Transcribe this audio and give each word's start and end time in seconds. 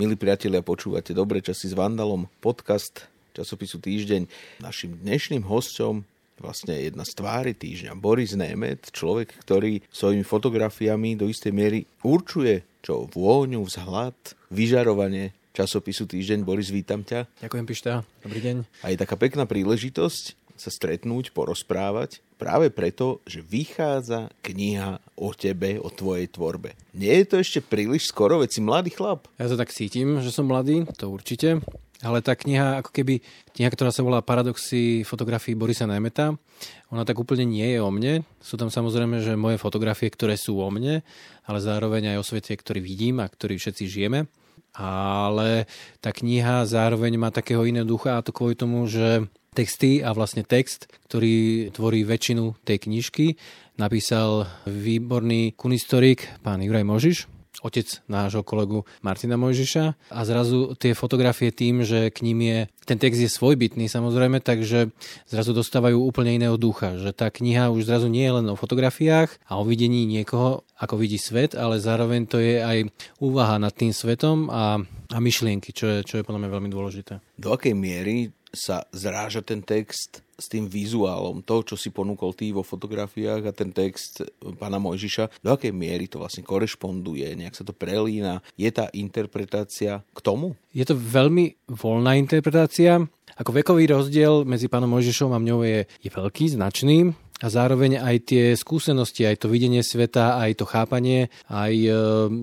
Milí 0.00 0.16
priatelia, 0.16 0.64
počúvate 0.64 1.12
Dobré 1.12 1.44
časy 1.44 1.68
s 1.68 1.76
Vandalom, 1.76 2.24
podcast 2.40 3.04
časopisu 3.36 3.84
Týždeň. 3.84 4.32
Našim 4.64 4.96
dnešným 4.96 5.44
hostom 5.44 6.08
vlastne 6.40 6.72
jedna 6.72 7.04
z 7.04 7.20
tvári 7.20 7.52
týždňa, 7.52 8.00
Boris 8.00 8.32
Nemet, 8.32 8.88
človek, 8.96 9.28
ktorý 9.44 9.84
svojimi 9.92 10.24
fotografiami 10.24 11.20
do 11.20 11.28
istej 11.28 11.52
miery 11.52 11.84
určuje, 12.00 12.64
čo 12.80 13.12
vôňu, 13.12 13.60
vzhľad, 13.60 14.16
vyžarovanie 14.48 15.36
časopisu 15.52 16.08
Týždeň. 16.08 16.48
Boris, 16.48 16.72
vítam 16.72 17.04
ťa. 17.04 17.28
Ďakujem, 17.44 17.64
Pišta. 17.68 18.00
Dobrý 18.24 18.40
deň. 18.40 18.56
A 18.80 18.96
je 18.96 19.00
taká 19.04 19.20
pekná 19.20 19.44
príležitosť 19.44 20.40
sa 20.56 20.72
stretnúť, 20.72 21.36
porozprávať, 21.36 22.24
práve 22.40 22.72
preto, 22.72 23.20
že 23.28 23.44
vychádza 23.44 24.32
kniha 24.40 24.96
o 25.20 25.36
tebe, 25.36 25.76
o 25.76 25.92
tvojej 25.92 26.32
tvorbe. 26.32 26.72
Nie 26.96 27.20
je 27.20 27.26
to 27.28 27.36
ešte 27.44 27.60
príliš 27.60 28.08
skoro, 28.08 28.40
veď 28.40 28.50
si 28.56 28.60
mladý 28.64 28.90
chlap. 28.96 29.28
Ja 29.36 29.52
to 29.52 29.60
tak 29.60 29.68
cítim, 29.68 30.24
že 30.24 30.32
som 30.32 30.48
mladý, 30.48 30.88
to 30.96 31.12
určite. 31.12 31.60
Ale 32.00 32.24
tá 32.24 32.32
kniha, 32.32 32.80
ako 32.80 32.96
keby 32.96 33.20
kniha, 33.52 33.68
ktorá 33.68 33.92
sa 33.92 34.00
volá 34.00 34.24
Paradoxy 34.24 35.04
fotografií 35.04 35.52
Borisa 35.52 35.84
Najmeta, 35.84 36.32
ona 36.88 37.04
tak 37.04 37.20
úplne 37.20 37.44
nie 37.44 37.76
je 37.76 37.78
o 37.84 37.92
mne. 37.92 38.24
Sú 38.40 38.56
tam 38.56 38.72
samozrejme, 38.72 39.20
že 39.20 39.36
moje 39.36 39.60
fotografie, 39.60 40.08
ktoré 40.08 40.40
sú 40.40 40.56
o 40.56 40.68
mne, 40.72 41.04
ale 41.44 41.58
zároveň 41.60 42.16
aj 42.16 42.24
o 42.24 42.24
svete, 42.24 42.56
ktorý 42.56 42.80
vidím 42.80 43.20
a 43.20 43.28
ktorý 43.28 43.60
všetci 43.60 43.84
žijeme. 43.84 44.32
Ale 44.72 45.68
tá 46.00 46.08
kniha 46.08 46.64
zároveň 46.64 47.20
má 47.20 47.28
takého 47.28 47.68
iného 47.68 47.84
ducha 47.84 48.16
a 48.16 48.24
to 48.24 48.32
kvôli 48.32 48.56
tomu, 48.56 48.88
že 48.88 49.28
texty 49.50 50.00
a 50.00 50.14
vlastne 50.14 50.46
text, 50.46 50.86
ktorý 51.10 51.68
tvorí 51.74 52.06
väčšinu 52.06 52.58
tej 52.62 52.86
knižky, 52.86 53.26
napísal 53.76 54.46
výborný 54.68 55.58
kunistorik 55.58 56.28
pán 56.44 56.62
Juraj 56.62 56.86
Možiš, 56.86 57.18
otec 57.60 58.00
nášho 58.08 58.40
kolegu 58.40 58.88
Martina 59.04 59.36
Mojžiša 59.36 60.10
a 60.10 60.20
zrazu 60.24 60.72
tie 60.80 60.96
fotografie 60.96 61.52
tým, 61.52 61.84
že 61.84 62.08
k 62.08 62.24
ním 62.24 62.38
je, 62.40 62.58
ten 62.88 62.96
text 62.96 63.20
je 63.20 63.28
svojbytný 63.28 63.86
samozrejme, 63.86 64.40
takže 64.40 64.94
zrazu 65.28 65.52
dostávajú 65.52 66.00
úplne 66.00 66.34
iného 66.34 66.56
ducha, 66.56 66.96
že 66.96 67.12
tá 67.12 67.28
kniha 67.28 67.68
už 67.68 67.86
zrazu 67.86 68.08
nie 68.08 68.24
je 68.24 68.36
len 68.40 68.46
o 68.48 68.56
fotografiách 68.56 69.36
a 69.44 69.60
o 69.60 69.66
videní 69.68 70.08
niekoho, 70.08 70.64
ako 70.80 70.96
vidí 70.96 71.20
svet, 71.20 71.52
ale 71.52 71.76
zároveň 71.82 72.24
to 72.24 72.40
je 72.40 72.64
aj 72.64 72.88
úvaha 73.20 73.60
nad 73.60 73.76
tým 73.76 73.92
svetom 73.92 74.48
a, 74.48 74.80
a 75.12 75.18
myšlienky, 75.20 75.76
čo 75.76 75.86
je, 75.90 75.98
čo 76.06 76.14
je 76.20 76.26
podľa 76.26 76.46
mňa 76.46 76.50
veľmi 76.56 76.70
dôležité. 76.72 77.20
Do 77.36 77.52
akej 77.52 77.76
miery 77.76 78.32
sa 78.50 78.86
zráža 78.90 79.40
ten 79.46 79.62
text 79.62 80.22
s 80.40 80.48
tým 80.48 80.66
vizuálom, 80.66 81.44
to, 81.44 81.60
čo 81.62 81.76
si 81.76 81.92
ponúkol 81.92 82.32
ty 82.32 82.48
vo 82.50 82.64
fotografiách 82.64 83.44
a 83.44 83.52
ten 83.52 83.70
text 83.70 84.24
pána 84.56 84.80
Mojžiša, 84.80 85.44
do 85.44 85.52
akej 85.52 85.70
miery 85.70 86.08
to 86.08 86.16
vlastne 86.16 86.40
korešponduje, 86.40 87.28
nejak 87.36 87.54
sa 87.54 87.62
to 87.62 87.76
prelína, 87.76 88.40
je 88.56 88.72
tá 88.72 88.88
interpretácia 88.96 90.00
k 90.00 90.18
tomu? 90.24 90.56
Je 90.72 90.88
to 90.88 90.96
veľmi 90.96 91.60
voľná 91.68 92.16
interpretácia. 92.16 93.04
Ako 93.36 93.52
vekový 93.52 93.84
rozdiel 93.92 94.48
medzi 94.48 94.72
pánom 94.72 94.88
Mojžišom 94.88 95.30
a 95.36 95.38
mňou 95.38 95.60
je, 95.62 95.80
je 96.00 96.10
veľký, 96.10 96.56
značný 96.56 97.12
a 97.40 97.46
zároveň 97.48 97.96
aj 97.96 98.16
tie 98.28 98.44
skúsenosti, 98.52 99.24
aj 99.24 99.44
to 99.44 99.48
videnie 99.48 99.80
sveta, 99.80 100.36
aj 100.36 100.60
to 100.60 100.64
chápanie, 100.68 101.32
aj 101.48 101.72
e, 101.72 101.90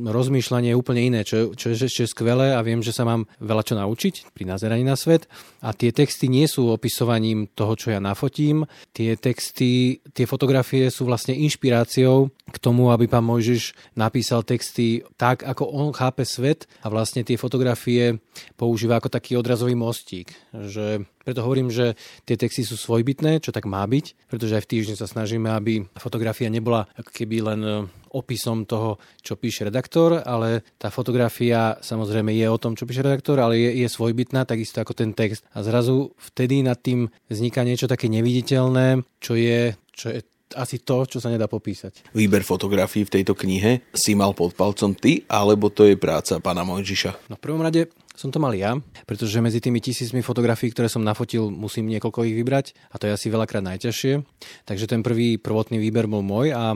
rozmýšľanie 0.09 0.73
je 0.73 0.80
úplne 0.80 1.02
iné, 1.06 1.22
čo, 1.22 1.54
čo 1.54 1.72
je 1.72 1.86
ešte 1.86 2.09
skvelé 2.09 2.58
a 2.58 2.66
viem, 2.66 2.81
že 2.81 2.92
sa 2.92 3.06
mám 3.06 3.30
veľa 3.38 3.64
čo 3.64 3.73
naučiť 3.78 4.34
pri 4.34 4.44
nazeraní 4.50 4.81
na 4.81 4.98
svet. 4.98 5.30
A 5.62 5.73
tie 5.73 5.94
texty 5.94 6.26
nie 6.30 6.50
sú 6.50 6.73
opisovaním 6.73 7.50
toho, 7.54 7.78
čo 7.78 7.94
ja 7.94 8.02
nafotím. 8.02 8.66
Tie 8.94 9.14
texty, 9.17 10.02
tie 10.17 10.26
fotografie 10.26 10.89
sú 10.89 11.06
vlastne 11.06 11.38
inšpiráciou 11.38 12.34
k 12.50 12.58
tomu, 12.58 12.89
aby 12.89 13.06
pán 13.06 13.26
Mojžiš 13.26 13.78
napísal 13.94 14.42
texty 14.42 15.06
tak, 15.20 15.45
ako 15.45 15.70
on 15.70 15.94
chápe 15.94 16.26
svet 16.26 16.66
a 16.82 16.89
vlastne 16.89 17.22
tie 17.22 17.38
fotografie 17.38 18.17
používa 18.58 18.98
ako 18.98 19.14
taký 19.14 19.38
odrazový 19.38 19.78
mostík. 19.78 20.34
Že 20.54 21.06
preto 21.28 21.44
hovorím, 21.44 21.67
že 21.67 22.00
tie 22.23 22.39
texty 22.39 22.64
sú 22.64 22.80
svojbytné, 22.80 23.44
čo 23.44 23.52
tak 23.52 23.67
má 23.67 23.83
byť, 23.83 24.31
pretože 24.31 24.56
aj 24.56 24.64
v 24.64 24.72
týždni 24.72 24.95
sa 24.95 25.11
snažíme, 25.11 25.52
aby 25.52 25.83
fotografia 25.99 26.48
nebola 26.48 26.88
ako 26.95 27.11
keby 27.11 27.38
len 27.43 27.60
e, 27.67 27.71
opisom 28.15 28.64
toho, 28.64 28.95
čo 29.20 29.36
píše 29.36 29.67
redaktor, 29.67 30.23
ale 30.23 30.64
tá 30.80 30.87
fotografia 30.87 31.76
samozrejme 31.83 32.32
je 32.32 32.48
o 32.48 32.55
tom, 32.55 32.80
čo 32.80 32.87
píše 32.87 33.04
redaktor, 33.04 33.43
ale 33.43 33.60
je, 33.60 33.83
je 33.83 33.87
svojbytná, 33.92 34.48
takisto 34.48 34.80
ako 34.80 34.95
ten 34.95 35.11
text. 35.11 35.43
A 35.52 35.67
zrazu 35.67 36.16
vtedy 36.16 36.64
nad 36.64 36.80
tým 36.80 37.11
vzniká 37.27 37.67
niečo 37.67 37.92
také 37.92 38.08
neviditeľné, 38.08 39.04
čo 39.20 39.36
je, 39.36 39.76
čo 39.92 40.16
je 40.16 40.23
asi 40.55 40.80
to, 40.80 41.04
čo 41.04 41.20
sa 41.20 41.27
nedá 41.27 41.52
popísať. 41.52 42.16
Výber 42.16 42.48
fotografií 42.48 43.04
v 43.04 43.20
tejto 43.20 43.36
knihe 43.36 43.83
si 43.92 44.16
mal 44.16 44.32
pod 44.32 44.55
palcom 44.55 44.95
ty, 44.95 45.27
alebo 45.27 45.67
to 45.67 45.83
je 45.83 45.99
práca 45.99 46.39
pána 46.39 46.64
Mojžiša? 46.64 47.27
No 47.27 47.36
v 47.36 47.43
prvom 47.43 47.60
rade 47.60 47.92
som 48.17 48.33
to 48.33 48.42
mal 48.42 48.52
ja, 48.58 48.82
pretože 49.05 49.38
medzi 49.38 49.61
tými 49.61 49.78
tisícmi 49.78 50.26
fotografií, 50.26 50.73
ktoré 50.73 50.89
som 50.89 51.05
nafotil, 51.05 51.54
musím 51.54 51.86
niekoľko 51.94 52.26
ich 52.26 52.33
vybrať 52.33 52.73
a 52.89 52.98
to 52.98 53.05
je 53.05 53.14
asi 53.14 53.30
veľakrát 53.30 53.61
najťažšie. 53.61 54.14
Takže 54.66 54.89
ten 54.89 55.05
prvý 55.05 55.38
prvotný 55.38 55.78
výber 55.78 56.10
bol 56.10 56.26
môj, 56.26 56.58
a, 56.58 56.73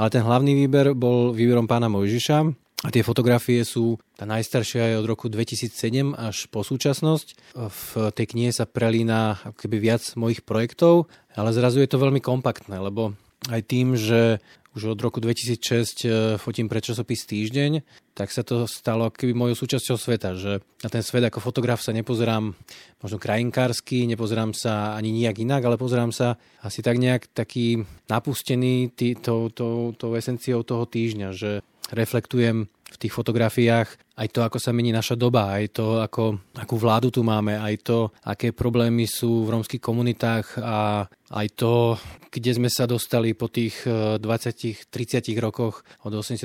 ale 0.00 0.08
ten 0.08 0.24
hlavný 0.24 0.56
výber 0.64 0.96
bol 0.96 1.36
výberom 1.36 1.68
pána 1.68 1.92
Mojžiša 1.92 2.38
a 2.80 2.88
tie 2.88 3.04
fotografie 3.04 3.60
sú, 3.60 4.00
tá 4.16 4.24
najstaršia 4.24 4.96
je 4.96 5.00
od 5.04 5.04
roku 5.04 5.28
2007 5.28 6.16
až 6.16 6.48
po 6.48 6.64
súčasnosť. 6.64 7.52
V 7.60 8.08
tej 8.16 8.26
knihe 8.32 8.50
sa 8.56 8.64
prelína 8.64 9.36
keby 9.60 9.76
viac 9.76 10.00
mojich 10.16 10.40
projektov, 10.48 11.12
ale 11.36 11.52
zrazu 11.52 11.84
je 11.84 11.90
to 11.92 12.00
veľmi 12.00 12.24
kompaktné, 12.24 12.80
lebo 12.80 13.12
aj 13.52 13.60
tým, 13.68 14.00
že 14.00 14.40
už 14.76 14.94
od 14.94 15.00
roku 15.02 15.18
2006 15.18 16.06
e, 16.06 16.08
fotím 16.38 16.70
pre 16.70 16.78
časopis 16.78 17.26
Týždeň, 17.26 17.82
tak 18.14 18.30
sa 18.30 18.46
to 18.46 18.70
stalo 18.70 19.10
keby 19.10 19.34
mojou 19.34 19.66
súčasťou 19.66 19.98
sveta, 19.98 20.38
že 20.38 20.62
na 20.86 20.88
ten 20.88 21.02
svet 21.02 21.26
ako 21.26 21.42
fotograf 21.42 21.82
sa 21.82 21.90
nepozerám 21.90 22.54
možno 23.02 23.18
krajinkársky, 23.18 24.06
nepozerám 24.06 24.54
sa 24.54 24.94
ani 24.94 25.10
nijak 25.10 25.42
inak, 25.42 25.66
ale 25.66 25.74
pozerám 25.74 26.14
sa 26.14 26.38
asi 26.62 26.86
tak 26.86 27.02
nejak 27.02 27.34
taký 27.34 27.82
napustený 28.06 28.94
tý, 28.94 29.18
tou, 29.18 29.50
tou, 29.50 29.90
tou 29.98 30.14
esenciou 30.14 30.62
toho 30.62 30.86
týždňa, 30.86 31.28
že 31.34 31.66
reflektujem 31.90 32.70
v 32.90 32.96
tých 32.98 33.14
fotografiách 33.14 33.88
aj 34.20 34.28
to, 34.28 34.44
ako 34.44 34.58
sa 34.60 34.76
mení 34.76 34.92
naša 34.92 35.16
doba, 35.16 35.56
aj 35.56 35.80
to, 35.80 35.96
ako, 36.04 36.36
akú 36.60 36.76
vládu 36.76 37.08
tu 37.08 37.24
máme, 37.24 37.56
aj 37.56 37.74
to, 37.80 37.98
aké 38.20 38.52
problémy 38.52 39.08
sú 39.08 39.48
v 39.48 39.56
rómskych 39.56 39.80
komunitách 39.80 40.60
a 40.60 41.08
aj 41.32 41.46
to, 41.56 41.96
kde 42.28 42.60
sme 42.60 42.68
sa 42.68 42.84
dostali 42.84 43.32
po 43.32 43.48
tých 43.48 43.88
20-30 43.88 44.92
eh, 44.92 45.40
rokoch 45.40 45.80
od 46.04 46.12
89. 46.12 46.44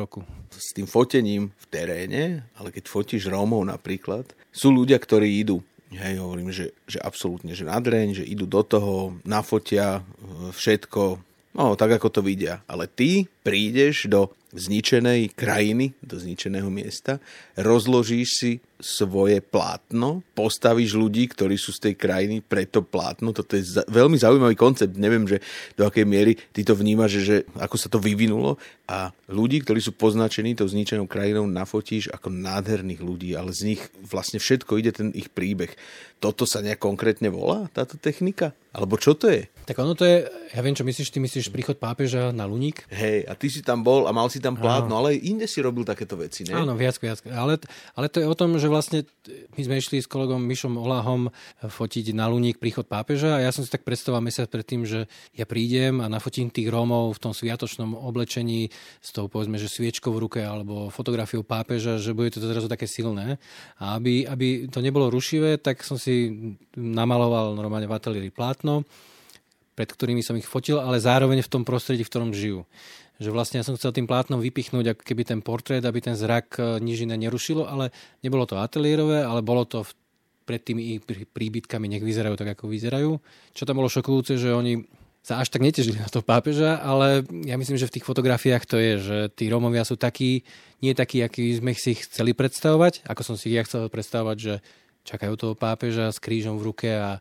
roku. 0.00 0.24
S 0.48 0.72
tým 0.72 0.88
fotením 0.88 1.52
v 1.52 1.66
teréne, 1.68 2.48
ale 2.56 2.72
keď 2.72 2.88
fotíš 2.88 3.28
Rómov 3.28 3.68
napríklad, 3.68 4.24
sú 4.48 4.72
ľudia, 4.72 4.96
ktorí 4.96 5.44
idú 5.44 5.60
Hej, 5.90 6.22
hovorím, 6.22 6.54
že, 6.54 6.70
že 6.86 7.02
absolútne, 7.02 7.50
že 7.50 7.66
nadreň, 7.66 8.22
že 8.22 8.22
idú 8.22 8.46
do 8.46 8.62
toho, 8.62 9.18
nafotia 9.26 9.98
eh, 9.98 10.54
všetko, 10.54 11.02
no 11.58 11.74
tak 11.74 11.98
ako 11.98 12.08
to 12.14 12.20
vidia. 12.22 12.62
Ale 12.70 12.86
ty 12.86 13.26
prídeš 13.42 14.06
do 14.06 14.30
zničenej 14.54 15.34
krajiny, 15.34 15.94
do 16.02 16.18
zničeného 16.18 16.70
miesta, 16.70 17.22
rozložíš 17.54 18.28
si 18.34 18.52
svoje 18.80 19.38
plátno, 19.38 20.24
postavíš 20.32 20.96
ľudí, 20.96 21.28
ktorí 21.28 21.54
sú 21.54 21.70
z 21.70 21.90
tej 21.90 21.94
krajiny 21.94 22.40
pre 22.40 22.64
to 22.64 22.80
plátno. 22.80 23.30
Toto 23.30 23.54
je 23.54 23.62
za- 23.62 23.86
veľmi 23.86 24.16
zaujímavý 24.16 24.56
koncept. 24.56 24.96
Neviem, 24.96 25.28
že 25.28 25.38
do 25.76 25.86
akej 25.86 26.04
miery 26.04 26.34
ty 26.50 26.64
to 26.64 26.72
vnímaš, 26.74 27.20
že, 27.20 27.22
že 27.22 27.36
ako 27.60 27.76
sa 27.76 27.92
to 27.92 28.00
vyvinulo. 28.00 28.56
A 28.90 29.14
ľudí, 29.30 29.62
ktorí 29.62 29.78
sú 29.78 29.94
poznačení 29.94 30.58
tou 30.58 30.66
zničenou 30.66 31.06
krajinou, 31.06 31.46
nafotíš 31.46 32.10
ako 32.10 32.34
nádherných 32.34 32.98
ľudí, 32.98 33.38
ale 33.38 33.54
z 33.54 33.76
nich 33.76 33.80
vlastne 34.02 34.42
všetko 34.42 34.72
ide 34.82 34.90
ten 34.90 35.14
ich 35.14 35.30
príbeh. 35.30 35.70
Toto 36.18 36.42
sa 36.44 36.58
nejak 36.60 36.82
konkrétne 36.82 37.30
volá, 37.30 37.70
táto 37.70 37.94
technika? 37.96 38.50
Alebo 38.70 38.98
čo 38.98 39.14
to 39.14 39.30
je? 39.30 39.46
Tak 39.66 39.78
ono 39.78 39.94
to 39.94 40.06
je, 40.06 40.26
ja 40.26 40.60
viem, 40.60 40.74
čo 40.74 40.86
myslíš, 40.86 41.10
ty 41.10 41.18
myslíš 41.18 41.50
príchod 41.50 41.74
pápeža 41.74 42.30
na 42.30 42.46
Luník? 42.46 42.86
Hej, 42.90 43.26
a 43.26 43.34
ty 43.34 43.50
si 43.50 43.62
tam 43.62 43.82
bol 43.82 44.06
a 44.06 44.14
mal 44.14 44.30
si 44.30 44.38
tam 44.38 44.54
plátno, 44.54 44.94
ale 44.94 45.18
inde 45.18 45.46
si 45.46 45.58
robil 45.58 45.82
takéto 45.82 46.14
veci, 46.14 46.46
ne? 46.46 46.54
Áno, 46.54 46.74
viac, 46.74 46.98
viac. 46.98 47.18
Ale, 47.26 47.58
ale 47.94 48.06
to 48.06 48.22
je 48.22 48.30
o 48.30 48.36
tom, 48.38 48.54
že 48.58 48.69
vlastne 48.70 49.04
my 49.58 49.62
sme 49.66 49.76
išli 49.82 49.98
s 49.98 50.06
kolegom 50.06 50.38
Mišom 50.40 50.78
Olahom 50.78 51.28
fotiť 51.60 52.14
na 52.14 52.30
Luník 52.30 52.62
príchod 52.62 52.86
pápeža 52.86 53.36
a 53.36 53.42
ja 53.42 53.50
som 53.50 53.66
si 53.66 53.68
tak 53.68 53.82
predstavoval 53.82 54.22
mesiac 54.22 54.46
predtým, 54.46 54.86
že 54.86 55.10
ja 55.34 55.44
prídem 55.44 55.98
a 55.98 56.06
nafotím 56.06 56.48
tých 56.48 56.70
Rómov 56.70 57.18
v 57.18 57.22
tom 57.26 57.32
sviatočnom 57.34 57.98
oblečení 57.98 58.70
s 59.02 59.10
tou 59.10 59.26
povedzme, 59.26 59.58
že 59.58 59.66
sviečkou 59.66 60.14
v 60.14 60.22
ruke 60.30 60.40
alebo 60.40 60.88
fotografiou 60.88 61.42
pápeža, 61.42 61.98
že 61.98 62.14
bude 62.14 62.30
to 62.30 62.38
zrazu 62.38 62.70
také 62.70 62.86
silné. 62.86 63.42
A 63.82 63.98
aby, 63.98 64.24
aby 64.24 64.70
to 64.70 64.78
nebolo 64.78 65.10
rušivé, 65.10 65.58
tak 65.58 65.82
som 65.82 65.98
si 65.98 66.30
namaloval 66.78 67.58
normálne 67.58 67.90
v 67.90 67.96
ateliéri 67.98 68.30
plátno, 68.30 68.86
pred 69.74 69.90
ktorými 69.90 70.22
som 70.22 70.38
ich 70.38 70.46
fotil, 70.46 70.78
ale 70.78 71.02
zároveň 71.02 71.42
v 71.42 71.52
tom 71.52 71.66
prostredí, 71.66 72.06
v 72.06 72.10
ktorom 72.14 72.30
žijú 72.30 72.62
že 73.20 73.28
vlastne 73.28 73.60
ja 73.60 73.64
som 73.68 73.76
chcel 73.76 73.92
tým 73.92 74.08
plátnom 74.08 74.40
vypichnúť 74.40 74.96
ako 74.96 75.02
keby 75.04 75.22
ten 75.28 75.40
portrét, 75.44 75.84
aby 75.84 76.00
ten 76.00 76.16
zrak 76.16 76.56
e, 76.56 76.80
nič 76.80 77.04
iné 77.04 77.20
nerušilo, 77.20 77.68
ale 77.68 77.92
nebolo 78.24 78.48
to 78.48 78.56
ateliérové, 78.56 79.20
ale 79.20 79.44
bolo 79.44 79.68
to 79.68 79.84
pred 80.48 80.64
tými 80.64 80.98
príbytkami, 81.30 81.86
nech 81.86 82.02
vyzerajú 82.02 82.34
tak, 82.34 82.58
ako 82.58 82.72
vyzerajú. 82.72 83.20
Čo 83.54 83.68
tam 83.68 83.78
bolo 83.78 83.92
šokujúce, 83.92 84.40
že 84.40 84.50
oni 84.50 84.82
sa 85.20 85.44
až 85.44 85.52
tak 85.52 85.60
netežili 85.60 86.00
na 86.00 86.08
to 86.08 86.24
pápeža, 86.24 86.80
ale 86.80 87.28
ja 87.44 87.60
myslím, 87.60 87.76
že 87.76 87.86
v 87.86 88.00
tých 88.00 88.08
fotografiách 88.08 88.64
to 88.64 88.80
je, 88.80 88.92
že 88.98 89.18
tí 89.36 89.52
Rómovia 89.52 89.84
sú 89.84 90.00
takí, 90.00 90.48
nie 90.80 90.96
takí, 90.96 91.20
akí 91.20 91.52
sme 91.52 91.76
si 91.76 91.92
chceli 91.92 92.32
predstavovať, 92.32 93.04
ako 93.04 93.22
som 93.22 93.36
si 93.36 93.52
ja 93.52 93.60
chcel 93.68 93.92
predstavovať, 93.92 94.36
že 94.40 94.54
čakajú 95.04 95.36
toho 95.36 95.54
pápeža 95.54 96.08
s 96.08 96.18
krížom 96.18 96.56
v 96.56 96.72
ruke 96.72 96.88
a 96.88 97.20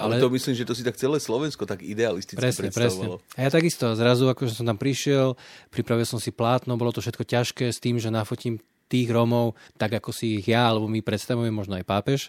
ale, 0.00 0.16
ale 0.16 0.24
to 0.24 0.32
myslím, 0.32 0.56
že 0.56 0.64
to 0.64 0.72
si 0.72 0.80
tak 0.80 0.96
celé 0.96 1.20
Slovensko 1.20 1.68
tak 1.68 1.84
idealisticky 1.84 2.40
presne, 2.40 2.72
predstavovalo. 2.72 3.20
Presne. 3.20 3.36
A 3.36 3.40
ja 3.44 3.50
takisto, 3.52 3.84
zrazu 3.92 4.24
akože 4.32 4.56
som 4.56 4.64
tam 4.64 4.80
prišiel, 4.80 5.36
pripravil 5.68 6.08
som 6.08 6.16
si 6.16 6.32
plátno, 6.32 6.80
bolo 6.80 6.90
to 6.90 7.04
všetko 7.04 7.28
ťažké 7.28 7.68
s 7.68 7.78
tým, 7.78 8.00
že 8.00 8.08
nafotím 8.08 8.58
tých 8.90 9.06
Rómov, 9.06 9.54
tak 9.78 10.02
ako 10.02 10.10
si 10.10 10.42
ich 10.42 10.50
ja 10.50 10.66
alebo 10.66 10.90
my 10.90 10.98
predstavujeme, 10.98 11.54
možno 11.54 11.78
aj 11.78 11.86
pápež. 11.86 12.20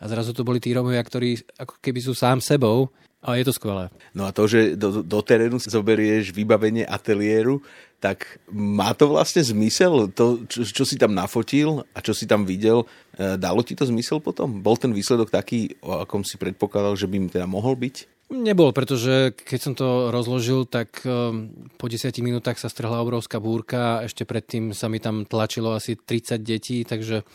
A 0.00 0.08
zrazu 0.08 0.32
to 0.32 0.48
boli 0.48 0.56
tí 0.56 0.72
Rómovia, 0.72 1.04
ktorí 1.04 1.36
ako 1.60 1.76
keby 1.84 2.00
sú 2.00 2.16
sám 2.16 2.40
sebou 2.40 2.88
a 3.20 3.36
je 3.36 3.44
to 3.44 3.52
skvelé. 3.52 3.92
No 4.16 4.24
a 4.24 4.32
to, 4.32 4.48
že 4.48 4.80
do, 4.80 5.04
do 5.04 5.20
terénu 5.20 5.60
zoberieš 5.60 6.32
vybavenie 6.32 6.88
ateliéru, 6.88 7.60
tak 8.00 8.40
má 8.48 8.96
to 8.96 9.12
vlastne 9.12 9.44
zmysel? 9.44 10.08
To, 10.16 10.48
čo, 10.48 10.64
čo 10.64 10.84
si 10.88 10.96
tam 10.96 11.12
nafotil 11.12 11.84
a 11.92 12.00
čo 12.00 12.16
si 12.16 12.24
tam 12.24 12.48
videl, 12.48 12.88
e, 13.20 13.36
dalo 13.36 13.60
ti 13.60 13.76
to 13.76 13.84
zmysel 13.84 14.24
potom? 14.24 14.64
Bol 14.64 14.80
ten 14.80 14.96
výsledok 14.96 15.28
taký, 15.28 15.76
o 15.84 16.00
akom 16.00 16.24
si 16.24 16.40
predpokladal, 16.40 16.96
že 16.96 17.04
by 17.04 17.16
mi 17.20 17.28
teda 17.28 17.44
mohol 17.44 17.76
byť? 17.76 18.20
Nebol, 18.30 18.70
pretože 18.70 19.34
keď 19.34 19.58
som 19.58 19.74
to 19.74 20.14
rozložil, 20.14 20.62
tak 20.62 21.02
ehm, 21.02 21.50
po 21.74 21.90
10 21.90 22.14
minútach 22.22 22.62
sa 22.62 22.70
strhla 22.70 23.02
obrovská 23.02 23.42
búrka 23.42 23.98
a 23.98 24.06
ešte 24.06 24.22
predtým 24.22 24.70
sa 24.70 24.86
mi 24.86 25.02
tam 25.02 25.26
tlačilo 25.26 25.74
asi 25.74 25.98
30 25.98 26.38
detí, 26.38 26.86
takže 26.86 27.26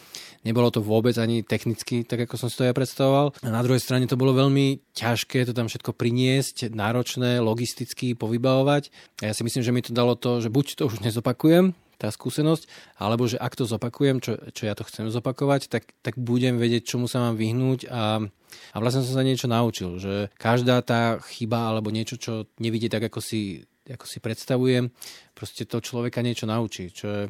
nebolo 0.46 0.70
to 0.70 0.80
vôbec 0.80 1.18
ani 1.18 1.42
technicky, 1.42 2.06
tak 2.06 2.30
ako 2.30 2.38
som 2.38 2.48
si 2.48 2.56
to 2.62 2.70
ja 2.70 2.72
predstavoval. 2.72 3.34
A 3.42 3.50
na 3.50 3.66
druhej 3.66 3.82
strane 3.82 4.06
to 4.06 4.16
bolo 4.16 4.38
veľmi 4.38 4.94
ťažké 4.94 5.44
to 5.50 5.58
tam 5.58 5.66
všetko 5.66 5.92
priniesť, 5.98 6.72
náročné, 6.72 7.42
logisticky 7.42 8.14
povybavovať. 8.14 8.94
A 9.26 9.30
ja 9.30 9.34
si 9.34 9.42
myslím, 9.42 9.66
že 9.66 9.74
mi 9.74 9.82
to 9.82 9.92
dalo 9.92 10.14
to, 10.14 10.40
že 10.40 10.54
buď 10.54 10.80
to 10.80 10.84
už 10.88 11.02
nezopakujem, 11.02 11.74
tá 11.96 12.12
skúsenosť, 12.12 12.68
alebo 13.00 13.26
že 13.26 13.40
ak 13.40 13.56
to 13.56 13.64
zopakujem, 13.64 14.20
čo, 14.20 14.36
čo 14.52 14.68
ja 14.68 14.76
to 14.76 14.84
chcem 14.84 15.08
zopakovať, 15.08 15.72
tak, 15.72 15.96
tak 16.04 16.20
budem 16.20 16.60
vedieť, 16.60 16.96
čomu 16.96 17.08
sa 17.08 17.24
mám 17.24 17.40
vyhnúť 17.40 17.88
a 17.90 18.28
a 18.72 18.78
vlastne 18.80 19.04
som 19.04 19.20
sa 19.20 19.28
niečo 19.28 19.52
naučil, 19.52 20.00
že 20.00 20.32
každá 20.40 20.80
tá 20.80 21.20
chyba 21.20 21.72
alebo 21.72 21.92
niečo, 21.92 22.16
čo 22.16 22.48
nevidie 22.60 22.88
tak, 22.88 23.08
ako 23.08 23.20
si, 23.20 23.68
ako 23.88 24.06
si 24.08 24.18
predstavujem, 24.24 24.92
proste 25.36 25.68
to 25.68 25.84
človeka 25.84 26.24
niečo 26.24 26.48
naučí, 26.48 26.92
čo 26.92 27.06
je 27.08 27.24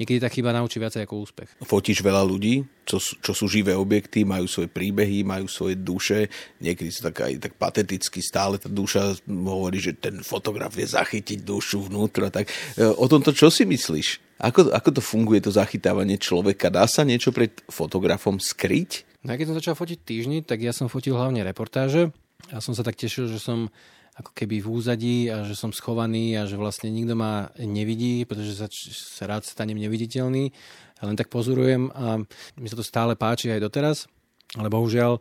niekedy 0.00 0.18
tá 0.18 0.28
chyba 0.32 0.52
naučí 0.56 0.80
viacej 0.80 1.04
ako 1.04 1.14
úspech. 1.22 1.48
Fotíš 1.62 2.00
veľa 2.00 2.24
ľudí, 2.24 2.64
čo, 2.88 2.98
čo 2.98 3.32
sú 3.36 3.46
živé 3.46 3.76
objekty, 3.76 4.24
majú 4.24 4.48
svoje 4.48 4.72
príbehy, 4.72 5.22
majú 5.22 5.46
svoje 5.46 5.78
duše, 5.78 6.32
niekedy 6.58 6.88
sú 6.88 7.06
tak 7.06 7.22
aj 7.22 7.32
tak 7.48 7.52
pateticky, 7.60 8.18
stále 8.24 8.56
tá 8.56 8.66
duša 8.72 9.20
hovorí, 9.28 9.78
že 9.78 9.96
ten 9.96 10.24
fotograf 10.24 10.72
vie 10.72 10.88
zachytiť 10.88 11.44
dušu 11.44 11.92
vnútra. 11.92 12.32
Tak 12.32 12.48
e, 12.48 12.88
o 12.88 13.06
tomto 13.06 13.36
čo 13.36 13.52
si 13.52 13.68
myslíš? 13.68 14.40
Ako, 14.42 14.74
ako 14.74 14.88
to 14.98 15.02
funguje, 15.04 15.38
to 15.38 15.54
zachytávanie 15.54 16.18
človeka? 16.18 16.66
Dá 16.66 16.82
sa 16.90 17.06
niečo 17.06 17.30
pred 17.30 17.54
fotografom 17.70 18.42
skryť? 18.42 19.22
No 19.22 19.38
keď 19.38 19.54
som 19.54 19.58
začal 19.58 19.78
fotiť 19.78 19.98
týždni, 20.02 20.38
tak 20.42 20.66
ja 20.66 20.74
som 20.74 20.90
fotil 20.90 21.14
hlavne 21.14 21.46
reportáže. 21.46 22.10
Ja 22.50 22.58
som 22.58 22.74
sa 22.74 22.82
tak 22.82 22.98
tešil, 22.98 23.30
že 23.30 23.38
som 23.38 23.70
ako 24.12 24.30
keby 24.36 24.60
v 24.60 24.68
úzadí 24.68 25.16
a 25.32 25.48
že 25.48 25.56
som 25.56 25.72
schovaný 25.72 26.36
a 26.36 26.44
že 26.44 26.60
vlastne 26.60 26.92
nikto 26.92 27.16
ma 27.16 27.48
nevidí, 27.56 28.28
pretože 28.28 28.60
sa, 28.60 28.68
sa 28.70 29.24
rád 29.24 29.48
stanem 29.48 29.80
neviditeľný. 29.80 30.52
Ja 31.00 31.02
len 31.08 31.16
tak 31.16 31.32
pozorujem 31.32 31.88
a 31.96 32.20
mi 32.60 32.68
sa 32.68 32.76
to 32.76 32.84
stále 32.84 33.16
páči 33.16 33.48
aj 33.50 33.64
doteraz. 33.64 34.06
Ale 34.52 34.68
bohužiaľ 34.68 35.16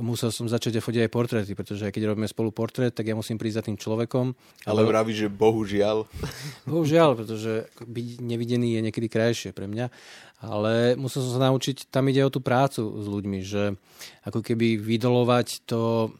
musel 0.00 0.32
som 0.32 0.48
začať 0.48 0.80
fotiť 0.80 1.04
aj 1.04 1.12
portréty, 1.12 1.52
pretože 1.52 1.92
keď 1.92 2.12
robíme 2.12 2.24
spolu 2.24 2.48
portrét, 2.48 2.96
tak 2.96 3.04
ja 3.04 3.16
musím 3.16 3.36
prísť 3.36 3.58
za 3.60 3.66
tým 3.68 3.76
človekom. 3.76 4.32
Ale 4.64 4.88
vraví, 4.88 5.12
že 5.12 5.28
bohužiaľ. 5.28 6.08
Bohužiaľ, 6.72 7.16
pretože 7.20 7.68
byť 7.76 8.24
nevidený 8.24 8.78
je 8.78 8.84
niekedy 8.88 9.08
krajšie 9.12 9.50
pre 9.52 9.68
mňa. 9.68 9.92
Ale 10.48 10.96
musel 10.96 11.20
som 11.20 11.36
sa 11.36 11.52
naučiť, 11.52 11.92
tam 11.92 12.08
ide 12.08 12.24
o 12.24 12.32
tú 12.32 12.40
prácu 12.40 12.82
s 12.82 13.06
ľuďmi, 13.06 13.40
že 13.44 13.76
ako 14.24 14.40
keby 14.40 14.80
vydolovať 14.80 15.68
to, 15.68 16.10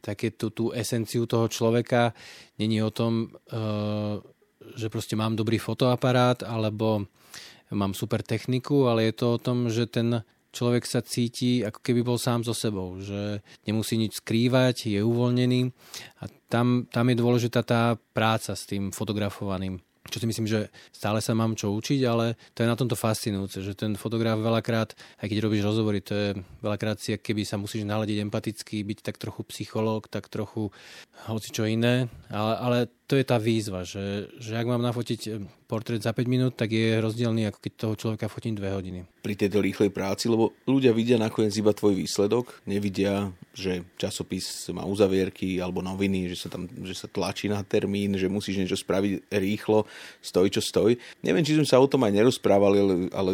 také 0.00 0.32
tú, 0.32 0.50
tú 0.50 0.64
esenciu 0.72 1.28
toho 1.28 1.46
človeka, 1.46 2.16
není 2.58 2.82
o 2.82 2.90
tom, 2.90 3.28
uh, 3.28 4.18
že 4.76 4.92
proste 4.92 5.16
mám 5.16 5.36
dobrý 5.36 5.56
fotoaparát, 5.56 6.42
alebo 6.44 7.06
mám 7.70 7.94
super 7.94 8.24
techniku, 8.24 8.90
ale 8.90 9.08
je 9.08 9.14
to 9.14 9.26
o 9.36 9.38
tom, 9.38 9.70
že 9.70 9.86
ten 9.86 10.24
človek 10.50 10.82
sa 10.82 11.00
cíti, 11.00 11.62
ako 11.62 11.78
keby 11.78 12.02
bol 12.02 12.18
sám 12.18 12.42
so 12.42 12.50
sebou, 12.50 12.98
že 12.98 13.40
nemusí 13.64 13.94
nič 13.94 14.18
skrývať, 14.18 14.90
je 14.90 15.00
uvoľnený. 15.00 15.70
A 16.20 16.22
tam, 16.50 16.90
tam 16.90 17.06
je 17.06 17.16
dôležitá 17.16 17.62
tá 17.62 17.94
práca 18.10 18.58
s 18.58 18.66
tým 18.66 18.90
fotografovaným 18.90 19.78
čo 20.10 20.20
si 20.20 20.26
myslím, 20.26 20.50
že 20.50 20.68
stále 20.90 21.22
sa 21.22 21.32
mám 21.32 21.54
čo 21.54 21.70
učiť, 21.72 22.00
ale 22.04 22.34
to 22.52 22.66
je 22.66 22.70
na 22.70 22.76
tomto 22.76 22.98
fascinujúce, 22.98 23.62
že 23.62 23.78
ten 23.78 23.94
fotograf 23.94 24.36
veľakrát, 24.36 24.92
aj 25.22 25.26
keď 25.30 25.38
robíš 25.40 25.62
rozhovory, 25.64 26.02
to 26.02 26.12
je 26.12 26.28
veľakrát 26.60 26.98
si, 26.98 27.14
keby 27.14 27.46
sa 27.46 27.56
musíš 27.56 27.86
naladiť 27.86 28.26
empaticky, 28.26 28.82
byť 28.82 28.98
tak 29.06 29.16
trochu 29.16 29.46
psychológ, 29.48 30.10
tak 30.10 30.26
trochu 30.26 30.74
hoci 31.30 31.48
čo 31.54 31.64
iné, 31.64 32.10
ale, 32.28 32.54
ale 32.58 32.78
to 33.10 33.18
je 33.18 33.26
tá 33.26 33.42
výzva, 33.42 33.82
že, 33.82 34.30
že 34.38 34.54
ak 34.54 34.70
mám 34.70 34.86
nafotiť 34.86 35.42
portrét 35.66 35.98
za 35.98 36.14
5 36.14 36.30
minút, 36.30 36.54
tak 36.54 36.70
je 36.70 37.02
rozdielný, 37.02 37.50
ako 37.50 37.58
keď 37.58 37.72
toho 37.74 37.94
človeka 37.98 38.30
fotím 38.30 38.54
2 38.54 38.70
hodiny. 38.70 39.02
Pri 39.18 39.34
tejto 39.34 39.58
rýchlej 39.58 39.90
práci, 39.90 40.30
lebo 40.30 40.54
ľudia 40.66 40.94
vidia 40.94 41.18
nakoniec 41.18 41.50
iba 41.58 41.74
tvoj 41.74 41.98
výsledok, 41.98 42.62
nevidia, 42.70 43.34
že 43.50 43.82
časopis 43.98 44.70
má 44.70 44.86
uzavierky 44.86 45.58
alebo 45.58 45.82
noviny, 45.82 46.30
že 46.30 46.46
sa 46.46 46.48
tam 46.54 46.70
že 46.70 46.94
sa 46.94 47.10
tlačí 47.10 47.50
na 47.50 47.66
termín, 47.66 48.14
že 48.14 48.30
musíš 48.30 48.62
niečo 48.62 48.78
spraviť 48.78 49.26
rýchlo, 49.26 49.90
stoj 50.22 50.46
čo 50.54 50.62
stoj. 50.62 50.94
Neviem, 51.26 51.42
či 51.42 51.58
sme 51.58 51.66
sa 51.66 51.82
o 51.82 51.90
tom 51.90 52.06
aj 52.06 52.14
nerozprávali, 52.14 52.78
ale, 52.78 52.94
ale 53.10 53.32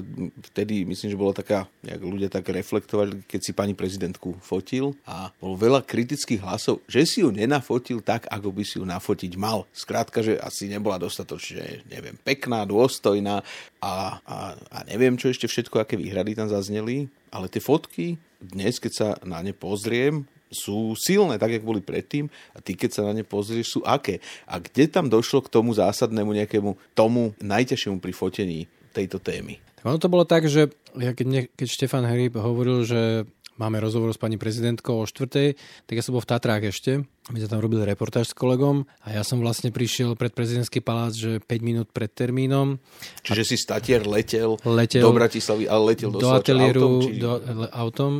vtedy 0.53 0.89
myslím, 0.89 1.13
že 1.13 1.21
bola 1.21 1.37
taká, 1.37 1.69
jak 1.85 2.01
ľudia 2.01 2.33
tak 2.33 2.49
reflektovali, 2.49 3.29
keď 3.29 3.41
si 3.45 3.53
pani 3.53 3.77
prezidentku 3.77 4.41
fotil 4.41 4.97
a 5.05 5.29
bolo 5.37 5.61
veľa 5.61 5.85
kritických 5.85 6.41
hlasov, 6.41 6.81
že 6.89 7.05
si 7.05 7.21
ju 7.21 7.29
nenafotil 7.29 8.01
tak, 8.01 8.25
ako 8.33 8.49
by 8.57 8.65
si 8.65 8.81
ju 8.81 8.85
nafotiť 8.89 9.37
mal. 9.37 9.66
Skrátka, 9.73 10.23
že 10.23 10.39
asi 10.41 10.69
nebola 10.71 11.01
dostatočne, 11.01 11.87
neviem, 11.91 12.17
pekná, 12.21 12.67
dôstojná 12.67 13.43
a, 13.81 14.21
a, 14.23 14.37
a 14.57 14.79
neviem, 14.89 15.17
čo 15.17 15.31
ešte 15.31 15.47
všetko, 15.47 15.83
aké 15.83 15.95
výhrady 15.99 16.37
tam 16.37 16.49
zazneli, 16.49 17.11
ale 17.31 17.51
tie 17.51 17.61
fotky 17.61 18.17
dnes, 18.41 18.77
keď 18.81 18.93
sa 18.93 19.09
na 19.25 19.41
ne 19.41 19.57
pozriem, 19.57 20.29
sú 20.47 20.95
silné, 20.95 21.37
tak, 21.43 21.59
jak 21.59 21.67
boli 21.67 21.83
predtým 21.83 22.31
a 22.55 22.63
ty, 22.63 22.79
keď 22.79 22.91
sa 22.93 23.03
na 23.03 23.13
ne 23.13 23.27
pozrieš, 23.27 23.79
sú 23.79 23.81
aké. 23.83 24.23
A 24.47 24.63
kde 24.63 24.87
tam 24.87 25.11
došlo 25.11 25.43
k 25.43 25.51
tomu 25.51 25.75
zásadnému 25.75 26.31
nejakému 26.33 26.95
tomu 26.95 27.35
najťažšiemu 27.43 27.99
pri 27.99 28.13
fotení 28.15 28.61
tejto 28.95 29.19
témy? 29.19 29.59
Tak 29.77 29.85
ono 29.85 29.99
to 29.99 30.13
bolo 30.13 30.25
tak, 30.25 30.47
že 30.47 30.71
ja 30.97 31.13
keď, 31.13 31.51
keď 31.53 31.67
Štefan 31.69 32.07
Hryb 32.07 32.39
hovoril, 32.39 32.87
že 32.87 33.27
máme 33.57 33.81
rozhovor 33.81 34.13
s 34.13 34.21
pani 34.21 34.37
prezidentkou 34.41 35.03
o 35.03 35.05
štvrtej, 35.05 35.57
tak 35.89 35.95
ja 35.97 36.03
som 36.05 36.17
bol 36.17 36.23
v 36.25 36.31
Tatrách 36.31 36.65
ešte. 36.69 37.05
My 37.27 37.43
sme 37.43 37.51
tam 37.51 37.59
robili 37.59 37.83
reportáž 37.83 38.31
s 38.31 38.35
kolegom 38.39 38.87
a 39.03 39.11
ja 39.11 39.27
som 39.27 39.43
vlastne 39.43 39.75
prišiel 39.75 40.15
pred 40.15 40.31
prezidentský 40.31 40.79
palác, 40.79 41.11
že 41.11 41.43
5 41.43 41.59
minút 41.59 41.91
pred 41.91 42.07
termínom. 42.07 42.79
Čiže 43.27 43.43
a... 43.43 43.49
si 43.51 43.57
statier 43.59 44.07
letel, 44.07 44.55
letel 44.63 45.03
do 45.03 45.11
Bratislavy, 45.11 45.67
ale 45.67 45.83
letel 45.97 46.15
do, 46.15 46.23
do 46.23 46.31
ateliéru 46.31 46.81
autom? 46.87 47.03
Či... 47.03 47.11
Do, 47.19 47.33
autom. 47.75 48.13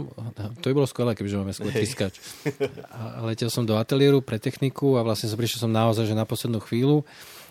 To 0.59 0.65
by 0.67 0.75
bolo 0.75 0.89
skvelé, 0.91 1.15
kebyže 1.15 1.39
máme 1.39 1.55
skôr 1.55 1.71
tiskač. 1.71 2.19
A 2.91 3.23
letel 3.31 3.47
som 3.47 3.63
do 3.63 3.79
ateliéru 3.79 4.19
pre 4.27 4.43
techniku 4.43 4.99
a 4.99 5.07
vlastne 5.07 5.31
som 5.31 5.39
prišiel 5.39 5.63
som 5.63 5.71
naozaj 5.71 6.11
že 6.11 6.19
na 6.19 6.27
poslednú 6.27 6.59
chvíľu. 6.59 7.07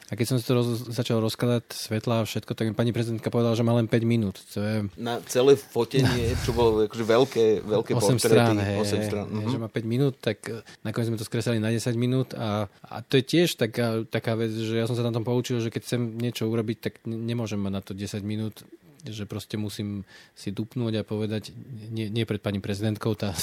A 0.05 0.13
keď 0.13 0.25
som 0.29 0.37
si 0.37 0.45
to 0.45 0.53
roz, 0.53 0.85
začal 0.85 1.17
rozkladať 1.17 1.73
svetla 1.73 2.21
a 2.21 2.27
všetko, 2.29 2.53
tak 2.53 2.69
mi 2.69 2.77
pani 2.77 2.93
prezidentka 2.93 3.33
povedala, 3.33 3.57
že 3.57 3.65
má 3.65 3.73
len 3.73 3.89
5 3.89 4.05
minút. 4.05 4.37
To 4.53 4.61
je... 4.61 4.75
Na 5.01 5.17
celé 5.25 5.57
fotenie, 5.57 6.33
čo 6.45 6.53
bolo 6.53 6.85
akože 6.85 7.05
veľké, 7.05 7.45
veľké 7.65 7.91
8 7.97 7.97
portréty. 7.97 8.21
Strán, 8.21 8.55
hej, 8.61 8.77
8 8.85 9.07
strán. 9.09 9.27
Hej, 9.33 9.57
že 9.57 9.57
má 9.57 9.69
5 9.69 9.81
minút, 9.89 10.13
tak 10.21 10.45
eh, 10.45 10.61
nakoniec 10.85 11.09
sme 11.09 11.17
to 11.17 11.25
skresali 11.25 11.57
na 11.57 11.73
10 11.73 11.97
minút 11.97 12.37
a, 12.37 12.69
a 12.85 12.95
to 13.01 13.17
je 13.17 13.23
tiež 13.25 13.57
taká, 13.57 14.05
taká 14.05 14.37
vec, 14.37 14.53
že 14.53 14.77
ja 14.77 14.85
som 14.85 14.93
sa 14.93 15.01
na 15.01 15.09
tom 15.09 15.25
poučil, 15.25 15.57
že 15.57 15.73
keď 15.73 15.81
chcem 15.81 16.01
niečo 16.21 16.45
urobiť, 16.45 16.77
tak 16.77 16.93
nemôžem 17.09 17.57
mať 17.57 17.73
na 17.73 17.81
to 17.81 17.97
10 17.97 18.21
minút 18.21 18.61
že 19.05 19.29
proste 19.29 19.53
musím 19.53 20.01
si 20.33 20.49
dupnúť 20.49 20.97
a 20.97 21.03
povedať, 21.05 21.53
nie, 21.93 22.09
nie 22.09 22.25
pred 22.25 22.41
pani 22.41 22.57
prezidentkou, 22.57 23.13
tá 23.13 23.37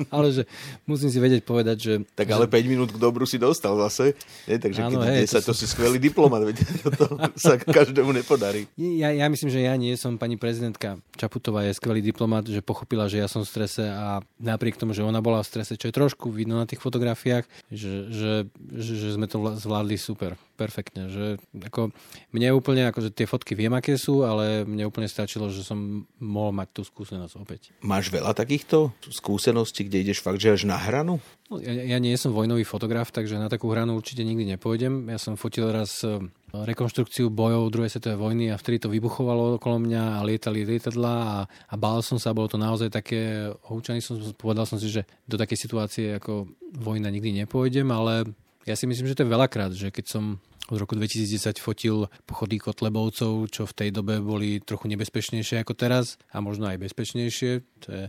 ale 0.14 0.32
že 0.32 0.42
musím 0.88 1.10
si 1.12 1.18
vedieť 1.18 1.42
povedať, 1.44 1.76
že... 1.78 1.94
Tak 2.16 2.26
ale 2.32 2.46
že... 2.46 2.54
5 2.56 2.72
minút 2.72 2.88
k 2.94 2.98
dobru 2.98 3.24
si 3.24 3.36
dostal 3.36 3.76
zase, 3.76 4.16
nie? 4.48 4.56
takže 4.56 4.80
Áno, 4.86 5.00
keď 5.00 5.12
hej, 5.12 5.26
10, 5.28 5.34
to, 5.34 5.38
to 5.50 5.52
si 5.54 5.66
skvelý 5.68 5.98
diplomat, 6.00 6.42
veď 6.48 6.56
to 6.84 7.06
sa 7.36 7.56
každému 7.56 8.10
nepodarí. 8.14 8.66
Ja, 8.76 9.12
ja 9.12 9.26
myslím, 9.28 9.50
že 9.52 9.60
ja 9.64 9.74
nie 9.76 9.94
som 9.94 10.16
pani 10.16 10.40
prezidentka 10.40 10.98
Čaputová, 11.16 11.68
je 11.68 11.76
skvelý 11.76 12.00
diplomat, 12.00 12.48
že 12.48 12.64
pochopila, 12.64 13.06
že 13.06 13.20
ja 13.20 13.28
som 13.28 13.44
v 13.44 13.50
strese 13.50 13.84
a 13.84 14.24
napriek 14.40 14.80
tomu, 14.80 14.96
že 14.96 15.04
ona 15.04 15.20
bola 15.20 15.44
v 15.44 15.50
strese, 15.50 15.76
čo 15.76 15.88
je 15.90 15.94
trošku 15.96 16.32
vidno 16.32 16.56
na 16.56 16.64
tých 16.64 16.80
fotografiách, 16.80 17.44
že, 17.68 18.08
že, 18.08 18.32
že, 18.72 18.92
že 18.96 19.08
sme 19.16 19.28
to 19.28 19.40
zvládli 19.56 19.96
super 20.00 20.34
perfektne. 20.60 21.08
Že 21.08 21.40
ako, 21.72 21.96
mne 22.36 22.52
úplne, 22.52 22.84
akože 22.92 23.08
tie 23.16 23.24
fotky 23.24 23.56
viem, 23.56 23.72
aké 23.72 23.96
sú, 23.96 24.28
ale 24.28 24.68
mne 24.68 24.84
úplne 24.84 25.08
stačilo, 25.08 25.48
že 25.48 25.64
som 25.64 26.04
mohol 26.20 26.52
mať 26.52 26.68
tú 26.76 26.82
skúsenosť 26.84 27.34
opäť. 27.40 27.72
Máš 27.80 28.12
veľa 28.12 28.36
takýchto 28.36 28.92
skúseností, 29.08 29.88
kde 29.88 30.04
ideš 30.04 30.20
fakt, 30.20 30.36
že 30.36 30.60
až 30.60 30.68
na 30.68 30.76
hranu? 30.76 31.16
No, 31.48 31.58
ja, 31.58 31.72
ja 31.72 31.98
nie 31.98 32.14
som 32.20 32.36
vojnový 32.36 32.62
fotograf, 32.62 33.08
takže 33.10 33.40
na 33.40 33.48
takú 33.48 33.72
hranu 33.72 33.96
určite 33.96 34.22
nikdy 34.22 34.54
nepôjdem. 34.54 35.08
Ja 35.10 35.18
som 35.18 35.34
fotil 35.34 35.66
raz 35.72 36.06
e, 36.06 36.22
rekonštrukciu 36.54 37.26
bojov 37.26 37.74
druhej 37.74 37.90
svetovej 37.90 38.22
vojny 38.22 38.54
a 38.54 38.60
vtedy 38.60 38.86
to 38.86 38.92
vybuchovalo 38.92 39.58
okolo 39.58 39.82
mňa 39.82 40.22
a 40.22 40.26
lietali 40.26 40.62
lietadla 40.62 41.14
a, 41.26 41.38
a 41.50 41.74
bál 41.74 42.06
som 42.06 42.22
sa, 42.22 42.30
bolo 42.30 42.46
to 42.46 42.54
naozaj 42.54 42.92
také, 42.92 43.50
húčaný 43.66 43.98
som, 43.98 44.20
povedal 44.38 44.62
som 44.62 44.78
si, 44.78 44.86
že 44.92 45.02
do 45.26 45.34
takej 45.34 45.58
situácie 45.58 46.06
ako 46.22 46.46
vojna 46.70 47.10
nikdy 47.10 47.42
nepôjdem, 47.42 47.90
ale 47.90 48.30
ja 48.68 48.78
si 48.78 48.86
myslím, 48.86 49.10
že 49.10 49.16
to 49.18 49.24
je 49.26 49.34
veľakrát, 49.34 49.72
že 49.74 49.90
keď 49.90 50.06
som 50.06 50.24
od 50.70 50.78
roku 50.78 50.94
2010 50.94 51.58
fotil 51.58 52.06
pochody 52.24 52.62
Kotlebovcov, 52.62 53.50
čo 53.50 53.66
v 53.66 53.76
tej 53.76 53.90
dobe 53.90 54.22
boli 54.22 54.62
trochu 54.62 54.86
nebezpečnejšie 54.86 55.66
ako 55.66 55.74
teraz 55.74 56.16
a 56.30 56.38
možno 56.38 56.70
aj 56.70 56.78
bezpečnejšie. 56.78 57.52
To 57.84 57.88
je, 57.90 58.04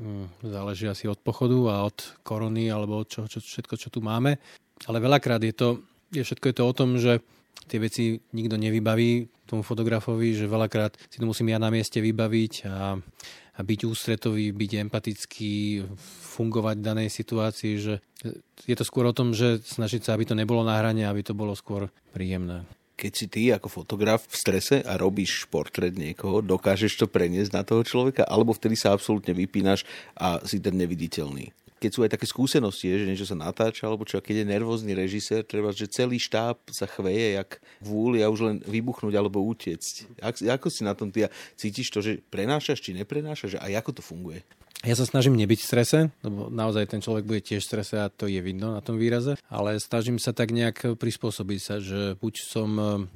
mm, 0.00 0.48
záleží 0.48 0.88
asi 0.88 1.04
od 1.06 1.20
pochodu 1.20 1.76
a 1.76 1.84
od 1.84 1.96
korony 2.24 2.72
alebo 2.72 3.04
od 3.04 3.08
čo, 3.12 3.28
čo, 3.28 3.44
všetko, 3.44 3.74
čo 3.76 3.88
tu 3.92 4.00
máme. 4.00 4.40
Ale 4.88 4.98
veľakrát 5.00 5.44
je 5.44 5.52
to, 5.52 5.68
je 6.12 6.24
všetko 6.24 6.44
je 6.48 6.56
to 6.56 6.64
o 6.64 6.76
tom, 6.76 6.96
že 6.96 7.20
tie 7.68 7.80
veci 7.80 8.16
nikto 8.32 8.56
nevybaví 8.56 9.28
tomu 9.46 9.62
fotografovi, 9.62 10.34
že 10.36 10.50
veľakrát 10.50 10.96
si 11.08 11.20
to 11.20 11.26
musím 11.28 11.52
ja 11.52 11.58
na 11.60 11.70
mieste 11.70 12.02
vybaviť 12.02 12.52
a, 12.66 12.98
byť 13.62 13.80
ústretový, 13.88 14.52
byť 14.52 14.70
empatický, 14.88 15.84
fungovať 16.36 16.76
v 16.80 16.86
danej 16.86 17.08
situácii, 17.08 17.74
že 17.80 17.94
je 18.68 18.76
to 18.76 18.84
skôr 18.84 19.08
o 19.08 19.16
tom, 19.16 19.32
že 19.32 19.64
snažiť 19.64 20.04
sa, 20.04 20.12
aby 20.16 20.28
to 20.28 20.36
nebolo 20.36 20.60
na 20.60 20.76
hrane, 20.76 21.04
aby 21.04 21.24
to 21.24 21.32
bolo 21.32 21.56
skôr 21.56 21.88
príjemné. 22.12 22.68
Keď 22.96 23.12
si 23.12 23.26
ty 23.28 23.42
ako 23.52 23.68
fotograf 23.68 24.24
v 24.24 24.36
strese 24.40 24.76
a 24.80 24.96
robíš 24.96 25.44
portrét 25.52 25.92
niekoho, 25.92 26.40
dokážeš 26.40 26.96
to 26.96 27.06
preniesť 27.08 27.52
na 27.52 27.60
toho 27.60 27.84
človeka, 27.84 28.24
alebo 28.24 28.56
vtedy 28.56 28.72
sa 28.72 28.96
absolútne 28.96 29.36
vypínaš 29.36 29.84
a 30.16 30.40
si 30.48 30.56
ten 30.60 30.72
neviditeľný? 30.80 31.52
Keď 31.76 31.90
sú 31.92 32.00
aj 32.04 32.10
také 32.16 32.26
skúsenosti, 32.26 32.88
že 32.88 33.08
niečo 33.08 33.28
sa 33.28 33.36
natáča, 33.36 33.84
alebo 33.84 34.08
čo, 34.08 34.20
keď 34.20 34.42
je 34.42 34.52
nervózny 34.52 34.92
režisér, 34.96 35.44
treba, 35.44 35.70
že 35.76 35.90
celý 35.90 36.16
štáb 36.16 36.56
sa 36.72 36.88
chveje, 36.88 37.36
jak 37.36 37.60
vúli 37.84 38.24
a 38.24 38.32
už 38.32 38.40
len 38.44 38.56
vybuchnúť 38.64 39.14
alebo 39.16 39.44
utiecť. 39.44 40.20
Ako 40.48 40.72
si 40.72 40.82
na 40.82 40.96
tom 40.96 41.12
ty 41.12 41.28
cítiš 41.54 41.92
to, 41.92 42.00
že 42.00 42.24
prenášaš 42.32 42.80
či 42.80 42.96
neprenášaš 42.96 43.60
a 43.60 43.68
ako 43.76 44.00
to 44.00 44.02
funguje? 44.02 44.40
Ja 44.84 44.92
sa 44.92 45.08
snažím 45.08 45.40
nebyť 45.40 45.58
v 45.64 45.68
strese, 45.72 45.98
lebo 46.20 46.52
naozaj 46.52 46.92
ten 46.92 47.00
človek 47.00 47.24
bude 47.24 47.40
tiež 47.40 47.64
v 47.64 47.68
strese 47.74 47.96
a 47.96 48.12
to 48.12 48.28
je 48.28 48.38
vidno 48.44 48.76
na 48.76 48.84
tom 48.84 49.00
výraze, 49.00 49.34
ale 49.48 49.80
snažím 49.80 50.20
sa 50.20 50.36
tak 50.36 50.52
nejak 50.52 51.00
prispôsobiť 51.00 51.60
sa, 51.64 51.80
že 51.80 52.14
buď 52.20 52.34
som, 52.44 52.70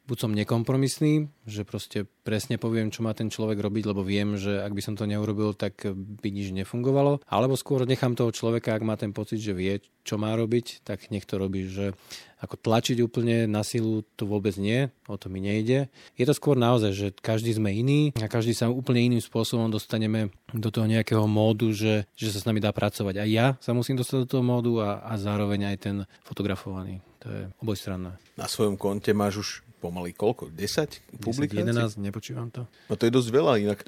buď 0.08 0.16
som 0.18 0.32
nekompromisný, 0.32 1.28
že 1.44 1.62
proste 1.68 2.08
presne 2.30 2.62
poviem, 2.62 2.94
čo 2.94 3.02
má 3.02 3.10
ten 3.10 3.26
človek 3.26 3.58
robiť, 3.58 3.90
lebo 3.90 4.06
viem, 4.06 4.38
že 4.38 4.62
ak 4.62 4.70
by 4.70 4.82
som 4.86 4.94
to 4.94 5.02
neurobil, 5.02 5.50
tak 5.50 5.82
by 5.90 6.30
nič 6.30 6.54
nefungovalo, 6.54 7.26
alebo 7.26 7.58
skôr 7.58 7.82
nechám 7.90 8.14
toho 8.14 8.30
človeka, 8.30 8.78
ak 8.78 8.86
má 8.86 8.94
ten 8.94 9.10
pocit, 9.10 9.42
že 9.42 9.50
vie, 9.50 9.82
čo 10.06 10.14
má 10.14 10.30
robiť, 10.38 10.86
tak 10.86 11.10
nech 11.10 11.26
to 11.26 11.42
robí, 11.42 11.66
že 11.66 11.90
ako 12.38 12.54
tlačiť 12.54 13.02
úplne 13.02 13.50
na 13.50 13.66
silu 13.66 14.06
to 14.14 14.30
vôbec 14.30 14.54
nie, 14.62 14.88
o 15.10 15.18
to 15.18 15.26
mi 15.26 15.42
nejde. 15.42 15.90
Je 16.14 16.24
to 16.24 16.32
skôr 16.32 16.54
naozaj, 16.54 16.94
že 16.94 17.06
každý 17.18 17.50
sme 17.50 17.74
iný 17.74 18.14
a 18.16 18.30
každý 18.30 18.54
sa 18.54 18.70
úplne 18.70 19.02
iným 19.02 19.20
spôsobom 19.20 19.68
dostaneme 19.68 20.30
do 20.54 20.70
toho 20.72 20.86
nejakého 20.86 21.26
módu, 21.26 21.74
že, 21.74 22.08
že 22.14 22.30
sa 22.30 22.38
s 22.40 22.48
nami 22.48 22.62
dá 22.62 22.70
pracovať. 22.72 23.20
A 23.20 23.24
ja 23.26 23.46
sa 23.58 23.76
musím 23.76 23.98
dostať 23.98 24.24
do 24.24 24.30
toho 24.38 24.44
módu 24.46 24.80
a, 24.80 25.04
a 25.04 25.18
zároveň 25.20 25.74
aj 25.74 25.76
ten 25.82 25.96
fotografovaný. 26.24 27.04
To 27.20 27.28
je 27.28 27.42
obojstranné. 27.60 28.16
Na 28.40 28.48
svojom 28.48 28.80
konte 28.80 29.12
máš 29.12 29.34
už 29.36 29.48
pomaly 29.80 30.12
koľko? 30.12 30.52
10 30.52 31.24
publikácií? 31.24 31.64
11, 31.64 31.96
nepočívam 31.96 32.52
to. 32.52 32.68
No 32.86 32.94
to 33.00 33.08
je 33.08 33.12
dosť 33.16 33.28
veľa 33.32 33.52
inak. 33.64 33.80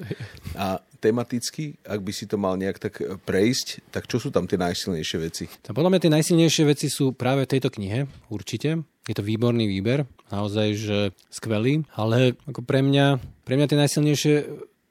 A 0.57 0.81
tematicky, 0.97 1.77
ak 1.85 2.01
by 2.01 2.11
si 2.11 2.25
to 2.25 2.41
mal 2.41 2.57
nejak 2.57 2.81
tak 2.81 2.97
e, 2.97 3.21
prejsť, 3.21 3.93
tak 3.93 4.09
čo 4.09 4.17
sú 4.17 4.33
tam 4.33 4.49
tie 4.49 4.57
najsilnejšie 4.57 5.17
veci? 5.21 5.45
Tam 5.61 5.77
podľa 5.77 5.93
mňa 5.93 6.01
tie 6.01 6.15
najsilnejšie 6.17 6.63
veci 6.65 6.87
sú 6.89 7.13
práve 7.13 7.45
v 7.45 7.51
tejto 7.53 7.69
knihe, 7.69 8.09
určite. 8.33 8.81
Je 9.05 9.15
to 9.15 9.21
výborný 9.21 9.69
výber, 9.69 10.09
naozaj, 10.33 10.67
že 10.73 10.97
skvelý, 11.27 11.85
ale 11.93 12.39
ako 12.47 12.63
pre 12.65 12.79
mňa, 12.79 13.19
pre 13.43 13.59
mňa 13.59 13.67
tie 13.67 13.77
najsilnejšie 13.77 14.33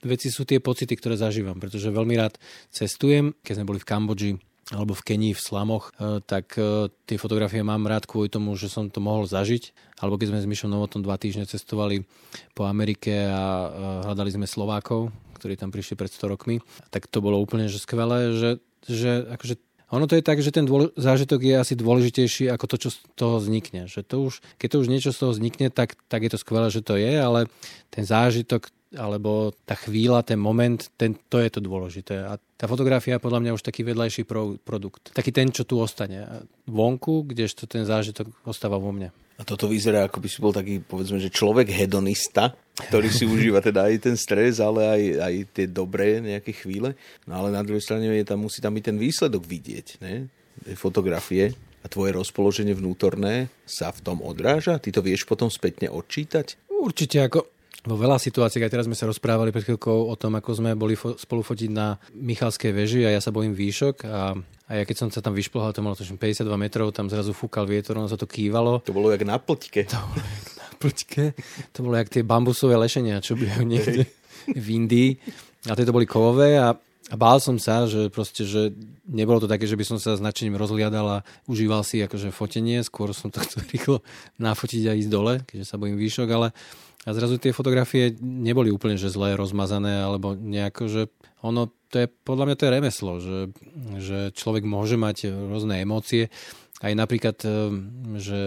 veci 0.05 0.29
sú 0.29 0.45
tie 0.45 0.61
pocity, 0.61 0.93
ktoré 0.99 1.17
zažívam, 1.17 1.57
pretože 1.57 1.89
veľmi 1.89 2.15
rád 2.19 2.37
cestujem, 2.69 3.33
keď 3.41 3.63
sme 3.63 3.69
boli 3.69 3.81
v 3.81 3.89
Kambodži, 3.89 4.33
alebo 4.73 4.97
v 4.97 5.05
Kenii, 5.05 5.33
v 5.37 5.45
slamoch, 5.45 5.93
e, 6.01 6.25
tak 6.25 6.57
e, 6.57 6.89
tie 7.05 7.21
fotografie 7.21 7.61
mám 7.61 7.85
rád 7.85 8.09
kvôli 8.09 8.33
tomu, 8.33 8.57
že 8.57 8.73
som 8.73 8.89
to 8.89 8.99
mohol 9.05 9.29
zažiť. 9.29 9.77
Alebo 10.01 10.17
keď 10.17 10.35
sme 10.35 10.43
s 10.43 10.51
Mišom 10.51 10.73
Novotom 10.73 11.05
dva 11.05 11.21
týždne 11.21 11.45
cestovali 11.45 12.09
po 12.57 12.65
Amerike 12.65 13.29
a 13.29 13.45
e, 13.45 13.67
hľadali 14.09 14.31
sme 14.33 14.47
Slovákov, 14.49 15.13
ktorí 15.37 15.61
tam 15.61 15.71
prišli 15.71 15.95
pred 15.95 16.11
100 16.11 16.33
rokmi, 16.33 16.65
tak 16.89 17.07
to 17.07 17.21
bolo 17.21 17.37
úplne 17.39 17.69
že 17.69 17.79
skvelé, 17.79 18.33
že, 18.35 18.51
že 18.89 19.29
akože 19.29 19.61
ono 19.93 20.09
to 20.09 20.17
je 20.17 20.25
tak, 20.25 20.41
že 20.41 20.57
ten 20.57 20.65
dôle, 20.65 20.89
zážitok 20.97 21.45
je 21.45 21.55
asi 21.61 21.75
dôležitejší 21.77 22.49
ako 22.49 22.65
to, 22.65 22.77
čo 22.81 22.89
z 22.89 22.99
toho 23.13 23.37
vznikne. 23.37 23.85
Že 23.85 24.01
to 24.09 24.17
už, 24.25 24.35
keď 24.57 24.69
to 24.73 24.81
už 24.81 24.89
niečo 24.89 25.13
z 25.13 25.21
toho 25.21 25.37
vznikne, 25.37 25.69
tak, 25.69 26.01
tak 26.09 26.25
je 26.25 26.33
to 26.33 26.41
skvelé, 26.41 26.73
že 26.73 26.81
to 26.81 26.97
je, 26.97 27.13
ale 27.13 27.45
ten 27.93 28.01
zážitok 28.01 28.73
alebo 28.97 29.53
tá 29.65 29.73
chvíľa, 29.77 30.25
ten 30.25 30.37
moment, 30.37 30.79
ten, 31.01 31.17
to 31.29 31.41
je 31.41 31.49
to 31.49 31.61
dôležité. 31.65 32.25
A 32.25 32.37
tá 32.37 32.69
fotografia 32.69 33.17
je 33.17 33.25
podľa 33.25 33.41
mňa 33.41 33.57
už 33.57 33.65
taký 33.65 33.83
vedľajší 33.89 34.23
pro, 34.29 34.57
produkt. 34.61 35.13
Taký 35.17 35.33
ten, 35.33 35.49
čo 35.49 35.65
tu 35.65 35.81
ostane 35.81 36.45
vonku, 36.69 37.25
kdežto 37.29 37.65
ten 37.65 37.89
zážitok 37.89 38.29
ostáva 38.45 38.77
vo 38.77 38.93
mne. 38.93 39.11
A 39.41 39.49
toto 39.49 39.67
vyzerá, 39.67 40.07
ako 40.07 40.23
by 40.23 40.29
si 40.29 40.39
bol 40.39 40.53
taký, 40.55 40.79
povedzme, 40.79 41.19
že 41.19 41.33
človek 41.33 41.73
hedonista, 41.73 42.55
ktorý 42.79 43.09
si 43.11 43.25
užíva 43.27 43.59
teda 43.59 43.89
aj 43.91 44.13
ten 44.13 44.17
stres, 44.17 44.63
ale 44.63 44.87
aj, 44.87 45.03
aj 45.19 45.35
tie 45.57 45.67
dobré 45.67 46.23
nejaké 46.23 46.53
chvíle. 46.55 46.95
No 47.27 47.43
ale 47.43 47.51
na 47.51 47.65
druhej 47.65 47.83
strane 47.83 48.07
je 48.07 48.29
tam, 48.29 48.45
musí 48.45 48.63
tam 48.63 48.77
byť 48.77 48.85
ten 48.93 48.99
výsledok 49.01 49.43
vidieť, 49.43 49.87
ne? 50.05 50.31
fotografie 50.77 51.57
a 51.83 51.87
tvoje 51.91 52.15
rozpoloženie 52.15 52.77
vnútorné 52.77 53.51
sa 53.67 53.91
v 53.91 54.01
tom 54.05 54.23
odráža? 54.23 54.79
Ty 54.79 54.95
to 54.95 55.03
vieš 55.03 55.27
potom 55.27 55.51
spätne 55.51 55.91
odčítať? 55.91 56.71
Určite, 56.71 57.27
ako 57.27 57.52
vo 57.83 57.97
veľa 57.99 58.15
situáciách, 58.23 58.63
aj 58.63 58.73
teraz 58.73 58.87
sme 58.87 58.95
sa 58.95 59.11
rozprávali 59.11 59.51
pred 59.51 59.67
chvíľkou 59.67 60.07
o 60.07 60.15
tom, 60.15 60.39
ako 60.39 60.51
sme 60.55 60.71
boli 60.79 60.95
fo- 60.95 61.19
spolu 61.19 61.43
fotiť 61.43 61.71
na 61.75 61.99
Michalskej 62.15 62.71
veži 62.71 63.03
a 63.03 63.11
ja 63.11 63.19
sa 63.19 63.35
bojím 63.35 63.59
výšok 63.59 64.07
a, 64.07 64.39
a 64.71 64.73
ja 64.79 64.83
keď 64.87 64.97
som 64.97 65.09
sa 65.11 65.19
tam 65.19 65.35
vyšplhal, 65.35 65.75
to 65.75 65.83
malo 65.83 65.99
52 65.99 66.47
metrov, 66.55 66.95
tam 66.95 67.11
zrazu 67.11 67.35
fúkal 67.35 67.67
vietor, 67.67 67.99
ono 67.99 68.07
sa 68.07 68.15
to 68.15 68.31
kývalo. 68.31 68.87
To 68.87 68.95
bolo 68.95 69.11
jak 69.11 69.27
na 69.27 69.43
plťke. 69.43 69.91
To 69.91 69.99
bolo 69.99 70.23
jak 70.23 70.49
na 70.55 70.69
plťke. 70.79 71.25
To 71.75 71.79
bolo 71.83 71.95
jak 71.99 72.09
tie 72.15 72.23
bambusové 72.23 72.79
lešenia, 72.79 73.19
čo 73.19 73.35
by 73.35 73.67
niekde 73.67 74.07
v 74.47 74.67
Indii. 74.71 75.11
A 75.67 75.75
tieto 75.75 75.91
boli 75.91 76.07
kovové 76.07 76.59
a 76.59 76.79
a 77.13 77.19
bál 77.19 77.37
som 77.45 77.61
sa, 77.61 77.85
že 77.85 78.09
proste, 78.09 78.49
že 78.49 78.73
nebolo 79.05 79.37
to 79.37 79.51
také, 79.51 79.69
že 79.69 79.77
by 79.77 79.85
som 79.85 79.99
sa 80.01 80.17
značením 80.17 80.57
rozhliadal 80.57 81.21
a 81.21 81.25
užíval 81.45 81.85
si 81.85 82.01
akože 82.01 82.33
fotenie, 82.33 82.81
skôr 82.81 83.13
som 83.13 83.29
to 83.29 83.43
chcel 83.45 83.61
rýchlo 83.69 84.01
nafotiť 84.41 84.83
a 84.89 84.97
ísť 84.97 85.11
dole, 85.13 85.45
keďže 85.45 85.69
sa 85.69 85.77
bojím 85.77 86.01
výšok, 86.01 86.29
ale 86.33 86.57
a 87.03 87.11
zrazu 87.11 87.35
tie 87.43 87.51
fotografie 87.51 88.15
neboli 88.23 88.71
úplne 88.71 88.95
že 88.95 89.11
zlé, 89.11 89.35
rozmazané, 89.35 90.07
alebo 90.07 90.39
nejako, 90.39 90.87
že 90.87 91.03
ono, 91.43 91.75
to 91.91 92.07
je, 92.07 92.07
podľa 92.07 92.45
mňa 92.47 92.57
to 92.57 92.65
je 92.65 92.75
remeslo, 92.75 93.13
že, 93.19 93.39
že 93.99 94.19
človek 94.31 94.63
môže 94.63 94.95
mať 94.95 95.35
rôzne 95.51 95.83
emócie. 95.83 96.31
Aj 96.79 96.95
napríklad, 96.95 97.43
eh, 97.43 97.51
že 98.23 98.41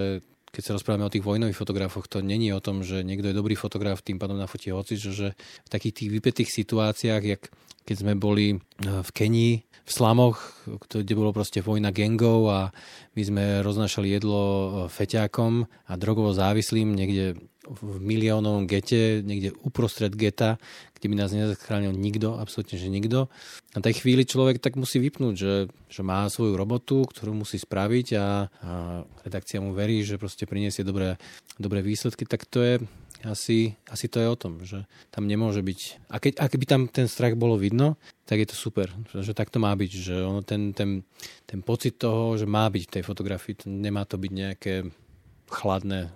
keď 0.56 0.64
sa 0.64 0.76
rozprávame 0.80 1.04
o 1.04 1.12
tých 1.12 1.28
vojnových 1.28 1.60
fotografoch, 1.60 2.08
to 2.08 2.24
není 2.24 2.56
o 2.56 2.64
tom, 2.64 2.80
že 2.80 3.04
niekto 3.04 3.28
je 3.28 3.36
dobrý 3.36 3.60
fotograf, 3.60 4.00
tým 4.00 4.16
pádom 4.16 4.40
nafotí 4.40 4.72
hoci, 4.72 4.96
že 4.96 5.36
v 5.36 5.70
takých 5.70 6.00
tých 6.00 6.10
vypetých 6.16 6.48
situáciách, 6.48 7.24
jak 7.28 7.52
keď 7.84 7.96
sme 8.08 8.14
boli 8.16 8.56
eh, 8.56 9.04
v 9.04 9.10
Kenii, 9.12 9.54
v 9.86 9.92
slamoch, 9.94 10.42
kde 10.82 11.14
bolo 11.14 11.30
proste 11.30 11.62
vojna 11.62 11.94
gengov 11.94 12.50
a 12.50 12.74
my 13.16 13.22
sme 13.24 13.44
roznašali 13.64 14.12
jedlo 14.12 14.42
eh, 14.44 14.70
feťákom 14.92 15.66
a 15.88 15.94
drogovo 15.96 16.36
závislým 16.36 16.92
niekde 16.94 17.40
v 17.66 17.98
miliónovom 17.98 18.70
gete, 18.70 19.26
niekde 19.26 19.58
uprostred 19.66 20.14
geta, 20.14 20.62
kde 20.94 21.08
by 21.10 21.16
nás 21.18 21.34
nezachránil 21.34 21.98
nikto, 21.98 22.38
absolútne, 22.38 22.78
že 22.78 22.94
nikto. 22.94 23.26
Na 23.74 23.82
tej 23.82 24.06
chvíli 24.06 24.22
človek 24.22 24.62
tak 24.62 24.78
musí 24.78 25.02
vypnúť, 25.02 25.34
že, 25.34 25.54
že 25.90 26.02
má 26.06 26.30
svoju 26.30 26.54
robotu, 26.54 27.10
ktorú 27.10 27.34
musí 27.34 27.58
spraviť 27.58 28.08
a, 28.14 28.18
a 28.22 28.28
redakcia 29.26 29.66
mu 29.66 29.74
verí, 29.74 30.06
že 30.06 30.22
proste 30.22 30.46
priniesie 30.46 30.86
dobré, 30.86 31.18
dobré 31.58 31.82
výsledky, 31.82 32.30
tak 32.30 32.46
to 32.46 32.62
je 32.62 32.74
asi, 33.26 33.74
asi 33.90 34.06
to 34.08 34.22
je 34.22 34.28
o 34.30 34.38
tom, 34.38 34.62
že 34.62 34.86
tam 35.10 35.26
nemôže 35.26 35.66
byť... 35.66 36.10
A 36.14 36.22
keď, 36.22 36.34
ak 36.40 36.54
by 36.56 36.66
tam 36.66 36.82
ten 36.88 37.10
strach 37.10 37.34
bolo 37.34 37.58
vidno, 37.58 37.98
tak 38.30 38.42
je 38.42 38.48
to 38.50 38.58
super, 38.58 38.88
že 39.12 39.34
tak 39.34 39.50
to 39.50 39.58
má 39.58 39.74
byť, 39.74 39.92
že 39.92 40.16
ono 40.22 40.46
ten, 40.46 40.72
ten, 40.72 41.02
ten 41.46 41.60
pocit 41.66 41.98
toho, 41.98 42.38
že 42.38 42.46
má 42.46 42.70
byť 42.70 42.84
v 42.86 42.94
tej 43.00 43.04
fotografii, 43.04 43.66
nemá 43.70 44.06
to 44.06 44.22
byť 44.22 44.32
nejaké 44.32 44.74
chladné 45.50 46.14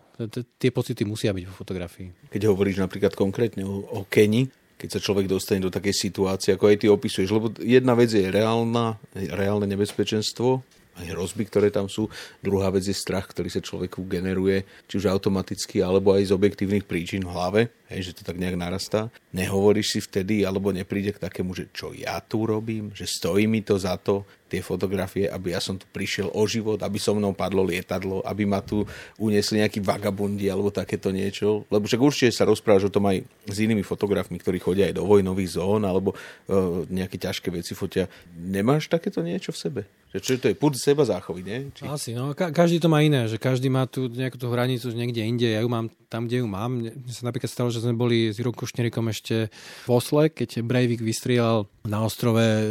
tie 0.60 0.72
pocity 0.76 1.08
musia 1.08 1.32
byť 1.32 1.46
vo 1.48 1.56
fotografii. 1.56 2.28
Keď 2.28 2.52
hovoríš 2.52 2.84
napríklad 2.84 3.16
konkrétne 3.16 3.64
o, 3.64 3.88
o 3.88 4.04
Keni, 4.04 4.52
keď 4.76 5.00
sa 5.00 5.04
človek 5.04 5.28
dostane 5.28 5.64
do 5.64 5.72
takej 5.72 5.96
situácie, 5.96 6.56
ako 6.56 6.72
aj 6.72 6.78
ty 6.84 6.88
opisuješ, 6.92 7.30
lebo 7.32 7.52
jedna 7.60 7.96
vec 7.96 8.12
je 8.12 8.28
reálna, 8.28 9.00
reálne 9.16 9.68
nebezpečenstvo 9.68 10.64
hrozby, 11.08 11.48
ktoré 11.48 11.72
tam 11.72 11.88
sú. 11.88 12.12
Druhá 12.44 12.68
vec 12.74 12.84
je 12.84 12.96
strach, 12.96 13.32
ktorý 13.32 13.48
sa 13.48 13.64
človeku 13.64 14.04
generuje, 14.10 14.68
či 14.90 15.00
už 15.00 15.08
automaticky, 15.08 15.80
alebo 15.80 16.12
aj 16.12 16.28
z 16.28 16.36
objektívnych 16.36 16.84
príčin 16.84 17.24
v 17.24 17.32
hlave, 17.32 17.62
hej, 17.90 18.14
že 18.14 18.16
to 18.16 18.24
tak 18.24 18.38
nejak 18.38 18.56
narastá. 18.56 19.10
Nehovoríš 19.34 19.98
si 19.98 20.00
vtedy, 20.00 20.46
alebo 20.46 20.70
nepríde 20.70 21.18
k 21.18 21.24
takému, 21.26 21.58
že 21.58 21.68
čo 21.74 21.92
ja 21.92 22.22
tu 22.22 22.46
robím, 22.46 22.94
že 22.94 23.10
stojí 23.10 23.50
mi 23.50 23.66
to 23.66 23.76
za 23.82 23.98
to, 23.98 24.24
tie 24.50 24.66
fotografie, 24.66 25.30
aby 25.30 25.54
ja 25.54 25.62
som 25.62 25.78
tu 25.78 25.86
prišiel 25.94 26.34
o 26.34 26.44
život, 26.50 26.82
aby 26.82 26.98
so 26.98 27.14
mnou 27.14 27.38
padlo 27.38 27.62
lietadlo, 27.62 28.26
aby 28.26 28.50
ma 28.50 28.66
tu 28.66 28.82
uniesli 29.22 29.62
nejakí 29.62 29.78
vagabundi 29.78 30.50
alebo 30.50 30.74
takéto 30.74 31.14
niečo. 31.14 31.70
Lebo 31.70 31.86
však 31.86 32.02
určite 32.02 32.34
sa 32.34 32.50
rozprávaš 32.50 32.90
o 32.90 32.94
tom 32.94 33.06
aj 33.06 33.22
s 33.46 33.58
inými 33.62 33.86
fotografmi, 33.86 34.42
ktorí 34.42 34.58
chodia 34.58 34.90
aj 34.90 34.98
do 34.98 35.06
vojnových 35.06 35.62
zón 35.62 35.86
alebo 35.86 36.18
uh, 36.18 36.82
nejaké 36.90 37.22
ťažké 37.22 37.54
veci 37.54 37.78
fotia. 37.78 38.10
Nemáš 38.34 38.90
takéto 38.90 39.22
niečo 39.22 39.54
v 39.54 39.62
sebe? 39.62 39.82
Že 40.10 40.20
čo 40.26 40.32
to 40.42 40.50
je? 40.50 40.58
Púd 40.58 40.74
seba 40.74 41.06
záchovy, 41.06 41.46
nie? 41.46 41.60
Či... 41.70 41.86
Asi, 41.86 42.18
no. 42.18 42.34
Ka- 42.34 42.50
každý 42.50 42.82
to 42.82 42.90
má 42.90 43.06
iné, 43.06 43.30
že 43.30 43.38
každý 43.38 43.70
má 43.70 43.86
tu 43.86 44.10
nejakú 44.10 44.42
tú 44.42 44.50
hranicu 44.50 44.90
niekde 44.90 45.22
inde. 45.22 45.46
Ja 45.46 45.62
ju 45.62 45.70
mám 45.70 45.94
tam, 46.10 46.26
kde 46.26 46.42
ju 46.42 46.50
mám. 46.50 46.82
Mne 46.82 47.14
sa 47.14 47.30
napríklad 47.30 47.46
stalo, 47.54 47.70
že 47.70 47.79
sme 47.80 47.96
boli 47.96 48.30
s 48.30 48.38
Jirom 48.38 48.52
Košnerikom 48.52 49.08
ešte 49.08 49.48
v 49.88 49.90
Osle, 49.90 50.28
keď 50.28 50.60
Breivik 50.62 51.00
vystrielal 51.00 51.72
na 51.88 52.04
ostrove 52.04 52.44
e, 52.44 52.66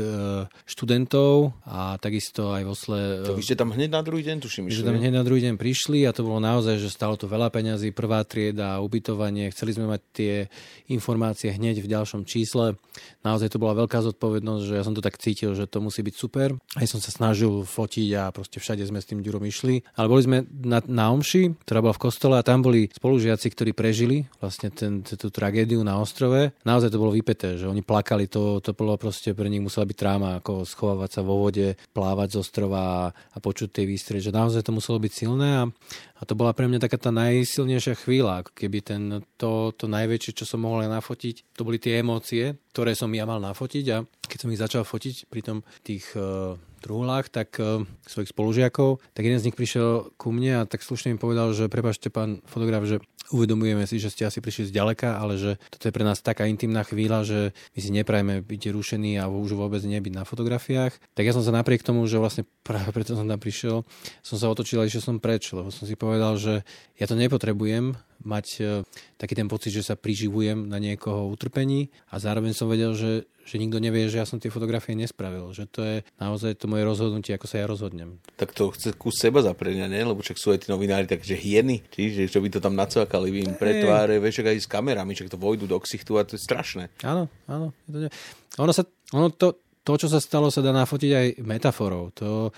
študentov 0.69 1.57
a 1.65 1.97
takisto 1.97 2.53
aj 2.53 2.63
v 2.63 2.71
Osle... 2.71 3.01
E, 3.25 3.27
to 3.27 3.35
vy 3.35 3.43
ste 3.43 3.57
tam 3.57 3.73
hneď 3.73 3.91
na 3.91 4.05
druhý 4.05 4.23
deň, 4.29 4.37
tuším, 4.45 4.69
išli. 4.69 4.85
tam 4.85 5.01
hneď 5.01 5.15
na 5.17 5.25
druhý 5.25 5.41
deň 5.49 5.57
prišli 5.57 6.05
a 6.05 6.13
to 6.13 6.23
bolo 6.23 6.39
naozaj, 6.39 6.77
že 6.79 6.93
stalo 6.93 7.17
to 7.17 7.27
veľa 7.27 7.49
peňazí, 7.49 7.91
prvá 7.97 8.23
trieda, 8.29 8.85
ubytovanie. 8.85 9.51
Chceli 9.51 9.75
sme 9.75 9.89
mať 9.89 10.01
tie 10.13 10.35
informácie 10.93 11.51
hneď 11.51 11.81
v 11.81 11.89
ďalšom 11.89 12.29
čísle. 12.29 12.77
Naozaj 13.25 13.57
to 13.57 13.59
bola 13.59 13.75
veľká 13.75 14.05
zodpovednosť, 14.05 14.63
že 14.69 14.75
ja 14.77 14.85
som 14.85 14.93
to 14.93 15.03
tak 15.03 15.17
cítil, 15.17 15.57
že 15.57 15.65
to 15.65 15.81
musí 15.81 16.05
byť 16.05 16.15
super. 16.15 16.55
Aj 16.77 16.87
som 16.87 17.01
sa 17.01 17.09
snažil 17.09 17.39
snažil 17.39 17.63
fotiť 17.63 18.09
a 18.19 18.23
proste 18.35 18.59
všade 18.59 18.83
sme 18.83 18.99
s 18.99 19.09
tým 19.09 19.23
Ďurom 19.23 19.47
išli. 19.47 19.87
Ale 19.95 20.11
boli 20.11 20.23
sme 20.27 20.39
na, 20.51 20.83
na 20.85 21.15
Omši, 21.15 21.63
ktorá 21.63 21.79
bola 21.85 21.95
v 21.95 22.03
kostole 22.03 22.35
a 22.35 22.47
tam 22.47 22.67
boli 22.67 22.91
spolužiaci, 22.91 23.47
ktorí 23.55 23.71
prežili 23.73 24.27
vlastne 24.43 24.75
ten, 24.75 24.98
tú 25.05 25.29
tragédiu 25.29 25.83
na 25.87 26.01
ostrove. 26.01 26.55
Naozaj 26.67 26.91
to 26.91 27.03
bolo 27.03 27.15
vypeté, 27.15 27.61
že 27.61 27.69
oni 27.69 27.85
plakali, 27.85 28.27
to, 28.27 28.59
to 28.59 28.75
bolo 28.75 28.99
proste 28.99 29.33
pre 29.33 29.47
nich 29.47 29.63
musela 29.63 29.87
byť 29.87 29.97
tráma, 29.99 30.31
ako 30.43 30.67
schovávať 30.67 31.11
sa 31.19 31.21
vo 31.23 31.41
vode, 31.43 31.79
plávať 31.95 32.35
z 32.35 32.41
ostrova 32.41 33.13
a 33.13 33.37
počuť 33.39 33.81
tie 33.81 33.85
výstreže, 33.87 34.29
že 34.29 34.37
naozaj 34.37 34.67
to 34.67 34.75
muselo 34.75 34.99
byť 34.99 35.13
silné 35.13 35.49
a, 35.63 35.65
a 36.19 36.23
to 36.27 36.35
bola 36.35 36.51
pre 36.53 36.67
mňa 36.67 36.83
taká 36.83 36.99
tá 36.99 37.15
najsilnejšia 37.15 37.95
chvíľa, 38.03 38.45
ako 38.45 38.53
keby 38.55 38.79
ten, 38.83 39.03
to, 39.39 39.71
to 39.75 39.87
najväčšie, 39.87 40.33
čo 40.37 40.45
som 40.45 40.67
mohol 40.67 40.85
nafotiť, 40.89 41.55
to 41.55 41.63
boli 41.63 41.79
tie 41.79 42.01
emócie, 42.03 42.59
ktoré 42.75 42.95
som 42.95 43.11
ja 43.11 43.27
mal 43.27 43.43
nafotiť 43.43 43.85
a 43.91 44.07
keď 44.29 44.39
som 44.39 44.53
ich 44.53 44.63
začal 44.63 44.83
fotiť 44.85 45.27
pri 45.27 45.41
tom 45.41 45.59
tých 45.83 46.05
uh, 46.15 46.55
truhlách, 46.85 47.33
tak 47.33 47.57
uh, 47.59 47.83
svojich 48.07 48.31
spolužiakov, 48.31 49.03
tak 49.17 49.25
jeden 49.25 49.41
z 49.41 49.51
nich 49.51 49.57
prišiel 49.59 50.15
ku 50.21 50.31
mne 50.31 50.63
a 50.63 50.69
tak 50.69 50.85
slušne 50.85 51.17
mi 51.17 51.19
povedal, 51.19 51.51
že 51.57 51.73
prepašte 51.73 52.13
pán 52.13 52.45
fotograf, 52.45 52.85
že 52.87 53.03
uvedomujeme 53.31 53.85
si, 53.85 54.01
že 54.01 54.13
ste 54.13 54.29
asi 54.29 54.41
prišli 54.41 54.73
z 54.73 54.77
ďaleka, 54.77 55.21
ale 55.21 55.37
že 55.37 55.51
toto 55.69 55.89
je 55.89 55.95
pre 55.95 56.05
nás 56.05 56.21
taká 56.21 56.49
intimná 56.49 56.85
chvíľa, 56.85 57.25
že 57.25 57.41
my 57.77 57.81
si 57.81 57.91
neprajeme 57.93 58.41
byť 58.41 58.63
rušení 58.73 59.21
a 59.21 59.29
už 59.29 59.55
vôbec 59.55 59.81
nebyť 59.85 60.13
na 60.13 60.25
fotografiách. 60.25 60.97
Tak 61.13 61.25
ja 61.25 61.33
som 61.37 61.45
sa 61.45 61.53
napriek 61.53 61.85
tomu, 61.85 62.05
že 62.09 62.21
vlastne 62.21 62.49
práve 62.65 62.89
preto 62.91 63.15
som 63.15 63.29
tam 63.29 63.41
prišiel, 63.41 63.85
som 64.25 64.37
sa 64.37 64.49
otočil 64.49 64.81
išiel 64.85 65.05
som 65.05 65.17
preč, 65.21 65.53
lebo 65.53 65.69
som 65.69 65.85
si 65.85 65.95
povedal, 65.99 66.41
že 66.41 66.65
ja 66.97 67.07
to 67.07 67.15
nepotrebujem, 67.15 67.99
mať 68.25 68.47
e, 68.59 68.63
taký 69.15 69.35
ten 69.39 69.47
pocit, 69.47 69.71
že 69.71 69.87
sa 69.87 69.95
priživujem 69.95 70.67
na 70.67 70.83
niekoho 70.83 71.31
utrpení 71.31 71.91
a 72.11 72.19
zároveň 72.19 72.53
som 72.55 72.67
vedel, 72.67 72.95
že, 72.99 73.31
že 73.47 73.57
nikto 73.57 73.79
nevie, 73.79 74.11
že 74.11 74.19
ja 74.19 74.27
som 74.27 74.43
tie 74.43 74.51
fotografie 74.51 74.99
nespravil. 74.99 75.51
Že 75.55 75.65
to 75.71 75.81
je 75.87 75.97
naozaj 76.19 76.59
to 76.59 76.67
moje 76.67 76.83
rozhodnutie, 76.83 77.33
ako 77.35 77.47
sa 77.47 77.63
ja 77.63 77.67
rozhodnem. 77.71 78.19
Tak 78.35 78.55
to 78.55 78.75
chce 78.75 78.95
kus 78.99 79.17
seba 79.19 79.43
zapreňať, 79.45 79.91
ne? 79.91 80.03
Lebo 80.03 80.21
však 80.21 80.39
sú 80.39 80.51
aj 80.51 80.67
tí 80.67 80.69
novinári 80.69 81.07
takže 81.07 81.39
hieny, 81.39 81.87
čiže 81.89 82.27
čo 82.27 82.43
by 82.43 82.49
to 82.51 82.59
tam 82.59 82.75
nacvakali, 82.75 83.31
by 83.31 83.39
im 83.49 83.55
pretváre, 83.55 84.19
vieš, 84.19 84.43
aj 84.43 84.59
s 84.59 84.71
kamerami, 84.71 85.15
že 85.15 85.31
to 85.31 85.39
vojdu 85.39 85.71
do 85.71 85.79
ksichtu 85.79 86.19
a 86.19 86.27
to 86.27 86.35
je 86.35 86.43
strašné. 86.43 86.91
Áno, 87.07 87.31
áno. 87.47 87.71
Ono, 88.59 88.73
sa, 88.75 88.83
ono 89.15 89.31
to, 89.31 89.63
to, 89.87 89.93
čo 89.95 90.09
sa 90.11 90.19
stalo, 90.19 90.51
sa 90.51 90.61
dá 90.61 90.75
nafotiť 90.75 91.11
aj 91.15 91.27
metaforou. 91.47 92.11
To, 92.19 92.51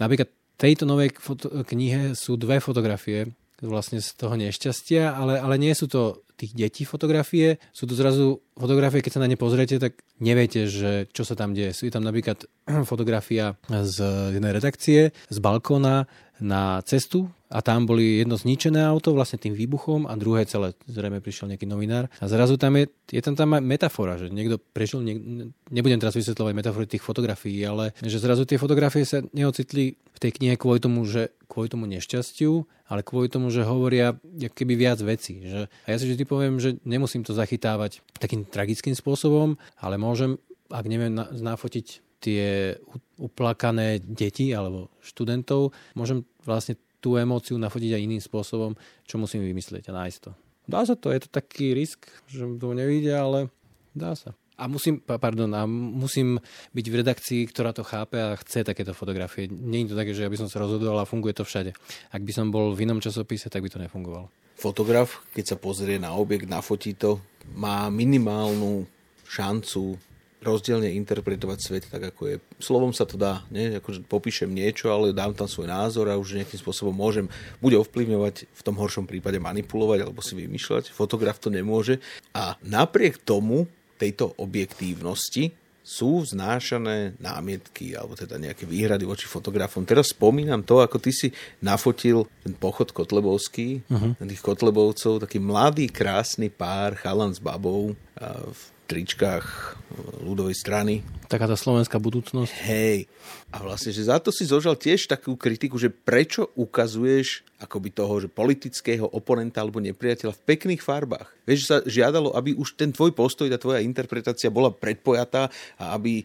napríklad 0.00 0.32
tejto 0.56 0.86
novej 0.86 1.10
foto- 1.18 1.50
knihe 1.66 2.14
sú 2.14 2.38
dve 2.38 2.62
fotografie, 2.62 3.26
vlastne 3.62 4.02
z 4.02 4.10
toho 4.18 4.34
nešťastia, 4.34 5.14
ale, 5.14 5.38
ale 5.38 5.54
nie 5.56 5.72
sú 5.72 5.86
to 5.86 6.26
tých 6.34 6.58
detí 6.58 6.82
fotografie, 6.82 7.62
sú 7.70 7.86
to 7.86 7.94
zrazu 7.94 8.42
fotografie, 8.58 8.98
keď 8.98 9.12
sa 9.14 9.22
na 9.22 9.30
ne 9.30 9.38
pozriete, 9.38 9.78
tak 9.78 10.02
neviete, 10.18 10.66
že 10.66 11.06
čo 11.14 11.22
sa 11.22 11.38
tam 11.38 11.54
deje. 11.54 11.70
Sú 11.70 11.86
tam 11.94 12.02
napríklad 12.02 12.42
fotografia 12.90 13.54
z 13.70 14.02
jednej 14.34 14.52
redakcie, 14.52 15.14
z 15.14 15.38
balkóna 15.38 16.10
na 16.42 16.82
cestu 16.82 17.30
a 17.52 17.60
tam 17.60 17.84
boli 17.84 18.24
jedno 18.24 18.40
zničené 18.40 18.80
auto 18.80 19.12
vlastne 19.12 19.36
tým 19.36 19.52
výbuchom 19.52 20.08
a 20.08 20.16
druhé 20.16 20.48
celé, 20.48 20.72
zrejme 20.88 21.20
prišiel 21.20 21.52
nejaký 21.52 21.68
novinár 21.68 22.08
a 22.16 22.24
zrazu 22.24 22.56
tam 22.56 22.80
je, 22.80 22.88
je 23.12 23.20
tam 23.20 23.36
tam 23.36 23.60
metafora, 23.60 24.16
že 24.16 24.32
niekto 24.32 24.56
prežil, 24.56 25.04
nie, 25.04 25.20
nebudem 25.68 26.00
teraz 26.00 26.16
vysvetľovať 26.16 26.52
metafory 26.56 26.86
tých 26.88 27.04
fotografií, 27.04 27.60
ale 27.60 27.92
že 28.00 28.16
zrazu 28.16 28.48
tie 28.48 28.56
fotografie 28.56 29.04
sa 29.04 29.20
neocitli 29.36 30.00
v 30.00 30.18
tej 30.18 30.32
knihe 30.40 30.56
kvôli 30.56 30.80
tomu, 30.80 31.04
že 31.04 31.36
kvôli 31.44 31.68
tomu 31.68 31.84
nešťastiu, 31.92 32.64
ale 32.88 33.04
kvôli 33.04 33.28
tomu, 33.28 33.52
že 33.52 33.68
hovoria 33.68 34.16
keby 34.56 34.72
viac 34.72 34.98
vecí. 35.04 35.44
Že, 35.44 35.68
a 35.68 35.86
ja 35.92 35.96
si 36.00 36.08
vždy 36.08 36.24
poviem, 36.24 36.56
že 36.56 36.80
nemusím 36.88 37.20
to 37.20 37.36
zachytávať 37.36 38.00
takým 38.16 38.48
tragickým 38.48 38.96
spôsobom, 38.96 39.60
ale 39.76 40.00
môžem, 40.00 40.40
ak 40.72 40.88
neviem 40.88 41.12
nafotiť 41.16 42.00
tie 42.22 42.78
uplakané 43.18 43.98
deti 43.98 44.54
alebo 44.54 44.88
študentov, 45.02 45.74
môžem 45.98 46.22
vlastne 46.46 46.78
tú 47.02 47.18
emóciu 47.18 47.58
nafotiť 47.58 47.98
aj 47.98 48.04
iným 48.06 48.22
spôsobom, 48.22 48.78
čo 49.02 49.18
musím 49.18 49.42
vymyslieť 49.42 49.90
a 49.90 50.06
nájsť 50.06 50.18
to. 50.22 50.30
Dá 50.70 50.86
sa 50.86 50.94
to, 50.94 51.10
je 51.10 51.26
to 51.26 51.28
taký 51.34 51.74
risk, 51.74 52.06
že 52.30 52.46
to 52.46 52.70
nevíde, 52.70 53.10
ale 53.10 53.50
dá 53.90 54.14
sa. 54.14 54.38
A 54.54 54.70
musím, 54.70 55.02
pardon, 55.02 55.50
a 55.58 55.66
musím 55.66 56.38
byť 56.70 56.86
v 56.86 56.98
redakcii, 57.02 57.40
ktorá 57.50 57.74
to 57.74 57.82
chápe 57.82 58.14
a 58.14 58.38
chce 58.38 58.62
takéto 58.62 58.94
fotografie. 58.94 59.50
Je 59.50 59.90
to 59.90 59.98
také, 59.98 60.14
že 60.14 60.22
ja 60.22 60.30
by 60.30 60.38
som 60.38 60.46
sa 60.46 60.62
rozhodoval 60.62 61.02
a 61.02 61.08
funguje 61.08 61.34
to 61.34 61.42
všade. 61.42 61.74
Ak 62.14 62.22
by 62.22 62.30
som 62.30 62.54
bol 62.54 62.70
v 62.70 62.86
inom 62.86 63.02
časopise, 63.02 63.50
tak 63.50 63.66
by 63.66 63.72
to 63.72 63.82
nefungovalo. 63.82 64.30
Fotograf, 64.54 65.26
keď 65.34 65.44
sa 65.44 65.56
pozrie 65.58 65.98
na 65.98 66.14
objekt, 66.14 66.46
nafotí 66.46 66.94
to, 66.94 67.18
má 67.58 67.90
minimálnu 67.90 68.86
šancu 69.26 69.98
rozdielne 70.42 70.90
interpretovať 70.98 71.58
svet 71.62 71.84
tak, 71.86 72.12
ako 72.12 72.22
je. 72.26 72.36
Slovom 72.58 72.90
sa 72.90 73.06
to 73.06 73.14
dá, 73.14 73.46
nie? 73.48 73.78
Akože 73.78 74.02
popíšem 74.04 74.50
niečo, 74.50 74.90
ale 74.90 75.14
dám 75.14 75.32
tam 75.38 75.46
svoj 75.46 75.70
názor 75.70 76.10
a 76.10 76.18
už 76.18 76.42
nejakým 76.42 76.58
spôsobom 76.58 76.92
môžem 76.92 77.30
bude 77.62 77.78
ovplyvňovať, 77.78 78.50
v 78.50 78.62
tom 78.66 78.74
horšom 78.76 79.06
prípade 79.06 79.38
manipulovať 79.38 80.02
alebo 80.02 80.20
si 80.20 80.34
vymýšľať. 80.34 80.90
Fotograf 80.90 81.38
to 81.38 81.48
nemôže. 81.48 82.02
A 82.34 82.58
napriek 82.66 83.22
tomu, 83.22 83.70
tejto 83.96 84.34
objektívnosti, 84.36 85.54
sú 85.82 86.22
vznášané 86.22 87.18
námietky 87.18 87.98
alebo 87.98 88.14
teda 88.14 88.38
nejaké 88.38 88.70
výhrady 88.70 89.02
voči 89.02 89.26
fotografom. 89.26 89.82
Teraz 89.82 90.14
spomínam 90.14 90.62
to, 90.62 90.78
ako 90.78 91.02
ty 91.02 91.10
si 91.10 91.34
nafotil 91.58 92.30
ten 92.46 92.54
pochod 92.54 92.94
Kotlebovský, 92.94 93.82
uh-huh. 93.90 94.14
tých 94.22 94.42
Kotlebovcov, 94.46 95.26
taký 95.26 95.42
mladý, 95.42 95.90
krásny 95.90 96.54
pár, 96.54 96.94
chalan 96.94 97.34
s 97.34 97.42
babou 97.42 97.98
v 98.14 98.62
tričkách 98.92 99.80
ľudovej 100.20 100.52
strany. 100.52 101.00
Taká 101.32 101.48
tá 101.48 101.56
slovenská 101.56 101.96
budúcnosť. 101.96 102.52
Hej. 102.68 103.08
A 103.48 103.64
vlastne, 103.64 103.88
že 103.88 104.04
za 104.04 104.20
to 104.20 104.28
si 104.28 104.44
zožal 104.44 104.76
tiež 104.76 105.08
takú 105.08 105.32
kritiku, 105.32 105.80
že 105.80 105.88
prečo 105.88 106.52
ukazuješ 106.52 107.40
akoby 107.56 107.88
toho, 107.88 108.14
že 108.20 108.28
politického 108.28 109.08
oponenta 109.08 109.64
alebo 109.64 109.80
nepriateľa 109.80 110.36
v 110.36 110.44
pekných 110.44 110.84
farbách. 110.84 111.28
Vieš, 111.48 111.60
sa 111.64 111.76
žiadalo, 111.80 112.36
aby 112.36 112.52
už 112.52 112.76
ten 112.76 112.92
tvoj 112.92 113.16
postoj, 113.16 113.48
tá 113.48 113.56
tvoja 113.56 113.80
interpretácia 113.80 114.52
bola 114.52 114.68
predpojatá 114.68 115.48
a 115.80 115.96
aby, 115.96 116.20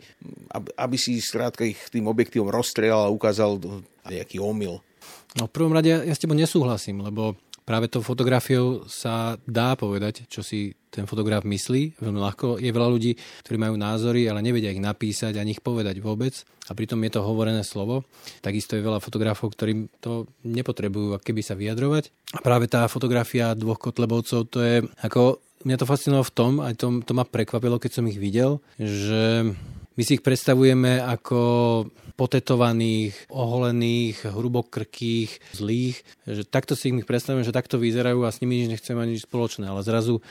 aby, 0.51 0.67
aby 0.75 0.97
si 0.99 1.15
skrátka 1.23 1.63
ich 1.63 1.79
tým 1.87 2.11
objektívom 2.11 2.51
rozstrelal 2.51 3.07
a 3.07 3.15
ukázal 3.15 3.63
nejaký 4.03 4.43
omyl. 4.43 4.83
No 5.39 5.47
v 5.47 5.55
prvom 5.55 5.71
rade 5.71 5.87
ja, 5.87 6.03
ja 6.03 6.13
s 6.15 6.19
tebou 6.19 6.35
nesúhlasím, 6.35 6.99
lebo 7.05 7.37
práve 7.67 7.91
tou 7.91 7.99
fotografiou 7.99 8.87
sa 8.87 9.35
dá 9.43 9.75
povedať, 9.75 10.25
čo 10.31 10.41
si 10.41 10.73
ten 10.89 11.05
fotograf 11.05 11.43
myslí 11.43 11.99
veľmi 11.99 12.19
ľahko. 12.19 12.47
Je 12.57 12.71
veľa 12.71 12.89
ľudí, 12.89 13.11
ktorí 13.43 13.57
majú 13.59 13.75
názory, 13.75 14.25
ale 14.27 14.43
nevedia 14.43 14.71
ich 14.71 14.81
napísať 14.81 15.37
ani 15.37 15.55
ich 15.57 15.61
povedať 15.61 15.99
vôbec. 15.99 16.33
A 16.67 16.75
pritom 16.75 16.99
je 17.07 17.11
to 17.15 17.23
hovorené 17.23 17.63
slovo. 17.63 18.03
Takisto 18.43 18.75
je 18.75 18.83
veľa 18.83 18.99
fotografov, 18.99 19.55
ktorí 19.55 19.87
to 20.03 20.27
nepotrebujú 20.43 21.19
keby 21.23 21.41
sa 21.43 21.55
vyjadrovať. 21.55 22.11
A 22.35 22.43
práve 22.43 22.67
tá 22.67 22.83
fotografia 22.91 23.55
dvoch 23.55 23.79
kotlebovcov, 23.79 24.39
to 24.51 24.59
je 24.63 24.75
ako... 25.03 25.43
Mňa 25.57 25.81
to 25.81 25.89
fascinovalo 25.89 26.21
v 26.21 26.35
tom, 26.37 26.51
aj 26.61 26.77
to, 26.77 27.01
to 27.01 27.17
ma 27.17 27.25
prekvapilo, 27.25 27.81
keď 27.81 27.99
som 27.99 28.05
ich 28.05 28.21
videl, 28.21 28.61
že 28.77 29.41
my 29.97 30.01
si 30.05 30.21
ich 30.21 30.23
predstavujeme 30.23 31.01
ako 31.01 31.41
potetovaných, 32.13 33.33
oholených, 33.33 34.29
hrubokrkých, 34.29 35.57
zlých. 35.57 35.97
Že 36.29 36.45
takto 36.45 36.77
si 36.77 36.93
ich 36.93 37.09
predstavujeme, 37.09 37.41
že 37.41 37.53
takto 37.53 37.81
vyzerajú 37.81 38.21
a 38.21 38.29
s 38.29 38.41
nimi 38.45 38.61
nič 38.61 38.77
nechceme 38.77 39.01
ani 39.01 39.17
nič 39.17 39.25
spoločné. 39.25 39.65
Ale 39.65 39.81
zrazu 39.81 40.21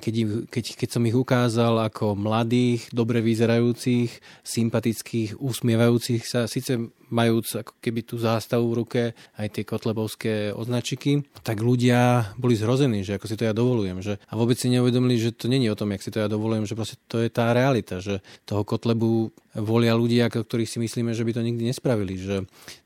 keď, 0.00 0.14
keď, 0.50 0.64
keď 0.74 0.88
som 0.90 1.02
ich 1.06 1.14
ukázal 1.14 1.78
ako 1.86 2.18
mladých, 2.18 2.90
dobre 2.90 3.22
vyzerajúcich, 3.22 4.10
sympatických, 4.42 5.38
usmievajúcich 5.38 6.22
sa, 6.26 6.50
síce 6.50 6.78
majúc 7.14 7.46
ako 7.62 7.78
keby 7.78 8.00
tú 8.02 8.18
zástavu 8.18 8.66
v 8.74 8.78
ruke, 8.82 9.02
aj 9.38 9.48
tie 9.54 9.62
kotlebovské 9.62 10.50
označiky, 10.50 11.22
tak 11.46 11.62
ľudia 11.62 12.32
boli 12.34 12.58
zrození, 12.58 13.06
že 13.06 13.16
ako 13.16 13.26
si 13.30 13.38
to 13.38 13.46
ja 13.46 13.54
dovolujem. 13.54 14.02
Že, 14.02 14.18
a 14.18 14.32
vôbec 14.34 14.58
si 14.58 14.66
neuvedomili, 14.72 15.20
že 15.20 15.30
to 15.30 15.46
není 15.46 15.70
o 15.70 15.78
tom, 15.78 15.94
jak 15.94 16.02
si 16.02 16.10
to 16.10 16.18
ja 16.18 16.26
dovolujem, 16.26 16.66
že 16.66 16.74
proste 16.74 16.98
to 17.06 17.22
je 17.22 17.30
tá 17.30 17.54
realita, 17.54 18.02
že 18.02 18.18
toho 18.42 18.66
Kotlebu 18.66 19.30
volia 19.54 19.94
ľudia, 19.94 20.26
ktorých 20.26 20.66
si 20.66 20.78
myslíme, 20.82 21.14
že 21.14 21.22
by 21.22 21.32
to 21.34 21.46
nikdy 21.46 21.70
nespravili. 21.70 22.18
Že 22.18 22.36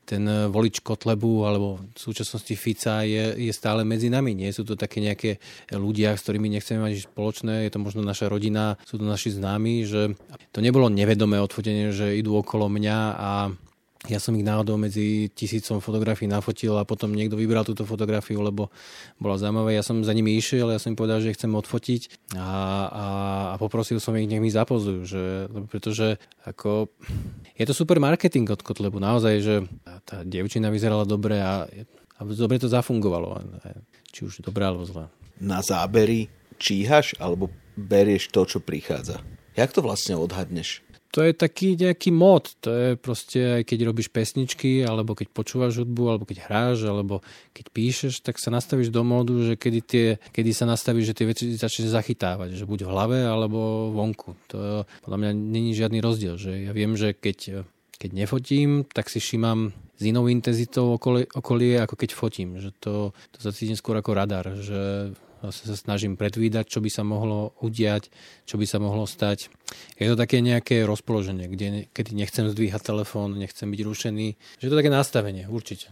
ten 0.05 0.25
volič 0.25 0.81
Kotlebu 0.81 1.45
alebo 1.45 1.81
v 1.81 1.99
súčasnosti 1.99 2.53
Fica 2.57 3.05
je, 3.05 3.37
je 3.37 3.53
stále 3.53 3.85
medzi 3.85 4.09
nami. 4.09 4.33
Nie 4.33 4.53
sú 4.53 4.65
to 4.65 4.73
také 4.73 5.01
nejaké 5.01 5.37
ľudia, 5.73 6.17
s 6.17 6.25
ktorými 6.25 6.49
nechceme 6.49 6.81
mať 6.81 7.09
spoločné, 7.09 7.65
je 7.65 7.71
to 7.73 7.79
možno 7.81 8.01
naša 8.01 8.29
rodina, 8.29 8.77
sú 8.85 8.97
to 8.97 9.05
naši 9.05 9.33
známi, 9.33 9.85
že 9.85 10.17
to 10.49 10.59
nebolo 10.65 10.89
nevedomé 10.89 11.37
odfotenie, 11.37 11.93
že 11.93 12.17
idú 12.17 12.37
okolo 12.41 12.69
mňa 12.69 12.99
a 13.17 13.31
ja 14.07 14.15
som 14.15 14.31
ich 14.39 14.47
náhodou 14.47 14.79
medzi 14.79 15.27
tisícom 15.27 15.83
fotografií 15.83 16.23
nafotil 16.23 16.71
a 16.79 16.87
potom 16.87 17.11
niekto 17.11 17.35
vybral 17.35 17.67
túto 17.67 17.83
fotografiu, 17.83 18.39
lebo 18.39 18.71
bola 19.19 19.35
zaujímavá. 19.35 19.75
Ja 19.75 19.83
som 19.83 19.99
za 20.07 20.15
nimi 20.15 20.39
išiel, 20.39 20.71
ja 20.71 20.79
som 20.79 20.95
im 20.95 20.99
povedal, 20.99 21.19
že 21.19 21.35
chcem 21.35 21.51
odfotiť 21.51 22.31
a, 22.39 22.39
a, 22.39 23.05
a 23.51 23.55
poprosil 23.59 23.99
som 23.99 24.15
ich, 24.15 24.31
nech 24.31 24.39
mi 24.39 24.47
zapozujú, 24.47 25.03
že, 25.03 25.23
pretože 25.67 26.15
ako, 26.47 26.87
je 27.59 27.65
to 27.67 27.75
super 27.75 27.99
marketing 27.99 28.47
od 28.47 28.63
Kotlebu, 28.63 29.03
naozaj, 29.03 29.35
že 29.43 29.55
tá 30.07 30.23
dievčina 30.23 30.71
vyzerala 30.71 31.03
dobre 31.03 31.43
a, 31.43 31.67
a 32.15 32.19
dobre 32.23 32.55
to 32.55 32.71
zafungovalo, 32.71 33.43
či 34.15 34.23
už 34.23 34.39
dobre 34.47 34.63
alebo 34.63 34.87
zle. 34.87 35.11
Na 35.43 35.59
zábery 35.59 36.31
číhaš 36.55 37.19
alebo 37.19 37.51
berieš 37.75 38.31
to, 38.31 38.47
čo 38.47 38.63
prichádza? 38.63 39.19
Jak 39.59 39.75
to 39.75 39.83
vlastne 39.83 40.15
odhadneš? 40.15 40.87
To 41.09 41.25
je 41.25 41.33
taký 41.33 41.73
nejaký 41.73 42.13
mod, 42.13 42.53
to 42.61 42.69
je 42.69 42.89
proste 42.93 43.39
aj 43.41 43.63
keď 43.65 43.79
robíš 43.89 44.13
pesničky, 44.13 44.85
alebo 44.85 45.17
keď 45.17 45.33
počúvaš 45.33 45.81
hudbu, 45.81 46.03
alebo 46.05 46.25
keď 46.29 46.45
hráš, 46.45 46.85
alebo 46.85 47.25
keď 47.49 47.65
píšeš, 47.73 48.21
tak 48.21 48.37
sa 48.37 48.53
nastavíš 48.53 48.93
do 48.93 49.01
módu, 49.01 49.41
že 49.41 49.57
kedy, 49.57 49.79
tie, 49.81 50.07
kedy 50.29 50.51
sa 50.53 50.69
nastavíš, 50.69 51.13
že 51.13 51.17
tie 51.17 51.25
veci 51.25 51.43
začneš 51.57 51.89
zachytávať, 51.89 52.53
že 52.53 52.69
buď 52.69 52.85
v 52.85 52.91
hlave, 52.93 53.19
alebo 53.25 53.89
vonku. 53.89 54.37
To 54.53 54.85
podľa 55.01 55.17
mňa 55.17 55.31
není 55.33 55.73
žiadny 55.73 55.97
rozdiel, 55.97 56.37
že 56.37 56.69
ja 56.69 56.71
viem, 56.77 56.93
že 56.93 57.17
keď, 57.17 57.65
keď 57.97 58.09
nefotím, 58.13 58.85
tak 58.85 59.09
si 59.09 59.17
všímam 59.17 59.73
s 59.99 60.01
inou 60.05 60.29
intenzitou 60.29 60.95
okolie, 60.95 61.25
okolie 61.33 61.81
ako 61.81 61.95
keď 61.97 62.09
fotím, 62.13 62.61
že 62.61 62.69
to, 62.77 63.17
to 63.33 63.37
zacítim 63.41 63.75
skôr 63.75 63.97
ako 63.97 64.13
radar, 64.13 64.45
že 64.61 65.11
sa 65.47 65.75
snažím 65.75 66.19
predvídať, 66.19 66.67
čo 66.67 66.83
by 66.83 66.89
sa 66.91 67.07
mohlo 67.07 67.55
udiať, 67.63 68.11
čo 68.43 68.59
by 68.59 68.65
sa 68.67 68.83
mohlo 68.83 69.07
stať. 69.07 69.47
Je 69.95 70.11
to 70.11 70.19
také 70.19 70.43
nejaké 70.43 70.83
rozpoloženie, 70.83 71.47
kde, 71.47 71.87
kedy 71.95 72.11
nechcem 72.11 72.45
zdvíhať 72.51 72.83
telefón, 72.83 73.39
nechcem 73.39 73.71
byť 73.71 73.81
rušený. 73.85 74.27
Že 74.59 74.63
je 74.67 74.71
to 74.71 74.79
také 74.79 74.91
nastavenie, 74.91 75.47
určite. 75.47 75.87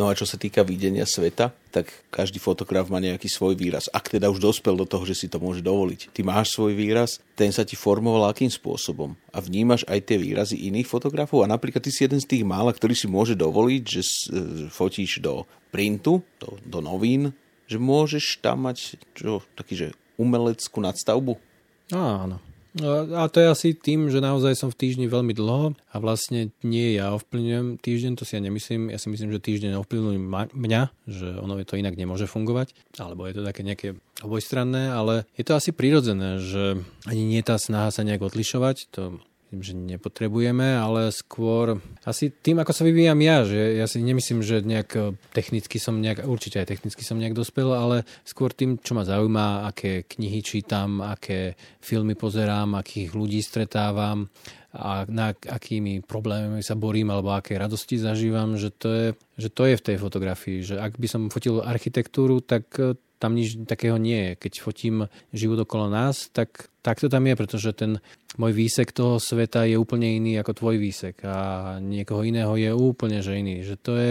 No 0.00 0.08
a 0.08 0.16
čo 0.16 0.24
sa 0.24 0.40
týka 0.40 0.64
videnia 0.64 1.04
sveta, 1.04 1.52
tak 1.68 1.92
každý 2.08 2.40
fotograf 2.40 2.88
má 2.88 3.02
nejaký 3.02 3.28
svoj 3.28 3.52
výraz. 3.52 3.92
Ak 3.92 4.08
teda 4.08 4.32
už 4.32 4.40
dospel 4.40 4.72
do 4.72 4.88
toho, 4.88 5.04
že 5.04 5.12
si 5.12 5.26
to 5.28 5.36
môže 5.36 5.60
dovoliť. 5.60 6.14
Ty 6.16 6.20
máš 6.24 6.56
svoj 6.56 6.72
výraz, 6.72 7.20
ten 7.36 7.52
sa 7.52 7.68
ti 7.68 7.76
formoval 7.76 8.32
akým 8.32 8.48
spôsobom. 8.48 9.12
A 9.34 9.38
vnímaš 9.44 9.84
aj 9.84 10.08
tie 10.08 10.16
výrazy 10.16 10.56
iných 10.72 10.88
fotografov. 10.88 11.44
A 11.44 11.50
napríklad 11.50 11.84
ty 11.84 11.92
si 11.92 12.08
jeden 12.08 12.22
z 12.22 12.28
tých 12.28 12.44
mála, 12.48 12.72
ktorý 12.72 12.96
si 12.96 13.04
môže 13.10 13.36
dovoliť, 13.36 13.82
že 13.84 14.02
e, 14.02 14.08
fotíš 14.72 15.20
do 15.20 15.44
printu, 15.68 16.24
do, 16.40 16.56
do 16.64 16.80
novín, 16.80 17.36
že 17.68 17.76
môžeš 17.76 18.40
tam 18.40 18.64
mať 18.64 18.98
čo, 19.12 19.44
taký, 19.54 19.76
že 19.76 19.88
umeleckú 20.16 20.80
nadstavbu? 20.80 21.36
Áno. 21.92 22.40
A 22.78 23.26
to 23.32 23.42
je 23.42 23.48
asi 23.48 23.68
tým, 23.74 24.06
že 24.12 24.22
naozaj 24.22 24.54
som 24.54 24.68
v 24.70 24.78
týždni 24.78 25.10
veľmi 25.10 25.34
dlho 25.34 25.74
a 25.74 25.96
vlastne 25.98 26.54
nie 26.62 26.94
ja 26.94 27.10
ovplyvňujem 27.16 27.80
týždeň, 27.80 28.12
to 28.14 28.28
si 28.28 28.38
ja 28.38 28.44
nemyslím. 28.44 28.92
Ja 28.92 29.00
si 29.00 29.08
myslím, 29.10 29.34
že 29.34 29.42
týždeň 29.42 29.80
ovplyvňuje 29.82 30.20
mňa, 30.54 30.82
že 31.08 31.28
ono 31.40 31.58
je 31.58 31.66
to 31.66 31.80
inak 31.80 31.98
nemôže 31.98 32.30
fungovať, 32.30 32.76
alebo 33.00 33.26
je 33.26 33.34
to 33.34 33.42
také 33.42 33.66
nejaké 33.66 33.88
obojstranné, 34.22 34.94
ale 34.94 35.26
je 35.34 35.44
to 35.48 35.58
asi 35.58 35.74
prirodzené, 35.74 36.38
že 36.38 36.78
ani 37.08 37.22
nie 37.24 37.42
tá 37.42 37.58
snaha 37.58 37.90
sa 37.90 38.06
nejak 38.06 38.22
odlišovať, 38.22 38.76
to 38.94 39.18
Myslím, 39.48 39.64
že 39.64 39.96
nepotrebujeme, 39.96 40.76
ale 40.76 41.08
skôr 41.08 41.80
asi 42.04 42.28
tým, 42.28 42.60
ako 42.60 42.68
sa 42.76 42.84
vyvíjam 42.84 43.16
ja, 43.24 43.48
že 43.48 43.80
ja 43.80 43.88
si 43.88 44.04
nemyslím, 44.04 44.44
že 44.44 44.60
nejak 44.60 44.90
eh, 44.92 45.16
technicky 45.32 45.80
som 45.80 46.04
nejak, 46.04 46.28
určite 46.28 46.60
aj 46.60 46.68
technicky 46.68 47.00
som 47.00 47.16
nejak 47.16 47.32
dospel, 47.32 47.72
ale 47.72 48.04
skôr 48.28 48.52
tým, 48.52 48.76
čo 48.76 48.92
ma 48.92 49.08
zaujíma, 49.08 49.72
aké 49.72 50.04
knihy 50.04 50.44
čítam, 50.44 51.00
aké 51.00 51.56
filmy 51.80 52.12
pozerám, 52.12 52.76
akých 52.76 53.16
ľudí 53.16 53.40
stretávam 53.40 54.28
a 54.76 55.08
na 55.08 55.32
akými 55.32 56.04
problémami 56.04 56.60
sa 56.60 56.76
borím 56.76 57.08
alebo 57.08 57.32
aké 57.32 57.56
radosti 57.56 57.96
zažívam, 57.96 58.60
že 58.60 58.68
to 58.68 58.88
je, 58.92 59.06
že 59.40 59.48
to 59.48 59.64
je 59.64 59.74
v 59.80 59.84
tej 59.84 59.96
fotografii. 59.96 60.58
Že 60.60 60.74
ak 60.76 60.92
by 61.00 61.06
som 61.08 61.32
fotil 61.32 61.64
architektúru, 61.64 62.44
tak 62.44 62.68
eh, 62.76 62.92
tam 63.18 63.34
nič 63.34 63.64
takého 63.66 63.98
nie 63.98 64.32
je. 64.32 64.32
Keď 64.38 64.52
fotím 64.62 64.96
život 65.34 65.66
okolo 65.66 65.90
nás, 65.90 66.30
tak, 66.30 66.70
tak 66.84 67.02
to 67.02 67.10
tam 67.10 67.26
je, 67.26 67.34
pretože 67.34 67.70
ten 67.74 67.98
môj 68.38 68.54
výsek 68.54 68.94
toho 68.94 69.18
sveta 69.18 69.66
je 69.66 69.74
úplne 69.74 70.06
iný 70.06 70.38
ako 70.38 70.52
tvoj 70.54 70.76
výsek 70.78 71.26
a 71.26 71.36
niekoho 71.82 72.22
iného 72.22 72.54
je 72.54 72.70
úplne 72.70 73.18
že 73.18 73.34
iný. 73.34 73.66
Že 73.66 73.74
to 73.82 73.92
je, 73.98 74.10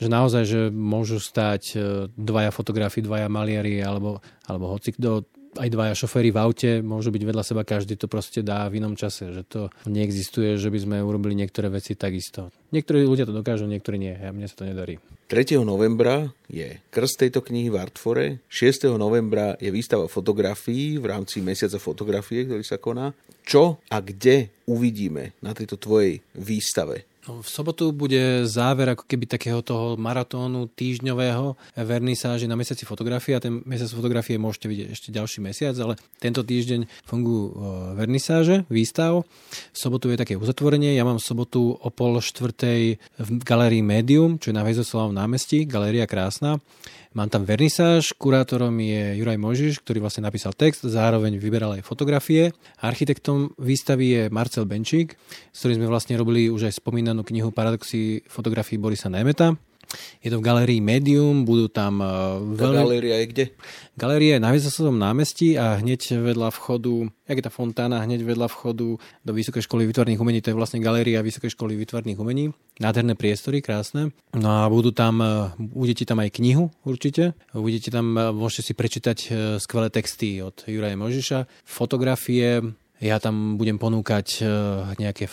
že 0.00 0.08
naozaj, 0.08 0.42
že 0.48 0.60
môžu 0.72 1.20
stať 1.20 1.62
e, 1.76 1.78
dvaja 2.16 2.48
fotografi, 2.48 3.04
dvaja 3.04 3.28
maliari 3.28 3.84
alebo, 3.84 4.24
alebo 4.48 4.72
hoci 4.72 4.96
kto 4.96 5.28
aj 5.56 5.68
dvaja 5.72 5.94
šoféry 5.96 6.30
v 6.32 6.38
aute 6.40 6.70
môžu 6.84 7.10
byť 7.12 7.22
vedľa 7.24 7.44
seba, 7.44 7.66
každý 7.66 7.96
to 7.96 8.06
proste 8.06 8.44
dá 8.44 8.68
v 8.68 8.80
inom 8.80 8.94
čase, 8.94 9.32
že 9.32 9.42
to 9.48 9.72
neexistuje, 9.88 10.56
že 10.60 10.68
by 10.68 10.78
sme 10.78 10.96
urobili 11.02 11.34
niektoré 11.36 11.72
veci 11.72 11.96
takisto. 11.96 12.52
Niektorí 12.72 13.04
ľudia 13.04 13.28
to 13.28 13.34
dokážu, 13.34 13.64
niektorí 13.66 13.96
nie 13.96 14.14
a 14.14 14.32
mne 14.32 14.46
sa 14.46 14.62
to 14.62 14.68
nedarí. 14.68 15.00
3. 15.26 15.58
novembra 15.66 16.30
je 16.46 16.78
krst 16.94 17.26
tejto 17.26 17.42
knihy 17.42 17.66
v 17.66 17.82
Artfore, 17.82 18.46
6. 18.46 18.94
novembra 18.94 19.58
je 19.58 19.74
výstava 19.74 20.06
fotografií 20.06 21.02
v 21.02 21.06
rámci 21.10 21.42
mesiaca 21.42 21.82
fotografie, 21.82 22.46
ktorý 22.46 22.62
sa 22.62 22.78
koná. 22.78 23.10
Čo 23.42 23.82
a 23.90 23.98
kde 24.02 24.54
uvidíme 24.70 25.34
na 25.42 25.50
tejto 25.50 25.82
tvojej 25.82 26.22
výstave? 26.38 27.06
No, 27.26 27.42
v 27.42 27.48
sobotu 27.50 27.90
bude 27.90 28.46
záver 28.46 28.94
ako 28.94 29.02
keby 29.02 29.26
takého 29.26 29.58
toho 29.58 29.98
maratónu 29.98 30.70
týždňového 30.70 31.58
vernisáži 31.74 32.46
na 32.46 32.54
mesiaci 32.54 32.86
fotografie 32.86 33.34
a 33.34 33.42
ten 33.42 33.66
mesiac 33.66 33.90
fotografie 33.90 34.38
môžete 34.38 34.70
vidieť 34.70 34.88
ešte 34.94 35.08
ďalší 35.10 35.42
mesiac, 35.42 35.74
ale 35.74 35.98
tento 36.22 36.46
týždeň 36.46 36.86
fungujú 37.02 37.44
e, 37.50 37.52
vernisáže, 37.98 38.62
výstav. 38.70 39.26
V 39.74 39.78
sobotu 39.78 40.14
je 40.14 40.22
také 40.22 40.38
uzatvorenie, 40.38 40.94
ja 40.94 41.02
mám 41.02 41.18
v 41.18 41.26
sobotu 41.26 41.74
o 41.74 41.88
pol 41.90 42.22
štvrtej 42.22 42.82
v 43.18 43.28
galérii 43.42 43.82
Medium, 43.82 44.38
čo 44.38 44.54
je 44.54 44.58
na 44.58 44.62
Vejzoslavom 44.62 45.10
námestí, 45.10 45.66
galéria 45.66 46.06
krásna. 46.06 46.62
Mám 47.16 47.32
tam 47.32 47.48
vernisáž, 47.48 48.12
kurátorom 48.12 48.76
je 48.76 49.16
Juraj 49.16 49.40
Mojžiš, 49.40 49.80
ktorý 49.80 50.04
vlastne 50.04 50.28
napísal 50.28 50.52
text, 50.52 50.84
zároveň 50.84 51.40
vyberal 51.40 51.72
aj 51.72 51.80
fotografie. 51.80 52.52
Architektom 52.84 53.56
výstavy 53.56 54.06
je 54.12 54.22
Marcel 54.28 54.68
Benčík, 54.68 55.16
s 55.48 55.64
ktorým 55.64 55.80
sme 55.80 55.88
vlastne 55.88 56.12
robili 56.20 56.52
už 56.52 56.68
aj 56.68 56.76
spomínanú 56.76 57.24
knihu 57.24 57.56
Paradoxy 57.56 58.20
fotografií 58.28 58.76
Borisa 58.76 59.08
Nemeta. 59.08 59.56
Je 60.24 60.28
to 60.32 60.38
v 60.40 60.46
galérii 60.46 60.80
Medium, 60.80 61.44
budú 61.44 61.68
tam... 61.68 62.00
Uh, 62.00 62.40
veľmi... 62.54 62.76
galéria 62.82 63.16
je 63.22 63.26
kde? 63.30 63.44
Galéria 63.96 64.36
je 64.36 64.44
na 64.44 64.50
Vysokoslovom 64.52 64.98
námestí 64.98 65.56
a 65.56 65.80
hneď 65.80 66.20
vedľa 66.20 66.52
vchodu, 66.52 67.08
jak 67.28 67.36
je 67.40 67.44
tá 67.44 67.52
fontána, 67.52 68.04
hneď 68.04 68.24
vedľa 68.24 68.48
vchodu 68.48 69.00
do 69.00 69.32
Vysokej 69.32 69.64
školy 69.64 69.88
výtvarných 69.88 70.20
umení, 70.20 70.40
to 70.40 70.52
je 70.52 70.58
vlastne 70.58 70.78
galéria 70.80 71.24
Vysokej 71.24 71.52
školy 71.56 71.76
výtvarných 71.76 72.20
umení. 72.20 72.52
Nádherné 72.80 73.16
priestory, 73.16 73.64
krásne. 73.64 74.12
No 74.36 74.64
a 74.64 74.68
budú 74.68 74.92
tam, 74.92 75.24
budete 75.56 76.04
tam 76.04 76.20
aj 76.20 76.36
knihu 76.36 76.68
určite. 76.84 77.32
Budete 77.56 77.88
tam, 77.88 78.16
uh, 78.16 78.32
môžete 78.32 78.70
si 78.70 78.72
prečítať 78.72 79.18
skvelé 79.60 79.88
texty 79.88 80.44
od 80.44 80.64
Juraja 80.68 80.96
Možiša, 80.96 81.38
fotografie, 81.64 82.60
ja 82.96 83.20
tam 83.20 83.60
budem 83.60 83.76
ponúkať 83.76 84.40
nejaké 84.96 85.28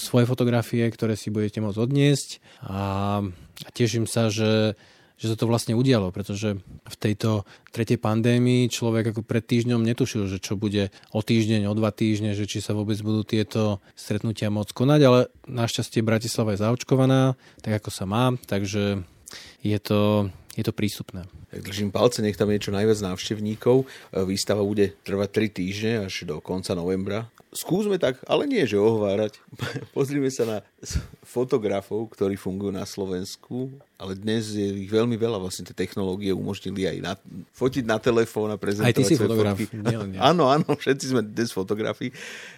svoje 0.00 0.24
fotografie, 0.24 0.88
ktoré 0.88 1.12
si 1.12 1.28
budete 1.28 1.60
môcť 1.60 1.76
odniesť 1.76 2.28
a 2.64 3.20
a 3.62 3.68
teším 3.70 4.10
sa, 4.10 4.28
že, 4.28 4.74
že 5.18 5.26
sa 5.30 5.36
to 5.38 5.46
vlastne 5.46 5.78
udialo, 5.78 6.10
pretože 6.10 6.58
v 6.82 6.96
tejto 6.98 7.46
tretej 7.70 7.98
pandémii 8.00 8.66
človek 8.72 9.14
ako 9.14 9.22
pred 9.22 9.44
týždňom 9.44 9.86
netušil, 9.86 10.26
že 10.26 10.42
čo 10.42 10.58
bude 10.58 10.90
o 11.14 11.20
týždeň, 11.22 11.70
o 11.70 11.74
dva 11.78 11.94
týždne, 11.94 12.34
že 12.34 12.48
či 12.48 12.58
sa 12.58 12.74
vôbec 12.74 12.98
budú 13.00 13.22
tieto 13.22 13.78
stretnutia 13.94 14.50
môcť 14.50 14.72
konať, 14.74 15.00
ale 15.06 15.20
našťastie 15.46 16.02
Bratislava 16.02 16.54
je 16.54 16.62
zaočkovaná, 16.62 17.38
tak 17.62 17.82
ako 17.82 17.90
sa 17.94 18.04
má, 18.04 18.34
takže 18.50 19.06
je 19.62 19.78
to, 19.78 20.32
je 20.58 20.64
to 20.66 20.72
prístupné. 20.74 21.28
Tak 21.52 21.60
držím 21.68 21.92
palce, 21.92 22.24
nech 22.24 22.40
tam 22.40 22.48
je 22.48 22.64
čo 22.64 22.72
najviac 22.72 22.96
návštevníkov. 23.04 23.84
Výstava 24.24 24.64
bude 24.64 24.96
trvať 25.04 25.52
3 25.52 25.58
týždne 25.60 25.92
až 26.08 26.24
do 26.24 26.40
konca 26.40 26.72
novembra. 26.72 27.28
Skúsme 27.52 28.00
tak, 28.00 28.16
ale 28.24 28.48
nie, 28.48 28.64
že 28.64 28.80
ohovárať. 28.80 29.36
Pozrime 29.96 30.32
sa 30.32 30.48
na 30.48 30.58
fotografov, 31.20 32.08
ktorí 32.16 32.40
fungujú 32.40 32.72
na 32.72 32.88
Slovensku, 32.88 33.68
ale 34.00 34.16
dnes 34.16 34.56
je 34.56 34.64
ich 34.64 34.88
veľmi 34.88 35.20
veľa. 35.20 35.36
Vlastne 35.36 35.68
tie 35.68 35.76
technológie 35.76 36.32
umožnili 36.32 36.88
aj 36.88 36.96
na, 37.04 37.12
fotiť 37.52 37.84
na 37.84 38.00
telefón 38.00 38.48
a 38.48 38.56
prezentovať 38.56 38.88
Aj 38.88 38.96
ty 38.96 39.04
si 39.04 39.20
fotograf. 39.20 39.60
Áno, 40.32 40.48
áno, 40.48 40.64
všetci 40.64 41.12
sme 41.12 41.20
dnes 41.20 41.52
fotografi. 41.52 42.08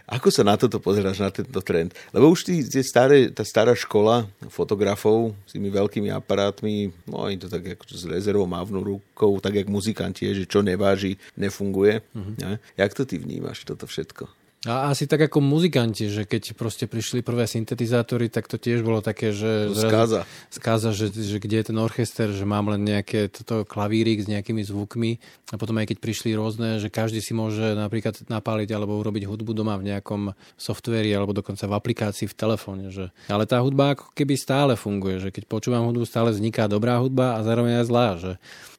Ako 0.07 0.30
sa 0.30 0.46
na 0.46 0.54
toto 0.54 0.78
pozeráš, 0.78 1.18
na 1.18 1.35
tento 1.35 1.59
trend? 1.59 1.90
Lebo 2.14 2.30
už 2.30 2.46
tí, 2.46 2.62
tie 2.62 2.87
staré, 2.87 3.35
tá 3.35 3.42
stará 3.42 3.74
škola 3.74 4.30
fotografov 4.46 5.35
s 5.42 5.59
tými 5.59 5.74
veľkými 5.74 6.12
aparátmi, 6.14 6.94
no 7.11 7.26
oni 7.26 7.40
to 7.40 7.50
tak 7.50 7.66
ako 7.66 7.83
s 7.90 8.07
rezervou 8.07 8.46
mávnu 8.46 8.84
rukou, 8.85 9.40
tak 9.40 9.57
jak 9.57 9.66
muzikanti, 9.73 10.31
že 10.37 10.44
čo 10.44 10.61
neváži, 10.61 11.16
nefunguje. 11.40 12.05
Uh-huh. 12.12 12.37
Ja? 12.37 12.61
Jak 12.77 12.92
to 12.92 13.09
ty 13.09 13.16
vnímaš, 13.16 13.64
toto 13.64 13.88
všetko? 13.88 14.44
A 14.64 14.88
asi 14.88 15.05
tak 15.05 15.29
ako 15.29 15.44
muzikanti, 15.44 16.09
že 16.09 16.25
keď 16.25 16.57
proste 16.57 16.88
prišli 16.88 17.20
prvé 17.20 17.44
syntetizátory, 17.44 18.33
tak 18.33 18.49
to 18.49 18.57
tiež 18.57 18.81
bolo 18.81 19.05
také, 19.05 19.29
že... 19.37 19.68
Skáza. 19.77 20.25
Skáza, 20.49 20.97
že, 20.97 21.12
že 21.12 21.37
kde 21.37 21.61
je 21.61 21.66
ten 21.68 21.77
orchester, 21.77 22.33
že 22.33 22.49
mám 22.49 22.73
len 22.73 22.81
nejaké 22.81 23.29
toto 23.29 23.68
klavírik 23.68 24.25
s 24.25 24.29
nejakými 24.29 24.64
zvukmi. 24.64 25.20
A 25.53 25.61
potom 25.61 25.77
aj 25.77 25.92
keď 25.92 25.99
prišli 26.01 26.33
rôzne, 26.33 26.81
že 26.81 26.88
každý 26.88 27.20
si 27.20 27.37
môže 27.37 27.77
napríklad 27.77 28.25
napáliť 28.33 28.73
alebo 28.73 28.97
urobiť 28.97 29.29
hudbu 29.29 29.53
doma 29.53 29.77
v 29.77 29.92
nejakom 29.92 30.33
softveri 30.57 31.12
alebo 31.12 31.37
dokonca 31.37 31.68
v 31.68 31.77
aplikácii 31.77 32.25
v 32.25 32.37
telefóne. 32.37 32.88
Že... 32.88 33.12
Ale 33.29 33.44
tá 33.44 33.61
hudba 33.61 33.92
ako 33.92 34.16
keby 34.16 34.33
stále 34.40 34.81
funguje, 34.81 35.20
že 35.20 35.29
keď 35.29 35.44
počúvam 35.44 35.85
hudbu, 35.92 36.09
stále 36.09 36.33
vzniká 36.33 36.73
dobrá 36.73 36.97
hudba 37.05 37.37
a 37.37 37.44
zároveň 37.44 37.85
aj 37.85 37.87
zlá. 37.92 38.09
Že 38.16 38.33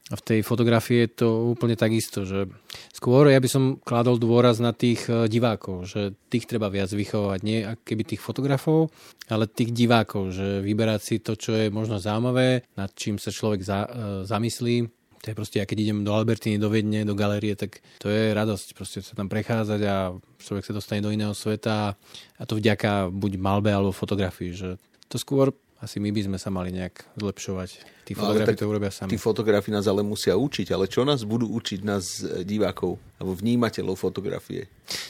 a 0.06 0.13
v 0.13 0.22
tej 0.22 0.39
fotografii 0.46 1.10
je 1.10 1.26
to 1.26 1.30
úplne 1.50 1.74
takisto, 1.74 2.30
že 2.30 2.46
skôr 2.94 3.26
ja 3.26 3.41
by 3.41 3.50
som 3.50 3.63
kladol 3.82 4.22
dôraz 4.22 4.62
na 4.62 4.70
tých 4.70 5.10
e, 5.10 5.26
divákov, 5.26 5.89
že 5.89 6.13
tých 6.30 6.46
treba 6.46 6.70
viac 6.70 6.94
vychovať, 6.94 7.39
nie 7.41 7.65
keby 7.82 8.06
tých 8.06 8.22
fotografov, 8.22 8.94
ale 9.34 9.50
tých 9.50 9.74
divákov, 9.74 10.30
že 10.30 10.62
vyberať 10.62 11.02
si 11.02 11.15
to, 11.26 11.34
čo 11.34 11.58
je 11.58 11.74
možno 11.74 11.98
zaujímavé, 11.98 12.70
nad 12.78 12.94
čím 12.94 13.18
sa 13.18 13.34
človek 13.34 13.65
za, 13.65 13.80
e, 13.82 13.89
zamyslí. 14.30 14.86
To 15.26 15.34
je 15.34 15.39
proste, 15.41 15.58
ja 15.58 15.65
keď 15.65 15.89
idem 15.89 16.06
do 16.06 16.13
Albertiny, 16.13 16.62
do 16.62 16.70
Viedne, 16.70 17.02
do 17.02 17.18
galerie, 17.18 17.58
tak 17.58 17.82
to 17.98 18.13
je 18.13 18.30
radosť 18.30 18.78
proste 18.78 19.02
sa 19.02 19.18
tam 19.18 19.26
prechádzať 19.26 19.82
a 19.89 20.13
človek 20.38 20.70
sa 20.70 20.78
dostane 20.78 21.02
do 21.02 21.10
iného 21.10 21.34
sveta 21.34 21.98
a 22.38 22.44
to 22.46 22.62
vďaka 22.62 23.10
buď 23.10 23.41
malbe 23.41 23.74
alebo 23.74 23.89
fotografii, 23.89 24.54
že 24.54 24.78
to 25.10 25.18
skôr 25.18 25.50
asi 25.83 25.99
my 25.99 26.09
by 26.15 26.21
sme 26.23 26.38
sa 26.39 26.47
mali 26.47 26.71
nejak 26.71 27.19
zlepšovať. 27.19 27.69
Tí 28.05 28.13
no, 28.15 28.23
fotografi 28.23 28.55
to 28.55 28.69
urobia 28.69 28.93
sami. 28.93 29.09
Tí 29.11 29.17
fotografi 29.17 29.69
nás 29.73 29.83
ale 29.89 30.05
musia 30.05 30.38
učiť, 30.38 30.71
ale 30.71 30.85
čo 30.88 31.03
nás 31.03 31.25
budú 31.27 31.49
učiť 31.51 31.79
nás 31.83 32.21
e, 32.21 32.47
divákov 32.47 33.01
alebo 33.19 33.33
vnímateľov 33.35 33.97
fotografie? 33.97 34.69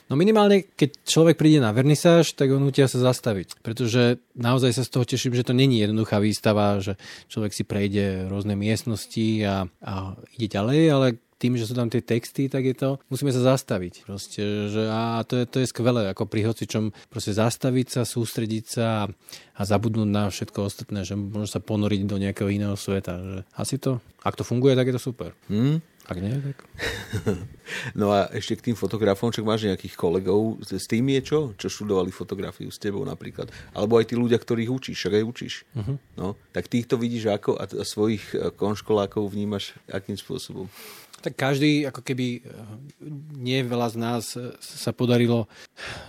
No 0.09 0.15
minimálne, 0.15 0.65
keď 0.73 1.05
človek 1.05 1.35
príde 1.35 1.59
na 1.59 1.75
vernisáž, 1.75 2.33
tak 2.33 2.49
on 2.55 2.63
nutia 2.63 2.87
sa 2.87 2.97
zastaviť. 2.97 3.61
Pretože 3.61 4.23
naozaj 4.33 4.71
sa 4.73 4.83
z 4.87 4.91
toho 4.95 5.05
teším, 5.05 5.35
že 5.35 5.45
to 5.45 5.53
není 5.53 5.83
jednoduchá 5.83 6.17
výstava, 6.23 6.79
že 6.79 6.95
človek 7.27 7.51
si 7.51 7.67
prejde 7.67 8.31
rôzne 8.31 8.57
miestnosti 8.57 9.27
a, 9.43 9.67
a 9.83 9.93
ide 10.39 10.47
ďalej, 10.49 10.81
ale 10.89 11.07
tým, 11.35 11.59
že 11.59 11.67
sú 11.67 11.75
tam 11.75 11.91
tie 11.91 11.99
texty, 11.99 12.47
tak 12.47 12.63
je 12.63 12.75
to, 12.75 12.89
musíme 13.11 13.31
sa 13.35 13.55
zastaviť. 13.55 14.07
Proste, 14.07 14.71
že, 14.71 14.87
a 14.87 15.19
to 15.27 15.43
je, 15.43 15.45
to 15.45 15.57
je 15.63 15.71
skvelé, 15.71 16.07
ako 16.07 16.31
pri 16.31 16.47
hocičom 16.47 16.95
proste 17.11 17.35
zastaviť 17.35 17.87
sa, 17.91 18.01
sústrediť 18.07 18.65
sa 18.65 18.85
a, 19.03 19.09
a 19.59 19.61
zabudnúť 19.67 20.09
na 20.09 20.31
všetko 20.31 20.59
ostatné, 20.63 21.03
že 21.03 21.19
môže 21.19 21.51
sa 21.51 21.59
ponoriť 21.59 22.01
do 22.07 22.15
nejakého 22.15 22.47
iného 22.47 22.75
sveta. 22.79 23.19
Že 23.19 23.39
asi 23.59 23.75
to, 23.75 23.99
ak 24.23 24.39
to 24.39 24.47
funguje, 24.47 24.79
tak 24.79 24.87
je 24.87 24.95
to 24.95 25.03
super. 25.11 25.35
Hmm? 25.51 25.83
Ak 26.05 26.21
nie, 26.21 26.37
tak... 26.37 26.61
no 27.99 28.13
a 28.13 28.29
ešte 28.29 28.61
k 28.61 28.65
tým 28.69 28.77
fotografom, 28.77 29.33
čo 29.33 29.41
máš 29.41 29.65
nejakých 29.65 29.97
kolegov, 29.97 30.61
s 30.61 30.85
tým 30.85 31.09
je 31.17 31.21
čo? 31.25 31.39
Čo 31.57 31.65
študovali 31.65 32.13
fotografiu 32.13 32.69
s 32.69 32.77
tebou 32.77 33.01
napríklad? 33.01 33.49
Alebo 33.73 33.97
aj 33.97 34.13
tí 34.13 34.15
ľudia, 34.15 34.37
ktorých 34.37 34.69
učíš, 34.69 35.01
však 35.01 35.13
aj 35.17 35.23
učíš. 35.25 35.53
Uh-huh. 35.73 35.97
No, 36.13 36.37
tak 36.53 36.69
týchto 36.69 37.01
vidíš 37.01 37.33
ako 37.33 37.57
a 37.57 37.65
svojich 37.81 38.21
eh, 38.37 38.53
konškolákov 38.53 39.33
vnímaš 39.33 39.73
akým 39.89 40.13
spôsobom? 40.13 40.69
Tak 41.21 41.33
každý, 41.35 41.87
ako 41.87 42.01
keby 42.03 42.27
eh, 42.37 42.41
nie 43.39 43.59
veľa 43.63 43.87
z 43.93 43.97
nás 43.97 44.23
eh, 44.35 44.53
sa 44.59 44.91
podarilo 44.91 45.47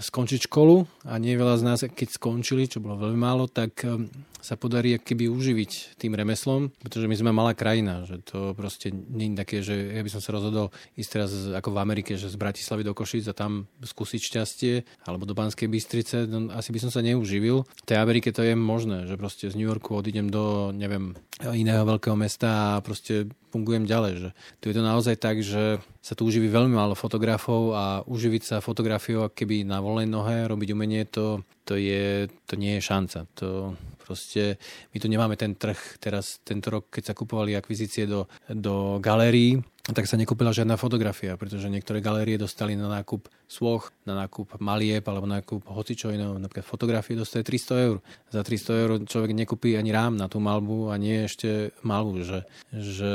skončiť 0.02 0.50
školu 0.50 0.86
a 1.06 1.16
nie 1.16 1.38
veľa 1.38 1.56
z 1.58 1.62
nás, 1.64 1.78
keď 1.86 2.08
skončili, 2.14 2.68
čo 2.68 2.82
bolo 2.82 3.00
veľmi 3.00 3.20
málo, 3.20 3.46
tak 3.46 3.86
eh, 3.86 4.08
sa 4.46 4.54
podarí 4.54 4.94
keby 5.02 5.26
uživiť 5.26 5.98
tým 5.98 6.14
remeslom, 6.14 6.70
pretože 6.78 7.10
my 7.10 7.18
sme 7.18 7.34
malá 7.34 7.50
krajina, 7.50 8.06
že 8.06 8.22
to 8.22 8.54
proste 8.54 8.94
nie 8.94 9.34
je 9.34 9.40
také, 9.42 9.56
že 9.58 9.74
ja 9.74 10.06
by 10.06 10.10
som 10.14 10.22
sa 10.22 10.30
rozhodol 10.38 10.70
ísť 10.94 11.10
teraz 11.10 11.30
ako 11.50 11.74
v 11.74 11.82
Amerike, 11.82 12.14
že 12.14 12.30
z 12.30 12.38
Bratislavy 12.38 12.86
do 12.86 12.94
Košic 12.94 13.26
a 13.26 13.34
tam 13.34 13.66
skúsiť 13.82 14.20
šťastie, 14.22 14.74
alebo 15.02 15.26
do 15.26 15.34
Banskej 15.34 15.66
Bystrice, 15.66 16.30
no, 16.30 16.54
asi 16.54 16.70
by 16.70 16.78
som 16.78 16.94
sa 16.94 17.02
neuživil. 17.02 17.66
V 17.66 17.86
tej 17.90 17.98
Amerike 17.98 18.30
to 18.30 18.46
je 18.46 18.54
možné, 18.54 19.10
že 19.10 19.18
proste 19.18 19.50
z 19.50 19.58
New 19.58 19.66
Yorku 19.66 19.98
odídem 19.98 20.30
do, 20.30 20.70
neviem, 20.70 21.18
iného 21.42 21.82
veľkého 21.82 22.14
mesta 22.14 22.78
a 22.78 22.84
proste 22.86 23.26
fungujem 23.50 23.82
ďalej. 23.84 24.12
Že 24.22 24.28
tu 24.62 24.64
je 24.70 24.74
to 24.78 24.86
naozaj 24.96 25.20
tak, 25.20 25.44
že 25.44 25.76
sa 26.00 26.16
tu 26.16 26.24
uživí 26.24 26.48
veľmi 26.48 26.72
málo 26.72 26.96
fotografov 26.96 27.76
a 27.76 28.00
uživiť 28.08 28.42
sa 28.42 28.56
fotografiou 28.64 29.28
keby 29.28 29.68
na 29.68 29.84
voľnej 29.84 30.08
nohe, 30.08 30.48
robiť 30.48 30.72
umenie, 30.72 31.04
to, 31.04 31.44
to, 31.68 31.76
je, 31.76 32.32
to 32.48 32.56
nie 32.56 32.80
je 32.80 32.88
šanca. 32.88 33.28
To, 33.44 33.76
Proste 34.06 34.54
my 34.94 35.02
tu 35.02 35.10
nemáme 35.10 35.34
ten 35.34 35.58
trh. 35.58 35.98
Teraz 35.98 36.38
tento 36.46 36.70
rok, 36.70 36.94
keď 36.94 37.10
sa 37.10 37.18
kupovali 37.18 37.58
akvizície 37.58 38.06
do, 38.06 38.30
do 38.46 39.02
galérií, 39.02 39.58
tak 39.82 40.06
sa 40.06 40.14
nekúpila 40.14 40.54
žiadna 40.54 40.78
fotografia, 40.78 41.34
pretože 41.34 41.66
niektoré 41.66 41.98
galérie 41.98 42.38
dostali 42.38 42.78
na 42.78 42.86
nákup 42.86 43.26
svoch, 43.50 43.90
na 44.06 44.14
nákup 44.14 44.62
malieb 44.62 45.02
alebo 45.10 45.26
na 45.26 45.42
nákup 45.42 45.66
hocičo 45.66 46.14
iného. 46.14 46.38
Napríklad 46.38 46.62
fotografie 46.62 47.18
dostali 47.18 47.42
300 47.42 47.86
eur. 47.90 47.98
Za 48.30 48.46
300 48.46 48.82
eur 48.86 48.90
človek 49.02 49.34
nekúpi 49.34 49.74
ani 49.74 49.90
rám 49.90 50.14
na 50.14 50.30
tú 50.30 50.38
malbu 50.38 50.94
a 50.94 51.02
nie 51.02 51.26
ešte 51.26 51.74
malbu. 51.82 52.22
Že, 52.22 52.38
že 52.78 53.12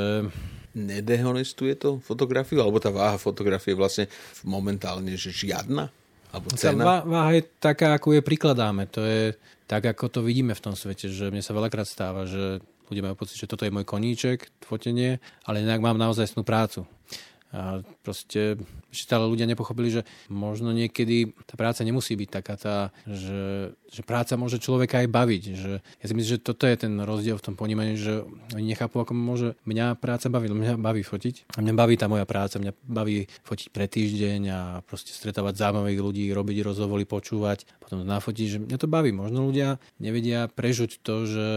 nedehonestuje 0.76 1.76
to 1.78 2.00
fotografiu? 2.04 2.64
Alebo 2.64 2.80
tá 2.80 2.90
váha 2.94 3.18
fotografie 3.20 3.76
vlastne 3.76 4.08
momentálne 4.44 5.16
že 5.20 5.32
žiadna? 5.32 5.92
Alebo 6.32 6.48
cena? 6.56 7.04
váha 7.04 7.32
je 7.36 7.44
taká, 7.60 7.96
ako 7.96 8.16
je 8.16 8.22
prikladáme. 8.24 8.88
To 8.96 9.04
je, 9.04 9.36
tak 9.68 9.92
ako 9.92 10.08
to 10.08 10.20
vidíme 10.24 10.56
v 10.56 10.64
tom 10.64 10.76
svete, 10.76 11.12
že 11.12 11.28
mne 11.28 11.44
sa 11.44 11.52
veľakrát 11.52 11.88
stáva, 11.88 12.24
že 12.24 12.64
ľudia 12.88 13.08
majú 13.08 13.24
pocit, 13.24 13.40
že 13.40 13.48
toto 13.48 13.64
je 13.64 13.72
môj 13.72 13.88
koníček, 13.88 14.52
fotenie, 14.64 15.20
ale 15.48 15.64
inak 15.64 15.80
mám 15.80 15.96
naozaj 16.00 16.36
snú 16.36 16.44
prácu. 16.44 16.84
A 17.52 17.84
proste 18.00 18.56
ešte 18.92 19.12
stále 19.12 19.28
ľudia 19.28 19.44
nepochopili, 19.44 19.92
že 19.92 20.02
možno 20.32 20.72
niekedy 20.72 21.36
tá 21.44 21.60
práca 21.60 21.84
nemusí 21.84 22.16
byť 22.16 22.30
taká 22.32 22.56
tá, 22.56 22.78
že, 23.04 23.76
že 23.92 24.02
práca 24.08 24.40
môže 24.40 24.56
človeka 24.60 25.04
aj 25.04 25.08
baviť. 25.12 25.44
Že, 25.60 25.72
ja 25.84 26.06
si 26.08 26.14
myslím, 26.16 26.32
že 26.40 26.44
toto 26.44 26.64
je 26.64 26.76
ten 26.80 26.94
rozdiel 27.04 27.36
v 27.36 27.46
tom 27.52 27.56
ponímaní, 27.60 28.00
že 28.00 28.24
oni 28.56 28.72
nechápu, 28.72 29.04
ako 29.04 29.12
môže 29.12 29.60
mňa 29.68 30.00
práca 30.00 30.32
baviť. 30.32 30.50
Mňa 30.52 30.76
baví 30.80 31.04
fotiť. 31.04 31.56
A 31.56 31.60
mňa 31.60 31.74
baví 31.76 31.96
tá 32.00 32.08
moja 32.08 32.24
práca. 32.24 32.56
Mňa 32.56 32.72
baví 32.88 33.28
fotiť 33.44 33.68
pre 33.76 33.88
týždeň 33.92 34.42
a 34.48 34.60
proste 34.88 35.12
stretávať 35.12 35.60
zaujímavých 35.60 36.00
ľudí, 36.00 36.26
robiť 36.32 36.64
rozhovory, 36.64 37.04
počúvať, 37.04 37.68
potom 37.84 38.08
nafotiť, 38.08 38.48
že 38.48 38.58
mňa 38.64 38.78
to 38.80 38.88
baví. 38.88 39.12
Možno 39.12 39.44
ľudia 39.44 39.76
nevedia 40.00 40.48
prežuť 40.48 41.04
to, 41.04 41.28
že 41.28 41.48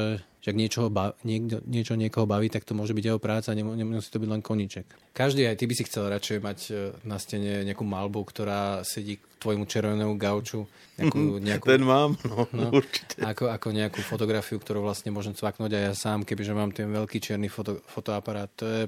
že 0.45 0.53
ak 0.53 0.61
niečo, 0.61 0.93
ba- 0.93 1.17
niekto, 1.25 1.65
niečo 1.65 1.97
niekoho 1.97 2.29
baví, 2.29 2.53
tak 2.53 2.69
to 2.69 2.77
môže 2.77 2.93
byť 2.93 3.05
jeho 3.09 3.17
práca, 3.17 3.57
nemusí 3.57 4.13
to 4.13 4.21
byť 4.21 4.29
len 4.29 4.45
koníček. 4.45 4.85
Každý 5.17 5.49
aj 5.49 5.57
ty 5.57 5.65
by 5.65 5.73
si 5.73 5.89
chcel 5.89 6.13
radšej 6.13 6.39
mať 6.45 6.59
e, 6.69 6.73
na 7.09 7.17
stene 7.17 7.65
nejakú 7.65 7.81
malbu, 7.81 8.21
ktorá 8.29 8.85
sedí 8.85 9.17
k 9.17 9.25
tvojmu 9.41 9.65
červenému 9.65 10.21
gauču. 10.21 10.69
Nejakú, 11.01 11.41
nejakú, 11.41 11.65
Ten 11.65 11.89
mám, 11.89 12.21
no, 12.29 12.45
no 12.53 12.69
určite. 12.85 13.25
Ako, 13.25 13.49
ako 13.49 13.73
nejakú 13.73 14.05
fotografiu, 14.05 14.61
ktorú 14.61 14.85
vlastne 14.85 15.09
môžem 15.17 15.33
cvaknúť 15.33 15.81
aj 15.81 15.83
ja 15.89 15.95
sám, 15.97 16.29
kebyže 16.29 16.53
mám 16.53 16.77
ten 16.77 16.93
veľký 16.93 17.25
černý 17.25 17.49
foto, 17.49 17.81
fotoaparát. 17.89 18.53
To 18.61 18.69
je, 18.69 18.83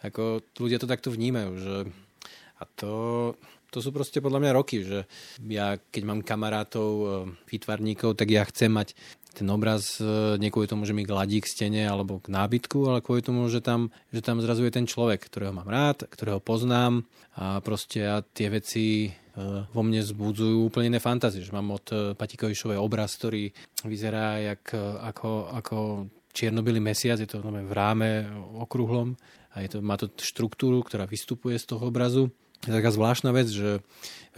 ako 0.00 0.40
ľudia 0.64 0.80
to 0.80 0.88
takto 0.88 1.12
vnímajú, 1.12 1.52
že 1.60 1.76
a 2.56 2.64
to, 2.72 2.94
to 3.68 3.84
sú 3.84 3.92
proste 3.92 4.24
podľa 4.24 4.48
mňa 4.48 4.52
roky, 4.56 4.80
že 4.80 5.04
ja 5.44 5.76
keď 5.76 6.02
mám 6.08 6.24
kamarátov, 6.24 6.88
e, 6.88 7.04
výtvarníkov, 7.52 8.16
tak 8.16 8.32
ja 8.32 8.48
chcem 8.48 8.72
mať 8.72 8.96
ten 9.32 9.48
obraz 9.48 9.98
e, 9.98 10.36
nie 10.36 10.52
kvôli 10.52 10.68
tomu, 10.68 10.84
že 10.84 10.92
mi 10.92 11.08
gladí 11.08 11.40
k 11.40 11.48
stene 11.48 11.88
alebo 11.88 12.20
k 12.20 12.28
nábytku, 12.28 12.78
ale 12.86 13.00
kvôli 13.00 13.24
tomu, 13.24 13.48
že 13.48 13.64
tam, 13.64 13.88
že 14.12 14.20
tam 14.20 14.38
zrazu 14.44 14.68
ten 14.68 14.84
človek, 14.84 15.24
ktorého 15.26 15.56
mám 15.56 15.66
rád, 15.66 16.04
ktorého 16.06 16.38
poznám 16.38 17.08
a 17.36 17.64
proste 17.64 18.04
ja 18.04 18.20
tie 18.20 18.52
veci 18.52 19.08
e, 19.08 19.10
vo 19.72 19.82
mne 19.82 20.04
zbudzujú 20.04 20.68
úplne 20.68 20.96
iné 20.96 21.00
fantázie. 21.00 21.40
Že 21.40 21.56
mám 21.56 21.74
od 21.74 21.86
e, 21.90 21.96
Patikovišovej 22.12 22.78
obraz, 22.78 23.16
ktorý 23.16 23.48
vyzerá 23.88 24.38
jak, 24.40 24.76
ako, 25.02 25.50
ako 25.56 25.76
čiernobilý 26.32 26.80
mesiac, 26.80 27.20
je 27.20 27.28
to 27.28 27.44
v 27.44 27.72
ráme 27.72 28.28
okrúhlom 28.56 29.16
a 29.52 29.60
je 29.60 29.68
to, 29.68 29.78
má 29.84 30.00
to 30.00 30.08
štruktúru, 30.16 30.80
ktorá 30.80 31.04
vystupuje 31.04 31.60
z 31.60 31.76
toho 31.76 31.92
obrazu. 31.92 32.32
Je 32.62 32.70
taká 32.70 32.94
zvláštna 32.94 33.34
vec, 33.34 33.50
že 33.50 33.82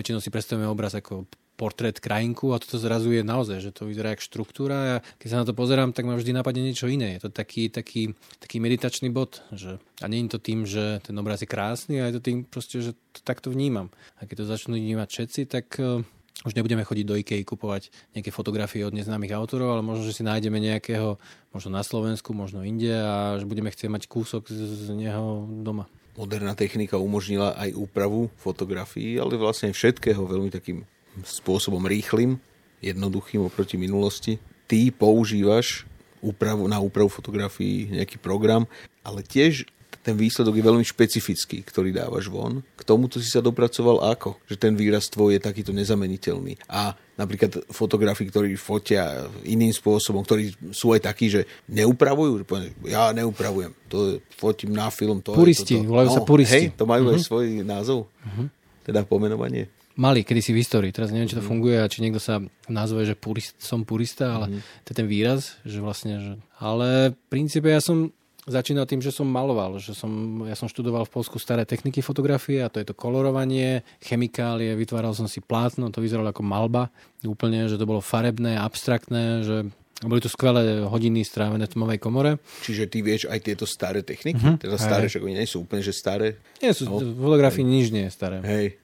väčšinou 0.01 0.19
si 0.19 0.33
predstavujeme 0.33 0.67
obraz 0.67 0.97
ako 0.97 1.29
portrét 1.55 2.03
krajinku 2.03 2.51
a 2.51 2.59
toto 2.59 2.77
zrazu 2.79 3.15
je 3.15 3.23
naozaj, 3.23 3.63
že 3.63 3.71
to 3.71 3.87
vyzerá 3.87 4.15
jak 4.15 4.23
štruktúra 4.23 4.99
a 4.99 5.03
keď 5.23 5.29
sa 5.31 5.41
na 5.43 5.47
to 5.47 5.55
pozerám, 5.55 5.95
tak 5.95 6.07
ma 6.07 6.19
vždy 6.19 6.35
napadne 6.35 6.67
niečo 6.67 6.91
iné. 6.91 7.19
Je 7.19 7.27
to 7.27 7.31
taký, 7.31 7.71
taký, 7.71 8.15
taký 8.43 8.59
meditačný 8.59 9.15
bod. 9.15 9.43
Že, 9.55 9.79
a 10.03 10.07
nie 10.11 10.27
je 10.27 10.35
to 10.35 10.41
tým, 10.43 10.67
že 10.67 10.99
ten 11.07 11.15
obraz 11.15 11.41
je 11.41 11.49
krásny, 11.49 12.03
ale 12.03 12.11
je 12.11 12.17
to 12.19 12.27
tým 12.27 12.39
proste, 12.43 12.83
že 12.83 12.93
to 13.15 13.21
takto 13.23 13.55
vnímam. 13.55 13.95
A 14.19 14.27
keď 14.27 14.43
to 14.43 14.51
začnú 14.51 14.75
vnímať 14.75 15.09
všetci, 15.09 15.41
tak 15.47 15.67
uh, 15.79 16.03
už 16.43 16.59
nebudeme 16.59 16.83
chodiť 16.83 17.07
do 17.07 17.15
IKEA 17.15 17.47
kupovať 17.47 17.95
nejaké 18.19 18.35
fotografie 18.35 18.83
od 18.83 18.93
neznámych 18.93 19.31
autorov, 19.31 19.79
ale 19.79 19.83
možno, 19.87 20.03
že 20.11 20.19
si 20.19 20.27
nájdeme 20.27 20.59
nejakého, 20.59 21.23
možno 21.55 21.71
na 21.71 21.87
Slovensku, 21.87 22.35
možno 22.35 22.67
inde 22.67 22.91
a 22.91 23.39
že 23.39 23.47
budeme 23.47 23.71
chcieť 23.71 23.89
mať 23.89 24.03
kúsok 24.11 24.51
z, 24.51 24.91
z 24.91 24.99
neho 24.99 25.47
doma 25.63 25.87
moderná 26.15 26.55
technika 26.55 26.95
umožnila 26.95 27.59
aj 27.59 27.75
úpravu 27.75 28.31
fotografií, 28.39 29.19
ale 29.19 29.35
vlastne 29.35 29.75
všetkého 29.75 30.23
veľmi 30.23 30.51
takým 30.51 30.87
spôsobom 31.23 31.87
rýchlým, 31.87 32.43
jednoduchým 32.83 33.47
oproti 33.47 33.79
minulosti. 33.79 34.43
Ty 34.67 34.91
používaš 34.97 35.87
úpravu, 36.25 36.67
na 36.67 36.81
úpravu 36.81 37.13
fotografií 37.13 37.93
nejaký 37.93 38.17
program, 38.17 38.65
ale 39.05 39.21
tiež 39.21 39.69
ten 40.05 40.21
výsledok 40.21 40.61
je 40.61 40.69
veľmi 40.69 40.85
špecifický, 40.85 41.65
ktorý 41.65 41.89
dávaš 41.97 42.29
von. 42.29 42.61
K 42.77 42.83
tomuto 42.85 43.17
si 43.25 43.33
sa 43.33 43.41
dopracoval 43.41 44.05
ako? 44.13 44.37
Že 44.45 44.57
ten 44.61 44.73
výraz 44.77 45.09
tvoj 45.09 45.33
je 45.33 45.41
takýto 45.41 45.73
nezameniteľný. 45.73 46.61
A 46.69 46.93
napríklad 47.17 47.65
fotografi, 47.73 48.29
ktorí 48.29 48.53
fotia 48.61 49.25
iným 49.49 49.73
spôsobom, 49.73 50.21
ktorí 50.21 50.53
sú 50.77 50.93
aj 50.93 51.09
takí, 51.09 51.33
že 51.33 51.49
neupravujú, 51.73 52.45
ja 52.85 53.17
neupravujem, 53.17 53.73
to 53.89 54.21
fotím 54.37 54.77
na 54.77 54.93
film. 54.93 55.25
To 55.25 55.33
puristi, 55.33 55.81
volajú 55.81 56.09
no, 56.13 56.17
sa 56.21 56.23
puristi. 56.29 56.69
Hej, 56.69 56.77
to 56.77 56.85
majú 56.85 57.09
uh-huh. 57.09 57.17
aj 57.17 57.21
mhm. 57.21 57.25
svoj 57.25 57.47
názov, 57.65 57.99
uh-huh. 58.05 58.47
teda 58.85 59.09
pomenovanie. 59.09 59.73
Mali 59.95 60.27
kedysi 60.27 60.51
v 60.51 60.59
histórii, 60.59 60.91
teraz 60.91 61.15
neviem, 61.15 61.31
či 61.31 61.39
to 61.39 61.43
uh-huh. 61.43 61.55
funguje 61.55 61.79
a 61.79 61.87
či 61.87 62.03
niekto 62.03 62.19
sa 62.19 62.43
nazve, 62.67 63.07
že 63.07 63.15
purist, 63.15 63.55
som 63.63 63.87
purista, 63.87 64.35
ale 64.35 64.51
uh-huh. 64.51 64.83
to 64.83 64.89
je 64.91 64.97
ten 64.99 65.07
výraz, 65.07 65.55
že 65.63 65.79
vlastne, 65.79 66.15
že... 66.19 66.33
Ale 66.59 67.15
v 67.15 67.19
princípe 67.31 67.71
ja 67.71 67.79
som 67.79 68.11
začínal 68.45 68.85
tým, 68.85 69.01
že 69.01 69.15
som 69.15 69.25
maloval, 69.25 69.81
že 69.81 69.97
som, 69.97 70.43
ja 70.45 70.59
som 70.59 70.69
študoval 70.69 71.09
v 71.09 71.15
Polsku 71.15 71.41
staré 71.41 71.65
techniky 71.65 72.05
fotografie 72.05 72.61
a 72.61 72.69
to 72.69 72.83
je 72.83 72.91
to 72.91 72.95
kolorovanie, 72.97 73.87
chemikálie, 74.05 74.77
vytváral 74.77 75.17
som 75.17 75.31
si 75.31 75.41
plátno, 75.41 75.89
to 75.89 76.05
vyzeralo 76.05 76.29
ako 76.29 76.45
malba, 76.45 76.93
úplne, 77.25 77.71
že 77.71 77.81
to 77.81 77.89
bolo 77.89 78.05
farebné, 78.05 78.61
abstraktné, 78.61 79.47
že 79.47 79.57
boli 80.05 80.21
to 80.21 80.29
skvelé 80.29 80.85
hodiny 80.85 81.25
strávené 81.25 81.65
v 81.65 81.73
tmovej 81.73 81.99
komore. 82.03 82.37
Čiže 82.67 82.91
ty 82.93 83.01
vieš 83.01 83.31
aj 83.31 83.41
tieto 83.41 83.65
staré 83.65 84.05
techniky? 84.05 84.43
Uh-huh. 84.43 84.61
Teda 84.61 84.77
staré, 84.77 85.09
však 85.09 85.25
oni 85.25 85.41
nie 85.41 85.49
sú 85.49 85.65
úplne, 85.65 85.81
že 85.81 85.97
staré? 85.97 86.37
Nie 86.61 86.77
sú, 86.77 86.91
no. 86.91 87.01
fotografii 87.01 87.65
nič 87.65 87.89
nie 87.89 88.05
je 88.11 88.13
staré. 88.13 88.45
Hej. 88.45 88.84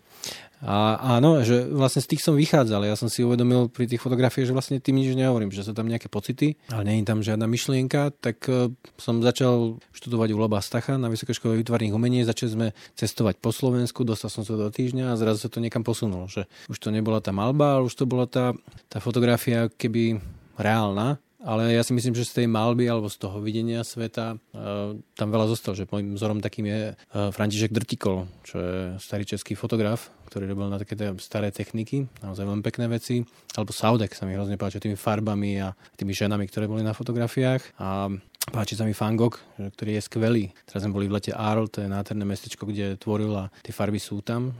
A 0.61 1.01
áno, 1.17 1.41
že 1.41 1.65
vlastne 1.73 2.05
z 2.05 2.13
tých 2.13 2.23
som 2.25 2.37
vychádzal. 2.37 2.85
Ja 2.85 2.93
som 2.93 3.09
si 3.09 3.25
uvedomil 3.25 3.73
pri 3.73 3.89
tých 3.89 4.05
fotografiách, 4.05 4.45
že 4.45 4.53
vlastne 4.53 4.77
tým 4.77 5.01
nič 5.01 5.17
nehovorím, 5.17 5.49
že 5.49 5.65
sú 5.65 5.73
tam 5.73 5.89
nejaké 5.89 6.13
pocity, 6.13 6.61
ale 6.69 6.85
nie 6.85 7.01
je 7.01 7.09
tam 7.09 7.25
žiadna 7.25 7.49
myšlienka, 7.49 8.13
tak 8.21 8.45
e, 8.45 8.69
som 9.01 9.25
začal 9.25 9.81
študovať 9.97 10.37
u 10.37 10.39
Loba 10.39 10.61
Stacha 10.61 11.01
na 11.01 11.09
Vysokej 11.09 11.41
škole 11.41 11.57
výtvarných 11.65 11.97
umení, 11.97 12.29
začali 12.29 12.51
sme 12.53 12.67
cestovať 12.93 13.41
po 13.41 13.57
Slovensku, 13.57 14.05
dostal 14.05 14.29
som 14.29 14.45
sa 14.45 14.53
do 14.53 14.69
týždňa 14.69 15.17
a 15.17 15.19
zrazu 15.19 15.49
sa 15.49 15.51
to 15.53 15.65
niekam 15.65 15.81
posunulo, 15.81 16.29
že 16.29 16.45
už 16.69 16.77
to 16.77 16.93
nebola 16.93 17.25
tá 17.25 17.33
malba, 17.33 17.81
ale 17.81 17.89
už 17.89 17.97
to 17.97 18.05
bola 18.05 18.29
tá, 18.29 18.53
tá 18.93 19.01
fotografia 19.01 19.73
keby 19.73 20.21
reálna, 20.61 21.17
ale 21.41 21.73
ja 21.73 21.81
si 21.81 21.97
myslím, 21.97 22.13
že 22.13 22.29
z 22.29 22.43
tej 22.43 22.47
malby 22.47 22.85
alebo 22.85 23.09
z 23.09 23.17
toho 23.17 23.41
videnia 23.41 23.81
sveta 23.81 24.37
uh, 24.37 24.97
tam 25.17 25.29
veľa 25.33 25.49
zostalo, 25.49 25.73
že 25.73 25.89
môjim 25.89 26.13
vzorom 26.17 26.45
takým 26.45 26.69
je 26.69 26.81
uh, 26.93 27.33
František 27.33 27.73
Drtikol, 27.73 28.29
čo 28.45 28.57
je 28.61 28.79
starý 29.01 29.25
český 29.25 29.57
fotograf, 29.57 30.13
ktorý 30.29 30.53
robil 30.53 30.69
na 30.69 30.79
také 30.79 30.95
staré 31.19 31.51
techniky, 31.51 32.07
naozaj 32.23 32.45
veľmi 32.45 32.63
pekné 32.63 32.87
veci. 32.87 33.25
Alebo 33.59 33.73
Saudek 33.73 34.13
sa 34.15 34.29
mi 34.29 34.37
hrozne 34.37 34.61
páči 34.61 34.79
tými 34.79 34.95
farbami 34.95 35.59
a 35.59 35.73
tými 35.97 36.15
ženami, 36.15 36.47
ktoré 36.47 36.69
boli 36.69 36.87
na 36.87 36.95
fotografiách. 36.95 37.81
A 37.83 38.13
Páči 38.49 38.73
sa 38.73 38.89
mi 38.89 38.97
Fangok, 38.97 39.37
ktorý 39.61 40.01
je 40.01 40.07
skvelý. 40.09 40.45
Teraz 40.65 40.81
sme 40.81 40.97
boli 40.97 41.07
v 41.07 41.21
lete 41.21 41.31
Arl, 41.37 41.69
to 41.69 41.85
je 41.85 41.93
nádherné 41.93 42.25
mestečko, 42.25 42.65
kde 42.65 42.97
tvoril 42.97 43.37
a 43.37 43.53
tie 43.61 43.71
farby 43.71 44.01
sú 44.01 44.25
tam. 44.25 44.57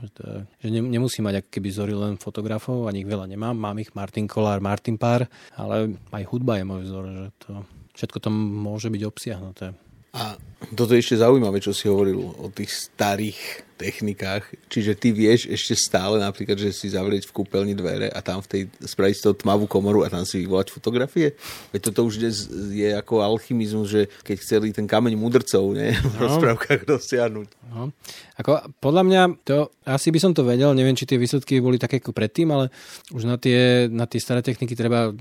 Že, 0.61 0.85
nemusí 0.85 1.19
mať 1.25 1.41
ako 1.41 1.49
keby 1.49 1.69
zory 1.73 1.93
len 1.97 2.15
fotografov, 2.21 2.85
ani 2.85 3.01
ich 3.01 3.09
veľa 3.09 3.25
nemám. 3.25 3.57
Mám 3.57 3.81
ich 3.81 3.91
Martin 3.97 4.29
Kolár, 4.29 4.61
Martin 4.61 5.01
Pár, 5.01 5.25
ale 5.57 5.97
aj 6.13 6.23
hudba 6.29 6.61
je 6.61 6.65
môj 6.69 6.81
vzor. 6.87 7.03
Že 7.09 7.27
to, 7.41 7.49
všetko 7.97 8.17
to 8.21 8.29
môže 8.31 8.87
byť 8.93 9.01
obsiahnuté. 9.01 9.73
A 10.11 10.35
toto 10.75 10.91
je 10.91 11.01
ešte 11.01 11.19
zaujímavé, 11.19 11.63
čo 11.63 11.71
si 11.71 11.87
hovoril 11.87 12.19
o 12.19 12.47
tých 12.51 12.71
starých 12.71 13.70
technikách. 13.81 14.45
Čiže 14.69 14.93
ty 14.93 15.09
vieš 15.09 15.49
ešte 15.49 15.73
stále 15.73 16.21
napríklad, 16.21 16.61
že 16.61 16.69
si 16.69 16.93
zavrieť 16.93 17.25
v 17.25 17.41
kúpeľni 17.41 17.73
dvere 17.73 18.13
a 18.13 18.21
tam 18.21 18.45
v 18.45 18.47
tej, 18.47 18.61
spraviť 18.85 19.15
z 19.17 19.23
toho 19.25 19.35
tmavú 19.35 19.65
komoru 19.65 20.05
a 20.05 20.13
tam 20.13 20.21
si 20.21 20.45
vyvolať 20.45 20.69
fotografie. 20.69 21.33
Veď 21.73 21.89
toto 21.89 22.05
už 22.05 22.21
dnes 22.21 22.45
je 22.69 22.93
ako 22.93 23.25
alchymizmus, 23.25 23.89
že 23.89 24.01
keď 24.21 24.35
chceli 24.37 24.67
ten 24.69 24.85
kameň 24.85 25.17
mudrcov 25.17 25.73
ne, 25.73 25.97
v 26.13 26.15
no. 26.15 26.21
rozprávkach 26.29 26.85
dosiahnuť. 26.85 27.49
No. 27.71 27.89
Ako, 28.37 28.73
podľa 28.83 29.03
mňa, 29.07 29.21
to, 29.47 29.71
asi 29.87 30.11
by 30.11 30.19
som 30.19 30.31
to 30.35 30.43
vedel, 30.43 30.75
neviem, 30.75 30.97
či 30.97 31.07
tie 31.07 31.15
výsledky 31.15 31.63
boli 31.63 31.79
také 31.79 32.03
ako 32.03 32.11
predtým, 32.11 32.49
ale 32.51 32.73
už 33.15 33.23
na 33.23 33.39
tie, 33.39 33.87
na 33.87 34.09
tie 34.09 34.19
staré 34.19 34.43
techniky 34.43 34.75
treba, 34.75 35.13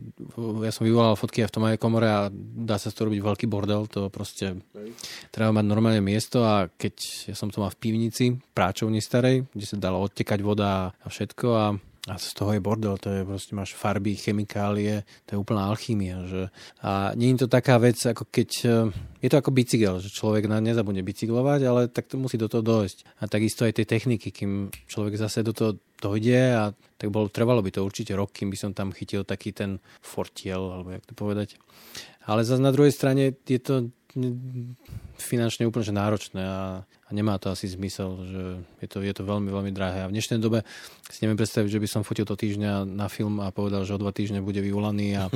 ja 0.65 0.73
som 0.73 0.83
vyvolal 0.83 1.15
fotky 1.15 1.45
aj 1.45 1.49
v 1.49 1.55
tom 1.55 1.65
aj 1.69 1.79
komore 1.79 2.09
a 2.11 2.33
dá 2.35 2.81
sa 2.81 2.91
z 2.91 2.97
toho 2.97 3.13
robiť 3.13 3.21
veľký 3.23 3.47
bordel, 3.47 3.87
to 3.87 4.11
proste 4.11 4.59
treba 5.31 5.55
mať 5.55 5.65
normálne 5.69 6.03
miesto 6.03 6.43
a 6.43 6.67
keď 6.67 6.95
ja 7.31 7.35
som 7.39 7.53
to 7.53 7.63
mal 7.63 7.71
v 7.71 7.81
pivnici, 7.81 8.35
práčovni 8.51 9.01
starej, 9.03 9.47
kde 9.55 9.67
sa 9.67 9.77
dalo 9.79 10.03
odtekať 10.05 10.41
voda 10.43 10.91
a 10.91 11.07
všetko 11.07 11.47
a 11.55 11.67
a 12.09 12.17
z 12.17 12.33
toho 12.33 12.57
je 12.57 12.65
bordel, 12.65 12.97
to 12.97 13.13
je 13.13 13.29
proste 13.29 13.53
máš 13.53 13.77
farby, 13.77 14.17
chemikálie, 14.17 15.05
to 15.29 15.37
je 15.37 15.39
úplná 15.39 15.69
alchýmia. 15.69 16.25
Že? 16.25 16.43
A 16.81 17.13
nie 17.13 17.37
je 17.37 17.45
to 17.45 17.49
taká 17.53 17.77
vec, 17.77 18.01
ako 18.01 18.25
keď, 18.33 18.51
e, 18.65 18.77
je 19.21 19.29
to 19.29 19.37
ako 19.37 19.53
bicykel, 19.53 20.01
že 20.01 20.09
človek 20.09 20.49
na 20.49 20.65
nezabudne 20.65 21.05
bicyklovať, 21.05 21.61
ale 21.69 21.93
tak 21.93 22.09
to 22.09 22.17
musí 22.17 22.41
do 22.41 22.49
toho 22.49 22.65
dojsť. 22.65 23.21
A 23.21 23.29
takisto 23.29 23.69
aj 23.69 23.77
tie 23.77 23.85
techniky, 23.85 24.33
kým 24.33 24.73
človek 24.89 25.21
zase 25.21 25.45
do 25.45 25.53
toho 25.53 25.77
dojde 26.01 26.41
a 26.57 26.73
tak 26.97 27.13
bolo, 27.13 27.29
trvalo 27.29 27.61
by 27.61 27.69
to 27.69 27.85
určite 27.85 28.17
rok, 28.17 28.33
kým 28.33 28.49
by 28.49 28.57
som 28.57 28.73
tam 28.73 28.97
chytil 28.97 29.29
taký 29.29 29.53
ten 29.53 29.77
fortiel, 30.01 30.73
alebo 30.73 30.97
jak 30.97 31.05
to 31.05 31.13
povedať. 31.13 31.61
Ale 32.25 32.49
zase 32.49 32.65
na 32.65 32.73
druhej 32.73 32.97
strane 32.97 33.37
je 33.45 33.61
to 33.61 33.93
finančne 35.19 35.67
úplne 35.67 35.87
že 35.87 35.95
náročné 35.95 36.43
a, 36.43 36.83
a 36.83 37.11
nemá 37.15 37.39
to 37.39 37.51
asi 37.51 37.71
zmysel, 37.71 38.19
že 38.27 38.43
je 38.83 38.89
to, 38.91 38.99
je 39.03 39.15
to 39.15 39.23
veľmi, 39.23 39.51
veľmi 39.51 39.73
drahé. 39.75 40.03
A 40.03 40.11
v 40.11 40.15
dnešnej 40.19 40.43
dobe 40.43 40.67
si 41.07 41.23
neviem 41.23 41.39
predstaviť, 41.39 41.71
že 41.71 41.83
by 41.83 41.89
som 41.89 42.03
fotil 42.03 42.27
to 42.27 42.35
týždňa 42.35 42.87
na 42.87 43.07
film 43.07 43.39
a 43.39 43.55
povedal, 43.55 43.87
že 43.87 43.95
o 43.95 44.03
dva 44.03 44.11
týždne 44.11 44.43
bude 44.43 44.59
vyvolaný 44.59 45.15
a 45.19 45.31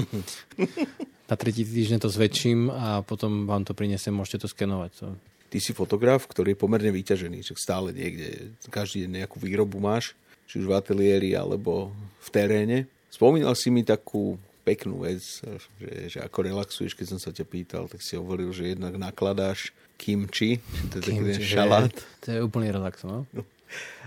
na 1.30 1.34
tretí 1.38 1.62
týždeň 1.62 2.02
to 2.02 2.10
zväčším 2.10 2.70
a 2.70 3.00
potom 3.06 3.46
vám 3.46 3.62
to 3.62 3.72
prinesiem, 3.72 4.14
môžete 4.14 4.44
to 4.44 4.48
skenovať. 4.50 4.90
To... 5.02 5.06
Ty 5.54 5.58
si 5.62 5.70
fotograf, 5.70 6.26
ktorý 6.26 6.54
je 6.54 6.62
pomerne 6.62 6.90
vyťažený, 6.90 7.46
že 7.46 7.54
stále 7.54 7.94
niekde, 7.94 8.58
každý 8.74 9.06
deň 9.06 9.22
nejakú 9.22 9.38
výrobu 9.38 9.78
máš, 9.78 10.18
či 10.50 10.60
už 10.60 10.66
v 10.68 10.76
ateliéri 10.76 11.30
alebo 11.32 11.94
v 12.20 12.28
teréne. 12.34 12.78
Spomínal 13.08 13.54
si 13.54 13.70
mi 13.70 13.86
takú 13.86 14.36
peknú 14.64 15.04
vec, 15.04 15.20
že, 15.20 15.90
že 16.08 16.18
ako 16.24 16.38
relaxuješ, 16.48 16.96
keď 16.96 17.06
som 17.14 17.20
sa 17.20 17.30
ťa 17.30 17.44
pýtal, 17.44 17.84
tak 17.86 18.00
si 18.00 18.16
hovoril, 18.16 18.50
že 18.50 18.72
jednak 18.72 18.96
nakladáš 18.96 19.76
kimči, 20.00 20.58
to 20.90 20.98
je 20.98 21.02
kimči, 21.04 21.38
taký 21.38 21.44
šalát. 21.44 21.94
To 22.24 22.28
je 22.32 22.40
úplný 22.40 22.72
relax, 22.72 23.04
no. 23.04 23.28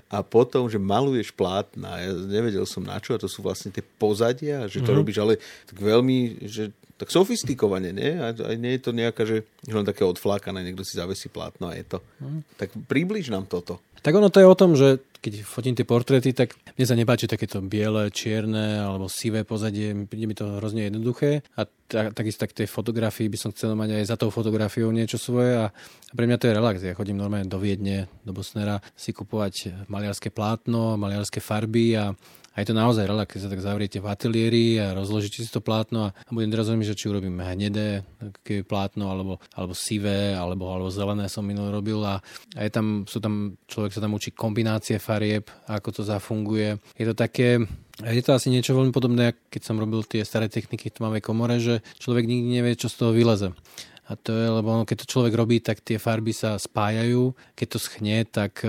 A 0.07 0.23
potom, 0.23 0.71
že 0.71 0.79
maluješ 0.79 1.35
plátna, 1.35 1.99
ja 1.99 2.15
nevedel 2.15 2.63
som 2.63 2.79
na 2.79 2.95
čo, 3.03 3.11
a 3.11 3.19
to 3.19 3.27
sú 3.27 3.43
vlastne 3.43 3.67
tie 3.67 3.83
pozadia, 3.83 4.63
že 4.71 4.79
to 4.79 4.87
mm-hmm. 4.87 4.99
robíš, 5.03 5.17
ale 5.19 5.33
tak 5.67 5.75
veľmi, 5.75 6.47
že 6.47 6.71
tak 6.97 7.13
sofistikovane, 7.13 7.93
nie? 7.93 8.17
A, 8.17 8.33
a 8.33 8.51
nie 8.57 8.77
je 8.77 8.81
to 8.81 8.91
nejaká, 8.91 9.23
že, 9.23 9.45
len 9.69 9.85
také 9.85 10.01
odflákané, 10.01 10.65
niekto 10.65 10.81
si 10.81 10.97
zavesí 10.97 11.29
plátno 11.29 11.69
a 11.69 11.77
je 11.77 11.85
to. 11.85 11.97
Mm. 12.17 12.41
Tak 12.57 12.69
približ 12.89 13.29
nám 13.29 13.45
toto. 13.45 13.77
Tak 14.01 14.13
ono 14.13 14.29
to 14.33 14.41
je 14.41 14.47
o 14.49 14.57
tom, 14.57 14.73
že 14.73 15.01
keď 15.17 15.43
fotím 15.43 15.75
tie 15.75 15.83
portréty, 15.83 16.31
tak 16.31 16.53
mne 16.77 16.85
sa 16.85 16.95
nepáči 16.95 17.25
takéto 17.25 17.59
biele, 17.59 18.13
čierne 18.13 18.79
alebo 18.79 19.09
sivé 19.09 19.41
pozadie, 19.41 20.05
príde 20.05 20.29
mi 20.29 20.37
to 20.37 20.61
hrozne 20.61 20.87
jednoduché 20.87 21.41
a 21.57 21.65
tak, 21.65 22.13
takisto 22.13 22.45
tak 22.45 22.53
tej 22.53 22.69
fotografii 22.69 23.27
by 23.27 23.37
som 23.37 23.49
chcel 23.51 23.73
mať 23.73 23.97
aj 23.97 24.03
za 24.07 24.15
tou 24.15 24.29
fotografiou 24.29 24.93
niečo 24.93 25.17
svoje 25.17 25.57
a 25.57 25.73
pre 26.13 26.29
mňa 26.29 26.37
to 26.37 26.47
je 26.47 26.57
relax. 26.57 26.75
Ja 26.85 26.95
chodím 26.95 27.17
normálne 27.17 27.49
do 27.49 27.57
Viedne, 27.57 28.07
do 28.23 28.31
Bosnera 28.31 28.79
si 28.93 29.11
kupovať 29.11 29.89
maliarské 29.89 30.29
plátno, 30.29 30.95
maliarské 30.95 31.41
farby 31.41 31.97
a 31.97 32.13
a 32.57 32.65
je 32.65 32.73
to 32.73 32.73
naozaj 32.73 33.05
relax, 33.05 33.37
keď 33.37 33.41
sa 33.45 33.51
tak 33.53 33.61
zavriete 33.61 34.01
v 34.01 34.09
ateliéri 34.09 34.65
a 34.81 34.97
rozložíte 34.97 35.45
si 35.45 35.51
to 35.53 35.61
plátno 35.61 36.09
a, 36.09 36.13
budem 36.33 36.49
teraz 36.49 36.73
rozmýšľať, 36.73 36.97
či 36.97 37.05
urobím 37.05 37.37
hnedé 37.37 38.01
plátno, 38.65 39.13
alebo, 39.13 39.37
alebo 39.53 39.77
sivé, 39.77 40.33
alebo, 40.33 40.73
alebo 40.73 40.89
zelené 40.89 41.29
som 41.29 41.45
minulý 41.45 41.69
robil 41.69 42.01
a, 42.01 42.17
a 42.57 42.59
je 42.65 42.71
tam, 42.73 43.05
sú 43.05 43.21
tam, 43.21 43.61
človek 43.69 43.93
sa 43.93 44.01
tam 44.01 44.17
učí 44.17 44.33
kombinácie 44.33 44.97
farieb, 44.97 45.53
ako 45.69 46.01
to 46.01 46.01
zafunguje. 46.01 46.81
Je 46.97 47.05
to 47.05 47.13
také, 47.13 47.61
je 48.01 48.23
to 48.25 48.33
asi 48.33 48.49
niečo 48.49 48.73
veľmi 48.73 48.89
podobné, 48.89 49.37
keď 49.53 49.61
som 49.61 49.77
robil 49.77 50.01
tie 50.01 50.25
staré 50.25 50.49
techniky 50.49 50.89
v 50.89 50.97
tmavej 50.97 51.21
komore, 51.21 51.61
že 51.61 51.85
človek 52.01 52.25
nikdy 52.25 52.57
nevie, 52.57 52.73
čo 52.73 52.89
z 52.89 52.97
toho 52.97 53.13
vyleze. 53.13 53.53
A 54.07 54.17
to 54.17 54.33
je, 54.33 54.47
lebo 54.49 54.81
keď 54.87 55.03
to 55.03 55.11
človek 55.13 55.35
robí, 55.35 55.61
tak 55.61 55.83
tie 55.83 55.99
farby 55.99 56.31
sa 56.31 56.55
spájajú. 56.55 57.35
Keď 57.59 57.67
to 57.67 57.79
schne, 57.79 58.23
tak 58.23 58.63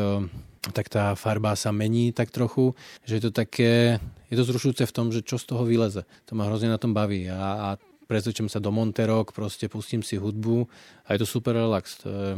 tak 0.71 0.89
tá 0.89 1.13
farba 1.19 1.57
sa 1.57 1.75
mení 1.75 2.13
tak 2.13 2.31
trochu, 2.31 2.75
že 3.05 3.19
je 3.19 3.23
to 3.29 3.33
také, 3.33 4.03
je 4.29 4.37
to 4.37 4.45
zrušujúce 4.45 4.85
v 4.85 4.95
tom, 4.95 5.13
že 5.13 5.25
čo 5.25 5.41
z 5.41 5.45
toho 5.49 5.63
vyleze. 5.65 6.05
To 6.29 6.33
ma 6.37 6.47
hrozne 6.47 6.73
na 6.73 6.81
tom 6.81 6.93
baví 6.97 7.29
a, 7.31 7.39
a 7.39 7.69
prezečem 8.09 8.49
sa 8.49 8.59
do 8.59 8.73
Monterok, 8.73 9.37
proste 9.37 9.69
pustím 9.69 10.01
si 10.01 10.17
hudbu 10.17 10.65
a 11.05 11.15
je 11.15 11.19
to 11.21 11.27
super 11.29 11.53
relax. 11.55 12.01
To 12.03 12.09
je... 12.09 12.29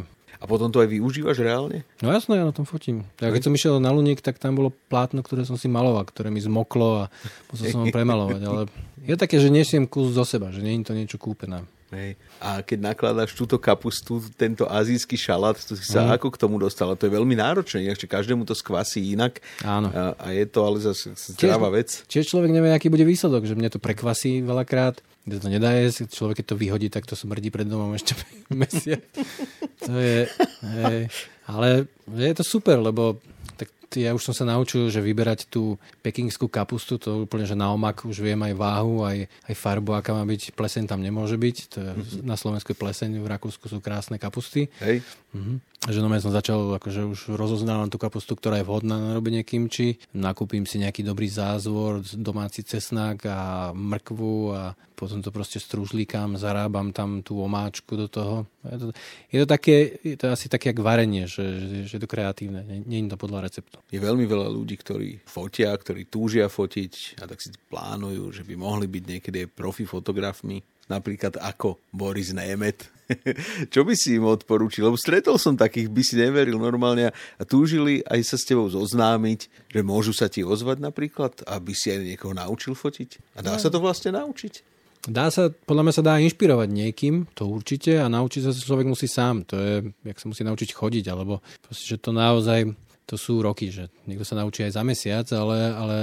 A 0.40 0.45
potom 0.47 0.71
to 0.73 0.83
aj 0.83 0.88
využívaš 0.88 1.43
reálne? 1.43 1.87
No 2.01 2.11
jasno, 2.11 2.39
ja 2.39 2.47
na 2.47 2.55
tom 2.55 2.64
fotím. 2.66 3.07
Ja, 3.22 3.31
keď 3.31 3.51
som 3.51 3.55
išiel 3.55 3.83
na 3.83 3.91
Luník, 3.95 4.22
tak 4.22 4.39
tam 4.39 4.57
bolo 4.57 4.70
plátno, 4.89 5.20
ktoré 5.20 5.45
som 5.45 5.59
si 5.59 5.66
maloval, 5.66 6.07
ktoré 6.07 6.31
mi 6.31 6.43
zmoklo 6.43 7.07
a 7.07 7.12
musel 7.51 7.66
som 7.70 7.83
ho 7.85 7.93
premalovať. 7.97 8.41
Ale 8.47 8.62
je 9.05 9.14
také, 9.18 9.37
že 9.39 9.51
nesiem 9.51 9.87
kus 9.87 10.14
zo 10.14 10.24
seba, 10.26 10.51
že 10.55 10.62
nie 10.62 10.78
je 10.81 10.87
to 10.87 10.95
niečo 10.97 11.18
kúpené. 11.18 11.66
Hej. 11.91 12.14
A 12.38 12.62
keď 12.62 12.95
nakladáš 12.95 13.34
túto 13.34 13.59
kapustu, 13.59 14.22
tento 14.38 14.62
azijský 14.70 15.18
šalát, 15.18 15.59
to 15.59 15.74
si 15.74 15.82
sa 15.82 16.07
mm. 16.07 16.11
ako 16.14 16.30
k 16.30 16.41
tomu 16.41 16.57
dostala? 16.62 16.95
To 16.95 17.11
je 17.11 17.12
veľmi 17.12 17.34
náročné, 17.34 17.91
ešte 17.91 18.07
každému 18.07 18.47
to 18.47 18.55
skvasí 18.55 19.11
inak. 19.18 19.43
Áno. 19.66 19.91
A, 19.91 20.14
a 20.14 20.26
je 20.30 20.47
to 20.47 20.62
ale 20.62 20.78
zase 20.78 21.11
zdravá 21.34 21.66
vec. 21.74 22.07
Čiže 22.07 22.30
človek 22.30 22.55
nevie, 22.55 22.70
aký 22.70 22.86
bude 22.86 23.03
výsledok, 23.03 23.43
že 23.43 23.59
mne 23.59 23.74
to 23.74 23.82
prekvasí 23.82 24.38
veľakrát, 24.38 25.03
kde 25.26 25.36
to 25.43 25.49
nedá 25.51 25.74
jesť, 25.74 26.14
človek 26.14 26.43
keď 26.43 26.47
to 26.55 26.61
vyhodí, 26.62 26.86
tak 26.95 27.11
to 27.11 27.18
smrdí 27.18 27.51
pred 27.51 27.66
domom 27.66 27.91
ešte 27.99 28.14
mesiac. 28.55 29.03
to 29.82 29.93
je, 29.99 30.30
hej. 30.62 31.11
Ale 31.51 31.91
je 32.07 32.34
to 32.38 32.47
super, 32.47 32.78
lebo 32.78 33.18
ja 33.99 34.14
už 34.14 34.22
som 34.22 34.34
sa 34.34 34.47
naučil, 34.47 34.86
že 34.86 35.03
vyberať 35.03 35.51
tú 35.51 35.74
pekingskú 36.07 36.47
kapustu, 36.47 36.95
to 36.95 37.26
úplne, 37.26 37.43
že 37.43 37.59
na 37.59 37.74
omak 37.74 38.07
už 38.07 38.22
viem 38.22 38.38
aj 38.38 38.55
váhu, 38.55 39.03
aj, 39.03 39.26
aj 39.26 39.55
farbu, 39.59 39.99
aká 39.99 40.14
má 40.14 40.22
byť. 40.22 40.55
Pleseň 40.55 40.86
tam 40.86 41.03
nemôže 41.03 41.34
byť. 41.34 41.57
To 41.74 41.78
je, 41.82 41.91
mm-hmm. 41.91 42.22
Na 42.22 42.38
Slovensku 42.38 42.70
je 42.70 42.78
pleseň, 42.78 43.18
v 43.18 43.26
Rakúsku 43.26 43.66
sú 43.66 43.82
krásne 43.82 44.22
kapusty. 44.22 44.70
Hej. 44.78 45.03
Mm-hmm. 45.34 45.57
Že 45.91 45.99
no 46.05 46.12
som 46.20 46.34
začal, 46.34 46.76
akože 46.76 47.09
už 47.09 47.20
rozoznávam 47.41 47.88
tú 47.88 47.97
kapustu, 47.97 48.36
ktorá 48.36 48.61
je 48.61 48.68
vhodná 48.68 49.01
na 49.01 49.11
robenie 49.16 49.41
kimči. 49.41 49.97
Nakúpim 50.12 50.68
si 50.68 50.76
nejaký 50.76 51.01
dobrý 51.01 51.26
zázvor, 51.26 52.05
domáci 52.14 52.61
cesnak 52.62 53.24
a 53.24 53.72
mrkvu 53.72 54.36
a 54.53 54.76
potom 55.01 55.24
to 55.24 55.32
proste 55.32 55.57
strúžlíkam, 55.64 56.36
zarábam 56.36 56.92
tam 56.92 57.24
tú 57.24 57.40
omáčku 57.40 57.96
do 57.96 58.05
toho. 58.05 58.44
Je 58.68 58.76
to, 58.76 58.86
je 59.32 59.38
to, 59.40 59.46
také, 59.48 59.76
je 60.05 60.16
to 60.20 60.28
asi 60.28 60.53
také 60.53 60.76
jak 60.76 60.84
varenie, 60.84 61.24
že, 61.24 61.40
že, 61.40 61.76
že 61.88 61.92
je 61.96 62.03
to 62.05 62.11
kreatívne, 62.12 62.61
nie, 62.68 62.84
nie 62.84 63.01
je 63.09 63.16
to 63.16 63.16
podľa 63.16 63.48
receptu. 63.48 63.80
Je 63.88 63.96
veľmi 63.96 64.28
veľa 64.28 64.53
ľudí, 64.53 64.76
ktorí 64.76 65.24
fotia, 65.24 65.72
ktorí 65.72 66.12
túžia 66.12 66.53
fotiť 66.53 67.16
a 67.16 67.24
tak 67.24 67.40
si 67.40 67.48
plánujú, 67.72 68.28
že 68.28 68.44
by 68.44 68.61
mohli 68.61 68.92
byť 68.92 69.05
niekedy 69.09 69.48
profi 69.48 69.88
fotografmi, 69.88 70.61
napríklad 70.92 71.40
ako 71.40 71.80
Boris 71.88 72.36
Nemet. 72.36 72.84
Čo 73.72 73.86
by 73.88 73.94
si 73.96 74.20
im 74.20 74.28
odporúčil? 74.28 74.84
Lebo 74.84 75.01
stretol 75.01 75.40
som 75.40 75.57
takých, 75.57 75.88
by 75.88 76.03
si 76.05 76.14
neveril 76.20 76.61
normálne 76.61 77.09
a 77.14 77.42
túžili 77.48 78.05
aj 78.05 78.20
sa 78.26 78.36
s 78.36 78.44
tebou 78.44 78.68
zoznámiť, 78.68 79.70
že 79.72 79.80
môžu 79.80 80.12
sa 80.12 80.28
ti 80.28 80.44
ozvať 80.44 80.82
napríklad, 80.82 81.46
aby 81.48 81.72
si 81.72 81.88
aj 81.88 82.05
niekoho 82.05 82.36
naučil 82.36 82.76
fotiť. 82.76 83.38
A 83.38 83.46
dá 83.46 83.57
no. 83.57 83.62
sa 83.62 83.72
to 83.72 83.80
vlastne 83.80 84.12
naučiť? 84.12 84.80
Dá 85.09 85.32
sa, 85.32 85.48
podľa 85.48 85.82
mňa 85.88 85.94
sa 85.96 86.05
dá 86.05 86.20
inšpirovať 86.20 86.68
niekým, 86.68 87.24
to 87.32 87.48
určite, 87.48 87.96
a 87.96 88.12
naučiť 88.12 88.44
sa 88.44 88.53
človek 88.53 88.84
musí 88.84 89.09
sám. 89.09 89.48
To 89.48 89.57
je, 89.57 89.74
jak 90.05 90.20
sa 90.20 90.28
musí 90.28 90.44
naučiť 90.44 90.76
chodiť, 90.76 91.05
alebo 91.09 91.40
proste, 91.64 91.88
že 91.88 91.96
to 91.96 92.12
naozaj 92.12 92.68
to 93.11 93.18
sú 93.18 93.42
roky, 93.42 93.74
že 93.74 93.90
niekto 94.07 94.22
sa 94.22 94.38
naučí 94.38 94.62
aj 94.62 94.78
za 94.78 94.86
mesiac, 94.86 95.26
ale, 95.34 95.74
ale 95.74 95.96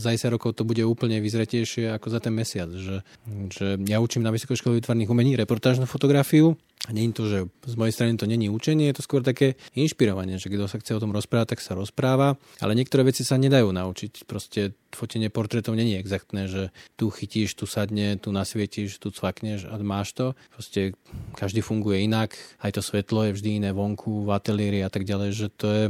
za 0.00 0.16
10 0.16 0.32
rokov 0.32 0.56
to 0.56 0.64
bude 0.64 0.80
úplne 0.80 1.20
vyzretejšie 1.20 1.92
ako 1.92 2.08
za 2.08 2.24
ten 2.24 2.32
mesiac. 2.32 2.72
Že, 2.72 3.04
že 3.52 3.66
ja 3.84 4.00
učím 4.00 4.24
na 4.24 4.32
Vysokej 4.32 4.64
škole 4.64 4.80
výtvarných 4.80 5.12
umení 5.12 5.36
reportážnu 5.36 5.84
fotografiu 5.84 6.56
je 6.92 7.16
to, 7.16 7.24
že 7.24 7.38
z 7.48 7.74
mojej 7.80 7.94
strany 7.96 8.12
to 8.20 8.28
není 8.28 8.52
učenie, 8.52 8.92
je 8.92 9.00
to 9.00 9.06
skôr 9.06 9.24
také 9.24 9.56
inšpirovanie, 9.72 10.36
že 10.36 10.52
kto 10.52 10.68
sa 10.68 10.76
chce 10.76 10.92
o 10.92 11.00
tom 11.00 11.16
rozprávať, 11.16 11.56
tak 11.56 11.60
sa 11.64 11.72
rozpráva, 11.72 12.36
ale 12.60 12.76
niektoré 12.76 13.08
veci 13.08 13.24
sa 13.24 13.40
nedajú 13.40 13.72
naučiť. 13.72 14.28
Proste 14.28 14.76
fotenie 14.92 15.32
portrétov 15.32 15.72
není 15.80 15.96
exaktné, 15.96 16.44
že 16.44 16.62
tu 17.00 17.08
chytíš, 17.08 17.56
tu 17.56 17.64
sadne, 17.64 18.20
tu 18.20 18.36
nasvietíš, 18.36 19.00
tu 19.00 19.08
cvakneš 19.08 19.64
a 19.64 19.80
máš 19.80 20.12
to. 20.12 20.26
Proste 20.52 20.92
každý 21.32 21.64
funguje 21.64 22.04
inak, 22.04 22.36
aj 22.60 22.76
to 22.76 22.82
svetlo 22.84 23.32
je 23.32 23.36
vždy 23.36 23.64
iné 23.64 23.70
vonku, 23.72 24.28
v 24.28 24.36
ateliéri 24.36 24.84
a 24.84 24.92
tak 24.92 25.08
ďalej, 25.08 25.30
že 25.32 25.46
to 25.56 25.66
je 25.72 25.84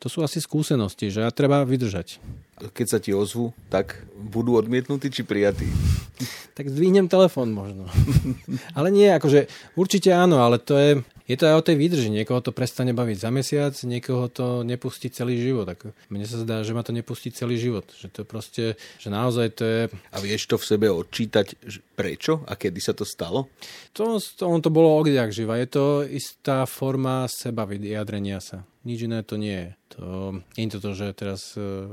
to 0.00 0.08
sú 0.08 0.24
asi 0.24 0.40
skúsenosti, 0.40 1.12
že 1.12 1.20
a 1.20 1.28
treba 1.28 1.60
vydržať. 1.60 2.16
Keď 2.60 2.86
sa 2.86 2.98
ti 3.00 3.16
ozvu, 3.16 3.56
tak 3.72 4.04
budú 4.16 4.60
odmietnutí 4.60 5.08
či 5.08 5.24
prijatí? 5.24 5.68
tak 6.54 6.68
zdvihnem 6.68 7.08
telefón 7.08 7.56
možno. 7.56 7.88
ale 8.78 8.92
nie, 8.92 9.08
akože 9.08 9.48
určite 9.80 10.12
áno, 10.12 10.44
ale 10.44 10.60
to 10.60 10.76
je, 10.76 11.00
je 11.24 11.36
to 11.40 11.48
aj 11.48 11.56
o 11.56 11.66
tej 11.66 11.76
výdrži. 11.80 12.12
Niekoho 12.12 12.44
to 12.44 12.52
prestane 12.52 12.92
baviť 12.92 13.16
za 13.16 13.30
mesiac, 13.32 13.74
niekoho 13.88 14.28
to 14.28 14.60
nepustí 14.60 15.08
celý 15.08 15.40
život. 15.40 15.72
Tak 15.72 15.88
mne 16.12 16.26
sa 16.28 16.36
zdá, 16.42 16.60
že 16.60 16.76
ma 16.76 16.84
to 16.84 16.92
nepustí 16.92 17.32
celý 17.32 17.56
život. 17.56 17.88
Že 17.96 18.08
to 18.12 18.22
proste, 18.28 18.64
že 19.00 19.08
naozaj 19.08 19.46
to 19.56 19.64
je... 19.64 19.80
A 20.12 20.16
vieš 20.20 20.52
to 20.52 20.60
v 20.60 20.68
sebe 20.68 20.86
odčítať 20.92 21.56
prečo 22.00 22.40
a 22.48 22.56
kedy 22.56 22.80
sa 22.80 22.96
to 22.96 23.04
stalo? 23.04 23.52
To, 23.92 24.16
to, 24.16 24.48
on 24.48 24.64
to 24.64 24.72
bolo 24.72 24.96
odjak 24.96 25.28
živa. 25.28 25.60
Je 25.60 25.68
to 25.68 26.00
istá 26.08 26.64
forma 26.64 27.28
seba 27.28 27.68
vyjadrenia 27.68 28.40
sa. 28.40 28.64
Nič 28.80 29.04
iné 29.04 29.20
to 29.20 29.36
nie 29.36 29.52
je. 29.52 29.70
To, 30.00 30.04
nie 30.56 30.64
je 30.64 30.72
to 30.72 30.80
to, 30.80 30.90
že 30.96 31.06
teraz 31.12 31.52
e, 31.60 31.90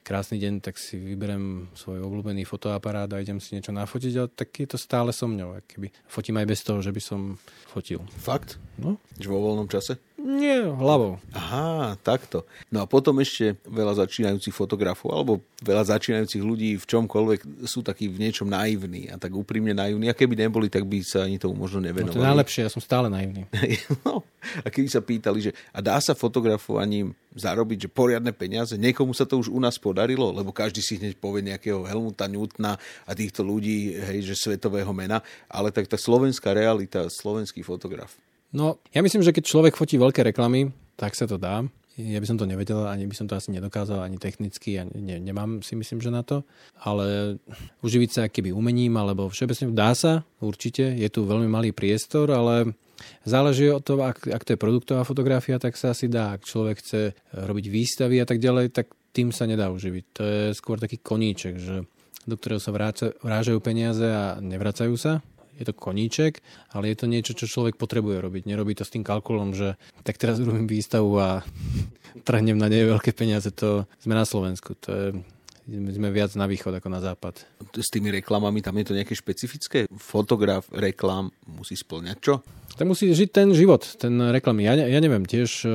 krásny 0.00 0.40
deň, 0.40 0.64
tak 0.64 0.80
si 0.80 0.96
vyberem 0.96 1.68
svoj 1.76 2.00
obľúbený 2.00 2.48
fotoaparát 2.48 3.12
a 3.12 3.20
idem 3.20 3.36
si 3.36 3.52
niečo 3.52 3.76
nafotiť, 3.76 4.12
ale 4.16 4.32
tak 4.32 4.48
je 4.56 4.64
to 4.64 4.80
stále 4.80 5.12
so 5.12 5.28
mňou. 5.28 5.60
Keby 5.68 5.92
fotím 6.08 6.40
aj 6.40 6.46
bez 6.48 6.64
toho, 6.64 6.80
že 6.80 6.96
by 6.96 7.02
som 7.04 7.36
fotil. 7.68 8.00
Fakt? 8.16 8.56
No. 8.80 8.96
Že 9.20 9.28
vo 9.28 9.52
voľnom 9.52 9.68
čase? 9.68 10.00
Nie, 10.20 10.68
hlavou. 10.68 11.16
Aha, 11.32 11.96
takto. 12.04 12.44
No 12.68 12.84
a 12.84 12.86
potom 12.86 13.16
ešte 13.24 13.56
veľa 13.64 14.04
začínajúcich 14.04 14.52
fotografov 14.52 15.16
alebo 15.16 15.32
veľa 15.64 15.96
začínajúcich 15.96 16.42
ľudí 16.44 16.76
v 16.76 16.84
čomkoľvek 16.84 17.64
sú 17.64 17.80
takí 17.80 18.12
v 18.12 18.28
niečom 18.28 18.44
naivní 18.44 19.08
a 19.08 19.16
tak 19.16 19.32
úprimne 19.32 19.72
naivní. 19.72 20.12
A 20.12 20.14
keby 20.16 20.36
neboli, 20.36 20.68
tak 20.68 20.84
by 20.84 21.00
sa 21.00 21.24
ani 21.24 21.40
tomu 21.40 21.56
možno 21.56 21.80
nevenovali. 21.80 22.12
No 22.12 22.20
to 22.20 22.20
je 22.20 22.30
najlepšie, 22.30 22.60
ja 22.68 22.72
som 22.72 22.84
stále 22.84 23.08
naivný. 23.08 23.48
no, 24.04 24.20
a 24.60 24.68
keby 24.68 24.88
sa 24.92 25.00
pýtali, 25.00 25.38
že 25.40 25.52
a 25.72 25.80
dá 25.80 25.96
sa 26.04 26.12
fotografovaním 26.12 27.16
zarobiť 27.32 27.86
že 27.86 27.88
poriadne 27.88 28.34
peniaze, 28.36 28.76
niekomu 28.76 29.16
sa 29.16 29.24
to 29.24 29.40
už 29.40 29.48
u 29.48 29.60
nás 29.62 29.80
podarilo, 29.80 30.34
lebo 30.34 30.52
každý 30.52 30.84
si 30.84 31.00
hneď 31.00 31.16
povie 31.16 31.46
nejakého 31.46 31.86
Helmuta 31.88 32.28
Newtona 32.28 32.76
a 33.06 33.12
týchto 33.16 33.40
ľudí, 33.40 33.96
hej, 33.96 34.20
že 34.26 34.34
svetového 34.36 34.90
mena, 34.92 35.24
ale 35.48 35.72
tak 35.72 35.88
tá 35.88 35.96
slovenská 35.96 36.52
realita, 36.52 37.06
slovenský 37.08 37.62
fotograf. 37.64 38.12
No, 38.50 38.82
ja 38.90 39.00
myslím, 39.02 39.22
že 39.22 39.30
keď 39.30 39.44
človek 39.46 39.78
fotí 39.78 39.94
veľké 39.94 40.26
reklamy, 40.26 40.74
tak 40.98 41.14
sa 41.14 41.30
to 41.30 41.38
dá. 41.38 41.62
Ja 42.00 42.18
by 42.18 42.26
som 42.26 42.38
to 42.40 42.48
nevedel, 42.48 42.88
ani 42.88 43.04
by 43.04 43.14
som 43.14 43.28
to 43.28 43.36
asi 43.36 43.52
nedokázal, 43.52 44.00
ani 44.00 44.16
technicky, 44.16 44.80
ani 44.80 44.94
ne, 44.94 45.16
nemám 45.20 45.60
si 45.60 45.76
myslím, 45.76 46.00
že 46.00 46.10
na 46.10 46.24
to. 46.24 46.42
Ale 46.80 47.36
uživiť 47.84 48.10
sa 48.10 48.22
keby 48.26 48.56
umením, 48.56 48.96
alebo 48.96 49.28
všeobecne 49.28 49.76
dá 49.76 49.92
sa, 49.92 50.24
určite. 50.40 50.96
Je 50.96 51.08
tu 51.12 51.28
veľmi 51.28 51.46
malý 51.46 51.70
priestor, 51.76 52.32
ale 52.32 52.72
záleží 53.22 53.68
od 53.68 53.84
toho, 53.84 54.02
ak, 54.02 54.32
ak 54.32 54.42
to 54.42 54.52
je 54.56 54.62
produktová 54.62 55.02
fotografia, 55.04 55.60
tak 55.60 55.76
sa 55.76 55.92
asi 55.92 56.08
dá. 56.08 56.34
Ak 56.34 56.48
človek 56.48 56.80
chce 56.80 57.14
robiť 57.36 57.66
výstavy 57.68 58.16
a 58.18 58.26
tak 58.26 58.40
ďalej, 58.40 58.72
tak 58.72 58.90
tým 59.12 59.34
sa 59.34 59.44
nedá 59.44 59.68
uživiť. 59.68 60.04
To 60.16 60.22
je 60.24 60.42
skôr 60.56 60.80
taký 60.80 60.98
koníček, 60.98 61.54
že 61.60 61.84
do 62.28 62.36
ktorého 62.36 62.62
sa 62.62 62.70
vrážajú 62.70 63.58
peniaze 63.64 64.04
a 64.04 64.38
nevracajú 64.38 64.94
sa 64.94 65.24
je 65.60 65.68
to 65.68 65.76
koníček, 65.76 66.40
ale 66.72 66.88
je 66.90 66.96
to 66.96 67.06
niečo, 67.06 67.36
čo 67.36 67.44
človek 67.44 67.76
potrebuje 67.76 68.24
robiť. 68.24 68.42
Nerobí 68.48 68.72
to 68.72 68.88
s 68.88 68.96
tým 68.96 69.04
kalkulom, 69.04 69.52
že 69.52 69.76
tak 70.02 70.16
teraz 70.16 70.40
robím 70.40 70.64
výstavu 70.64 71.12
a 71.20 71.44
trhnem 72.26 72.56
na 72.56 72.72
nej 72.72 72.88
veľké 72.88 73.12
peniaze. 73.12 73.52
To 73.60 73.84
sme 74.00 74.16
na 74.16 74.24
Slovensku. 74.24 74.72
To 74.84 74.88
je, 74.88 75.06
my 75.70 75.90
sme 75.94 76.08
viac 76.10 76.34
na 76.34 76.50
východ 76.50 76.74
ako 76.74 76.88
na 76.90 76.98
západ. 76.98 77.46
S 77.78 77.94
tými 77.94 78.10
reklamami 78.10 78.58
tam 78.58 78.74
je 78.82 78.90
to 78.90 78.96
nejaké 78.98 79.14
špecifické? 79.14 79.86
Fotograf 79.94 80.66
reklám 80.74 81.30
musí 81.46 81.78
splňať 81.78 82.18
čo? 82.18 82.42
Ten 82.74 82.88
musí 82.88 83.12
žiť 83.12 83.30
ten 83.30 83.48
život, 83.54 83.84
ten 84.00 84.32
reklamy. 84.32 84.64
Ja, 84.66 84.74
ja 84.74 84.98
neviem 84.98 85.22
tiež, 85.22 85.68
eh, 85.68 85.70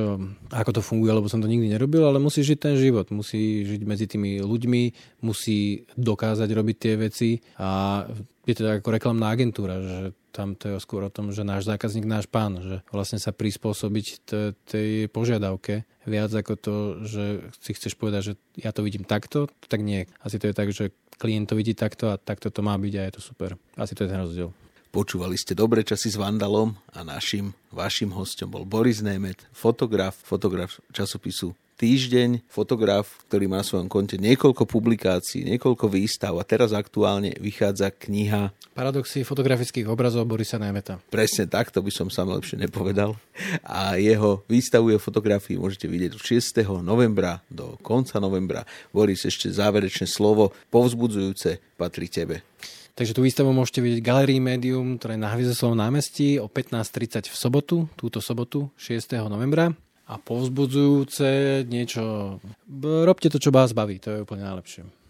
ako 0.52 0.70
to 0.76 0.82
funguje, 0.84 1.16
lebo 1.16 1.30
som 1.32 1.40
to 1.40 1.48
nikdy 1.48 1.72
nerobil, 1.72 2.04
ale 2.04 2.20
musí 2.20 2.44
žiť 2.44 2.58
ten 2.60 2.74
život. 2.76 3.08
Musí 3.14 3.64
žiť 3.64 3.80
medzi 3.88 4.04
tými 4.10 4.44
ľuďmi, 4.44 4.82
musí 5.24 5.88
dokázať 5.96 6.48
robiť 6.50 6.76
tie 6.76 6.94
veci 7.00 7.30
a 7.56 8.02
je 8.44 8.54
to 8.54 8.62
tak 8.62 8.84
ako 8.84 8.88
reklamná 8.94 9.32
agentúra, 9.32 9.80
že 9.80 9.98
tam 10.36 10.52
to 10.52 10.76
je 10.76 10.84
skôr 10.84 11.08
o 11.08 11.10
tom, 11.10 11.32
že 11.32 11.48
náš 11.48 11.64
zákazník, 11.64 12.04
náš 12.04 12.28
pán, 12.28 12.60
že 12.60 12.84
vlastne 12.92 13.16
sa 13.16 13.32
prispôsobiť 13.32 14.06
tej 14.68 15.08
požiadavke 15.08 15.88
viac 16.06 16.30
ako 16.32 16.54
to, 16.56 16.74
že 17.04 17.24
si 17.60 17.70
chceš 17.74 17.98
povedať, 17.98 18.22
že 18.22 18.32
ja 18.56 18.70
to 18.70 18.86
vidím 18.86 19.02
takto, 19.02 19.50
tak 19.66 19.82
nie. 19.82 20.06
Asi 20.22 20.38
to 20.38 20.48
je 20.48 20.54
tak, 20.54 20.70
že 20.70 20.94
klient 21.18 21.50
to 21.50 21.58
vidí 21.58 21.74
takto 21.74 22.14
a 22.14 22.16
takto 22.16 22.48
to 22.48 22.62
má 22.62 22.78
byť 22.78 22.94
a 22.96 23.02
je 23.10 23.12
to 23.18 23.22
super. 23.22 23.58
Asi 23.74 23.92
to 23.98 24.06
je 24.06 24.10
ten 24.10 24.22
rozdiel. 24.22 24.48
Počúvali 24.94 25.36
ste 25.36 25.52
Dobré 25.52 25.84
časy 25.84 26.08
s 26.08 26.16
Vandalom 26.16 26.72
a 26.94 27.04
našim, 27.04 27.52
vašim 27.68 28.16
hostom 28.16 28.48
bol 28.48 28.64
Boris 28.64 29.04
Nemet, 29.04 29.44
fotograf, 29.52 30.16
fotograf 30.24 30.80
časopisu 30.94 31.52
týždeň 31.76 32.48
fotograf, 32.48 33.20
ktorý 33.28 33.48
má 33.48 33.60
na 33.60 33.66
svojom 33.68 33.88
konte 33.88 34.16
niekoľko 34.16 34.64
publikácií, 34.64 35.44
niekoľko 35.44 35.92
výstav 35.92 36.34
a 36.40 36.44
teraz 36.44 36.72
aktuálne 36.72 37.36
vychádza 37.36 37.92
kniha 37.92 38.52
Paradoxy 38.76 39.24
fotografických 39.24 39.88
obrazov 39.88 40.28
Borisa 40.28 40.60
Najmeta. 40.60 41.00
Presne 41.08 41.48
tak, 41.48 41.72
to 41.72 41.80
by 41.80 41.88
som 41.88 42.12
sa 42.12 42.28
lepšie 42.28 42.60
nepovedal. 42.60 43.16
A 43.64 43.96
jeho 43.96 44.44
výstavu 44.52 44.92
jeho 44.92 45.00
fotografii 45.00 45.56
môžete 45.56 45.88
vidieť 45.88 46.12
od 46.12 46.20
6. 46.20 46.60
novembra 46.84 47.40
do 47.48 47.80
konca 47.80 48.20
novembra. 48.20 48.68
Boris, 48.92 49.24
ešte 49.24 49.48
záverečné 49.48 50.04
slovo, 50.04 50.52
povzbudzujúce, 50.68 51.80
patrí 51.80 52.12
tebe. 52.12 52.44
Takže 52.96 53.16
tú 53.16 53.24
výstavu 53.24 53.52
môžete 53.52 53.80
vidieť 53.80 54.00
v 54.00 54.08
Galerii 54.08 54.40
Medium, 54.40 54.96
ktorá 54.96 55.16
je 55.16 55.24
na 55.24 55.32
Hviezdoslovom 55.32 55.76
námestí 55.76 56.36
o 56.40 56.48
15.30 56.48 57.28
v 57.28 57.36
sobotu, 57.36 57.76
túto 57.96 58.20
sobotu, 58.24 58.72
6. 58.76 59.20
novembra. 59.28 59.72
A 60.06 60.22
povzbudzujúce 60.22 61.62
niečo, 61.66 62.38
robte 62.80 63.26
to, 63.26 63.42
čo 63.42 63.50
vás 63.50 63.74
baví, 63.74 63.98
to 63.98 64.14
je 64.14 64.22
úplne 64.22 64.46
najlepšie. 64.46 64.86